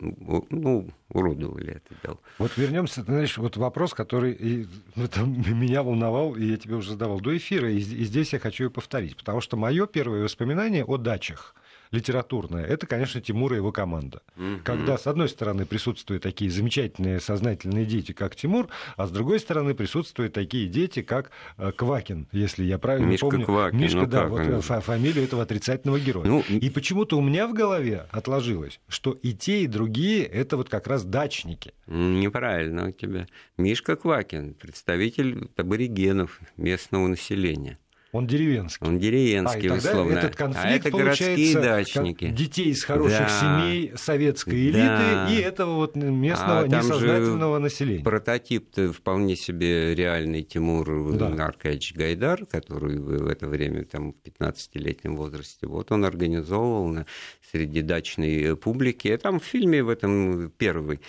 ну 0.51 0.91
уродовали 1.09 1.75
это 1.75 1.95
дело. 2.03 2.19
Вот 2.39 2.57
вернемся, 2.57 3.03
знаешь, 3.03 3.39
вот 3.39 3.57
вопрос, 3.57 3.95
который 3.95 4.67
ну, 4.97 5.09
там, 5.09 5.33
меня 5.61 5.83
волновал, 5.83 6.35
и 6.35 6.45
я 6.45 6.57
тебе 6.57 6.77
уже 6.77 6.91
задавал 6.91 7.12
до 7.21 7.37
эфира, 7.37 7.71
и 7.71 7.79
здесь 7.81 8.33
я 8.33 8.39
хочу 8.39 8.65
ее 8.65 8.71
повторить, 8.71 9.17
потому 9.17 9.41
что 9.41 9.57
мое 9.57 9.87
первое 9.87 10.23
воспоминание 10.23 10.85
о 10.85 10.97
дачах 10.97 11.55
литературное, 11.93 12.65
это, 12.65 12.87
конечно, 12.87 13.21
Тимур 13.21 13.53
и 13.53 13.57
его 13.57 13.71
команда. 13.71 14.23
Угу. 14.37 14.63
Когда, 14.65 14.99
с 14.99 15.07
одной 15.07 15.29
стороны, 15.29 15.67
присутствуют 15.67 16.23
такие 16.23 16.51
замечательные 16.51 17.21
сознательные 17.21 17.85
дети, 17.85 18.13
как 18.13 18.35
Тимур, 18.35 18.69
а 18.97 19.07
с 19.07 19.11
другой 19.11 19.39
стороны, 19.39 19.75
присутствуют 19.75 20.33
такие 20.33 20.67
дети, 20.67 21.03
как 21.03 21.31
э, 21.59 21.71
Квакин, 21.73 22.27
если 22.33 22.65
я 22.65 22.79
правильно 22.79 23.07
Мишка 23.07 23.27
помню. 23.27 23.45
Квакин, 23.45 23.79
Мишка, 23.79 24.01
ну, 24.01 24.07
да, 24.07 24.21
как 24.23 24.31
вот. 24.31 24.41
Э, 24.41 24.81
фамилию 24.81 25.25
этого 25.25 25.43
отрицательного 25.43 26.01
героя. 26.01 26.27
Ну... 26.27 26.41
И 26.49 26.71
почему-то 26.71 27.19
у 27.19 27.21
меня 27.21 27.47
в 27.47 27.53
голове 27.53 28.07
отложилось, 28.11 28.81
что 28.89 29.13
и 29.13 29.33
те, 29.33 29.63
и 29.63 29.67
другие 29.67 30.25
это 30.25 30.57
вот 30.57 30.69
как 30.69 30.87
раз 30.87 31.05
дачники. 31.05 31.75
Неправильно 31.87 32.89
у 32.89 32.91
тебя. 32.91 33.27
Мишка 33.59 33.97
Квакин, 33.97 34.55
представитель 34.55 35.51
аборигенов 35.57 36.41
местного 36.57 37.07
населения. 37.07 37.79
Он 38.13 38.27
деревенский. 38.27 38.87
Он 38.87 38.99
деревенский, 38.99 39.71
а, 39.71 39.75
условно. 39.75 40.19
Этот 40.19 40.37
конфликт, 40.37 40.67
а 40.67 40.71
это 40.71 40.91
городские 40.91 41.55
дачники. 41.55 42.29
Детей 42.29 42.67
из 42.67 42.85
хороших 42.85 43.21
да. 43.21 43.41
семей 43.41 43.93
советской 43.97 44.67
элиты 44.67 44.77
да. 44.77 45.29
и 45.31 45.37
этого 45.37 45.77
вот 45.77 45.97
местного 45.97 46.61
а 46.61 46.69
несознательного 46.69 47.59
населения. 47.59 48.05
Прототип-то 48.05 48.93
вполне 48.93 49.35
себе 49.35 49.95
реальный 49.95 50.43
Тимур 50.43 51.17
да. 51.17 51.29
Аркадьевич 51.47 51.95
Гайдар, 51.95 52.45
который 52.45 52.99
в 52.99 53.27
это 53.27 53.49
время 53.49 53.87
там, 53.87 54.13
в 54.13 54.17
15-летнем 54.29 55.17
возрасте, 55.17 55.67
вот 55.67 55.91
он 55.91 56.05
организовывал 56.05 56.89
на, 56.89 57.07
среди 57.51 57.81
дачной 57.81 58.59
публики. 58.59 59.17
Там 59.17 59.41
в 59.41 59.45
фильме 59.45 59.83
в 59.83 59.89
этом 59.89 60.51
первый 60.59 61.01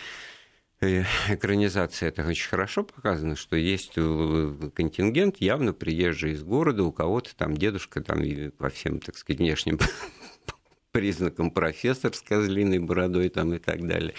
экранизации 1.29 2.07
это 2.07 2.25
очень 2.25 2.49
хорошо 2.49 2.83
показано, 2.83 3.35
что 3.35 3.55
есть 3.55 3.93
э, 3.95 4.69
контингент 4.73 5.37
явно 5.37 5.73
приезжий 5.73 6.31
из 6.33 6.43
города, 6.43 6.83
у 6.83 6.91
кого-то 6.91 7.35
там 7.35 7.55
дедушка 7.55 8.01
там 8.01 8.21
по 8.57 8.69
всем, 8.69 8.99
так 8.99 9.17
сказать, 9.17 9.39
внешним 9.39 9.79
признаком 10.93 11.49
профессор 11.49 12.13
с 12.13 12.21
козлиной 12.21 12.77
бородой 12.79 13.27
там 13.29 13.53
и 13.53 13.57
так 13.57 13.85
далее. 13.85 14.13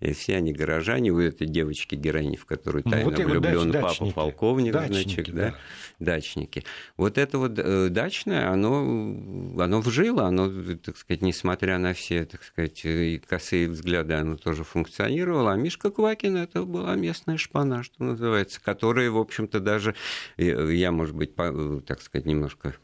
И 0.00 0.12
все 0.14 0.36
они 0.36 0.52
горожане, 0.52 1.10
у 1.10 1.18
этой 1.18 1.48
девочки 1.48 1.96
героини, 1.96 2.36
в 2.36 2.46
которую 2.46 2.84
тайно 2.84 3.10
ну, 3.10 3.16
вот 3.16 3.18
влюблен 3.18 3.70
дач, 3.72 3.98
папа 3.98 4.12
полковник, 4.12 4.72
дачники, 4.72 5.14
значит, 5.14 5.34
да, 5.34 5.50
да, 5.50 5.54
дачники. 5.98 6.64
Вот 6.96 7.18
это 7.18 7.38
вот 7.38 7.58
э, 7.58 7.88
дачное, 7.88 8.48
оно, 8.48 8.78
оно 9.58 9.80
вжило, 9.80 10.26
оно, 10.26 10.48
так 10.76 10.96
сказать, 10.96 11.22
несмотря 11.22 11.78
на 11.78 11.92
все, 11.92 12.24
так 12.24 12.44
сказать, 12.44 12.80
и 12.84 13.20
косые 13.28 13.68
взгляды, 13.68 14.14
оно 14.14 14.36
тоже 14.36 14.62
функционировало. 14.62 15.52
А 15.52 15.56
Мишка 15.56 15.90
Квакин 15.90 16.36
это 16.36 16.62
была 16.62 16.94
местная 16.94 17.36
шпана, 17.36 17.82
что 17.82 18.04
называется, 18.04 18.60
которая, 18.62 19.10
в 19.10 19.18
общем-то, 19.18 19.58
даже, 19.58 19.96
я, 20.36 20.92
может 20.92 21.16
быть, 21.16 21.34
так 21.34 22.00
сказать, 22.00 22.26
немножко 22.26 22.76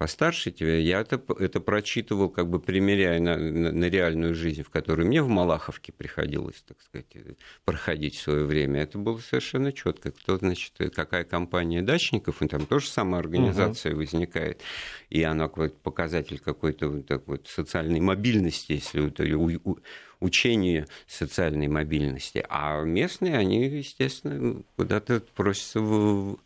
постарше 0.00 0.50
тебя, 0.50 0.78
я 0.78 1.00
это, 1.02 1.22
это 1.38 1.60
прочитывал, 1.60 2.30
как 2.30 2.48
бы 2.48 2.58
примеряя 2.58 3.20
на, 3.20 3.36
на, 3.36 3.70
на 3.70 3.84
реальную 3.84 4.34
жизнь, 4.34 4.62
в 4.62 4.70
которой 4.70 5.06
мне 5.06 5.22
в 5.22 5.28
Малаховке 5.28 5.92
приходилось, 5.92 6.64
так 6.66 6.80
сказать, 6.80 7.36
проходить 7.66 8.16
в 8.16 8.22
свое 8.22 8.46
время. 8.46 8.80
Это 8.80 8.96
было 8.96 9.18
совершенно 9.18 9.74
четко. 9.74 10.10
Кто, 10.10 10.38
значит, 10.38 10.72
какая 10.96 11.24
компания 11.24 11.82
дачников, 11.82 12.40
и 12.40 12.48
там 12.48 12.64
тоже 12.64 12.88
самая 12.88 13.20
организация 13.20 13.92
угу. 13.92 13.98
возникает. 13.98 14.62
И 15.10 15.22
она 15.22 15.48
показатель 15.48 16.38
какой-то 16.38 16.88
вот, 16.88 17.06
так 17.06 17.26
вот, 17.26 17.46
социальной 17.46 18.00
мобильности, 18.00 18.72
если 18.72 19.06
это 19.06 19.24
у, 19.36 19.50
у, 19.70 19.78
учение 20.20 20.86
социальной 21.08 21.68
мобильности. 21.68 22.42
А 22.48 22.82
местные, 22.84 23.36
они, 23.36 23.66
естественно, 23.66 24.62
куда-то 24.76 25.22
просятся 25.34 25.80
в 25.80 26.38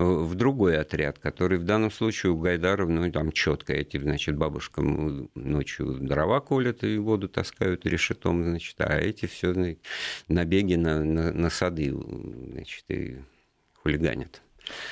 в 0.00 0.34
другой 0.34 0.78
отряд, 0.78 1.18
который 1.18 1.58
в 1.58 1.64
данном 1.64 1.90
случае 1.90 2.32
у 2.32 2.38
Гайдаров, 2.38 2.88
ну, 2.88 3.10
там 3.12 3.32
четко 3.32 3.74
эти, 3.74 3.98
значит, 3.98 4.36
бабушкам 4.36 5.30
ночью 5.34 5.98
дрова 6.00 6.40
колят 6.40 6.82
и 6.84 6.96
воду 6.98 7.28
таскают 7.28 7.84
решетом, 7.84 8.42
значит, 8.42 8.76
а 8.80 8.98
эти 8.98 9.26
все 9.26 9.76
набеги 10.28 10.74
на, 10.74 11.04
на, 11.04 11.32
на 11.32 11.50
сады, 11.50 11.92
значит, 11.92 12.84
и 12.88 13.18
хулиганят. 13.82 14.42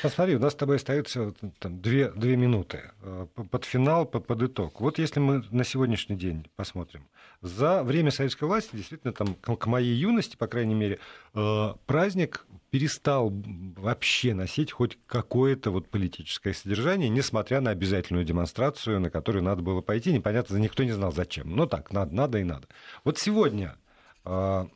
Посмотри, 0.03 0.37
у 0.37 0.39
нас 0.41 0.53
с 0.53 0.57
тобой 0.57 0.77
остается 0.77 1.33
там, 1.59 1.81
две, 1.81 2.11
две 2.11 2.37
минуты 2.37 2.91
э, 3.03 3.27
под 3.51 3.65
финал, 3.65 4.07
под, 4.07 4.27
под 4.27 4.43
итог. 4.43 4.81
Вот 4.81 4.99
если 4.99 5.21
мы 5.21 5.45
на 5.51 5.65
сегодняшний 5.65 6.17
день 6.17 6.47
посмотрим, 6.57 7.05
за 7.41 7.83
время 7.85 8.11
советской 8.11 8.45
власти, 8.45 8.77
действительно, 8.77 9.13
там, 9.13 9.35
к 9.35 9.67
моей 9.67 9.95
юности, 9.95 10.37
по 10.37 10.47
крайней 10.47 10.75
мере, 10.75 10.99
э, 11.35 11.75
праздник 11.87 12.47
перестал 12.71 13.33
вообще 13.77 14.35
носить 14.35 14.73
хоть 14.73 14.99
какое-то 15.07 15.71
вот 15.71 15.89
политическое 15.89 16.53
содержание, 16.53 17.09
несмотря 17.09 17.61
на 17.61 17.71
обязательную 17.71 18.25
демонстрацию, 18.25 19.01
на 19.01 19.11
которую 19.11 19.45
надо 19.45 19.63
было 19.63 19.81
пойти. 19.81 20.13
Непонятно, 20.13 20.57
никто 20.57 20.83
не 20.85 20.93
знал 20.93 21.13
зачем. 21.13 21.55
Но 21.55 21.67
так, 21.67 21.93
надо, 21.93 22.15
надо 22.15 22.39
и 22.39 22.45
надо. 22.45 22.67
Вот 23.05 23.19
сегодня, 23.19 23.77
э, 24.25 24.67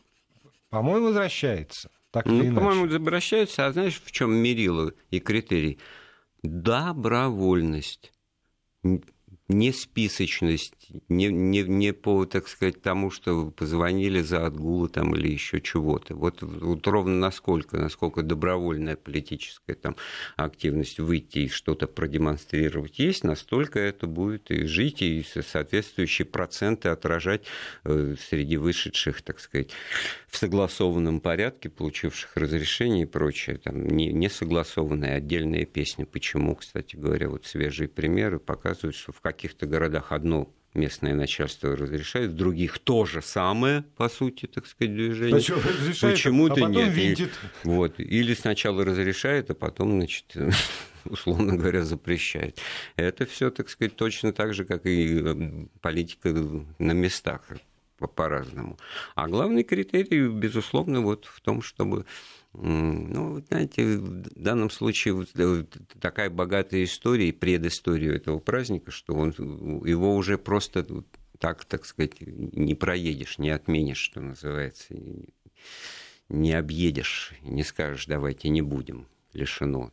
по-моему, 0.71 1.07
возвращается– 1.07 1.91
так 2.13 2.27
ну, 2.27 2.55
по-моему, 2.55 2.87
возвращаются, 2.87 3.67
а 3.67 3.73
знаешь, 3.73 4.01
в 4.05 4.13
чем 4.13 4.35
мерило 4.35 4.93
и 5.11 5.19
критерий? 5.19 5.79
Добровольность. 6.43 8.13
не 9.49 9.73
списочность, 9.73 10.82
не, 11.09 11.29
не, 11.29 11.63
не 11.63 11.93
по, 11.93 12.25
так 12.27 12.49
сказать, 12.49 12.83
тому, 12.83 13.11
что 13.11 13.51
позвонили 13.51 14.21
за 14.21 14.47
отгулы 14.47 14.89
там 14.89 15.15
или 15.15 15.29
еще 15.29 15.61
чего-то. 15.61 16.15
Вот, 16.15 16.43
вот 16.43 16.87
ровно 16.87 17.15
насколько, 17.15 17.79
насколько 17.79 18.23
добровольная 18.23 18.97
политическая 18.97 19.75
там 19.75 19.97
активность 20.37 20.99
выйти 20.99 21.41
и 21.41 21.49
что-то 21.49 21.87
продемонстрировать 21.87 22.99
есть, 22.99 23.25
настолько 23.25 23.79
это 23.79 24.07
будет 24.07 24.51
и 24.51 24.65
жить, 24.65 25.03
и 25.03 25.25
соответствующие 25.25 26.27
проценты 26.27 26.89
отражать 26.89 27.43
э, 27.85 28.17
среди 28.29 28.57
вышедших, 28.57 29.23
так 29.23 29.41
сказать, 29.41 29.71
в 30.29 30.37
согласованном 30.37 31.21
порядке, 31.21 31.69
получивших 31.69 32.37
разрешение 32.37 33.05
и 33.05 33.07
прочее. 33.07 33.59
Там 33.59 33.87
не, 33.87 34.13
не 34.13 34.29
согласованные 34.29 35.15
отдельные 35.15 35.67
песни. 35.67 36.05
Почему, 36.05 36.57
кстати 36.57 36.97
говоря, 36.97 37.29
вот 37.29 37.47
свежие 37.47 37.89
примеры 37.89 38.39
показывают, 38.39 38.97
что 38.97 39.13
в 39.13 39.21
каких-то 39.21 39.67
городах 39.67 40.13
одно 40.13 40.53
местное 40.75 41.15
начальство 41.15 41.77
разрешает, 41.77 42.31
в 42.31 42.37
других 42.37 42.79
то 42.79 43.05
же 43.05 43.23
самое, 43.23 43.83
по 43.97 44.09
сути, 44.09 44.47
так 44.47 44.67
сказать, 44.67 44.95
движение. 44.95 45.37
Почему-то 45.37 46.65
а 46.65 46.69
нет. 46.69 46.93
Винтит. 46.93 47.31
Вот. 47.65 47.99
Или 47.99 48.35
сначала 48.35 48.85
разрешает, 48.85 49.51
а 49.51 49.55
потом, 49.55 49.93
значит, 49.93 50.35
условно 51.05 51.57
говоря, 51.57 51.85
запрещает. 51.85 52.59
Это 52.97 53.27
все, 53.27 53.51
так 53.51 53.69
сказать, 53.69 53.97
точно 53.97 54.33
так 54.33 54.55
же, 54.55 54.65
как 54.65 54.87
и 54.87 55.21
э, 55.23 55.67
политика 55.81 56.31
на 56.79 56.93
местах 56.93 57.43
по-разному. 58.15 58.79
А 59.15 59.29
главный 59.29 59.63
критерий, 59.63 60.29
безусловно, 60.29 61.01
вот 61.01 61.27
в 61.27 61.41
том, 61.41 61.63
чтобы 61.63 62.05
ну, 62.55 63.43
знаете, 63.49 63.97
в 63.97 64.43
данном 64.43 64.71
случае 64.71 65.15
вот 65.15 65.31
э, 65.35 65.65
такая 66.01 66.29
богатая 66.29 66.85
история 66.85 67.29
и 67.29 67.33
предыстория 67.33 68.13
этого 68.13 68.39
праздника, 68.41 68.91
что 68.91 69.15
он, 69.15 69.31
его 69.87 70.15
уже 70.15 70.37
просто 70.37 70.87
так, 71.39 71.65
так 71.65 71.87
сказать, 71.87 72.21
не 72.21 72.75
проедешь, 72.75 73.39
не 73.39 73.51
отменишь, 73.51 73.99
что 73.99 74.21
называется, 74.21 74.95
не 76.29 76.53
объедешь, 76.53 77.33
не 77.43 77.63
скажешь, 77.65 78.07
давайте 78.07 78.49
не 78.51 78.63
будем, 78.63 79.09
лишено 79.33 79.91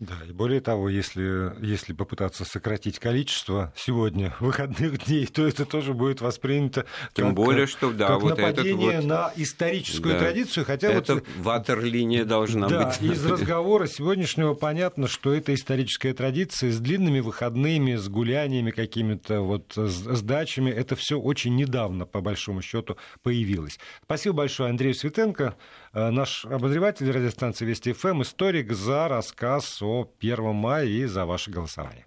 да, 0.00 0.14
и 0.28 0.30
более 0.30 0.60
того, 0.60 0.88
если, 0.88 1.52
если 1.60 1.92
попытаться 1.92 2.44
сократить 2.44 3.00
количество 3.00 3.72
сегодня 3.76 4.32
выходных 4.38 5.04
дней, 5.06 5.26
то 5.26 5.44
это 5.44 5.66
тоже 5.66 5.92
будет 5.92 6.20
воспринято 6.20 6.86
Тем 7.14 7.28
как, 7.28 7.34
более, 7.34 7.66
что 7.66 7.92
да, 7.92 8.06
как 8.06 8.22
вот 8.22 8.38
нападение 8.38 8.90
этот 8.90 9.02
вот, 9.02 9.08
на 9.08 9.32
историческую 9.34 10.14
да, 10.14 10.20
традицию, 10.20 10.64
хотя 10.64 10.92
это 10.92 11.14
вот... 11.14 11.24
ватерлиния 11.38 12.24
должна 12.24 12.68
да, 12.68 12.86
быть. 12.86 13.02
из 13.10 13.26
разговора 13.26 13.88
сегодняшнего 13.88 14.54
понятно, 14.54 15.08
что 15.08 15.34
это 15.34 15.52
историческая 15.52 16.14
традиция 16.14 16.70
с 16.70 16.78
длинными 16.78 17.18
выходными, 17.18 17.96
с 17.96 18.08
гуляниями 18.08 18.70
какими-то, 18.70 19.40
вот 19.40 19.72
с, 19.76 20.22
дачами. 20.22 20.70
Это 20.70 20.94
все 20.94 21.18
очень 21.18 21.56
недавно, 21.56 22.06
по 22.06 22.20
большому 22.20 22.62
счету, 22.62 22.96
появилось. 23.24 23.80
Спасибо 24.04 24.36
большое 24.36 24.70
Андрею 24.70 24.94
Светенко, 24.94 25.56
э, 25.87 25.87
наш 25.92 26.44
обозреватель 26.44 27.10
радиостанции 27.10 27.64
Вести 27.64 27.92
ФМ, 27.92 28.22
историк 28.22 28.72
за 28.72 29.08
рассказ 29.08 29.82
о 29.82 30.08
1 30.20 30.54
мая 30.54 30.84
и 30.84 31.04
за 31.06 31.24
ваше 31.26 31.50
голосование. 31.50 32.06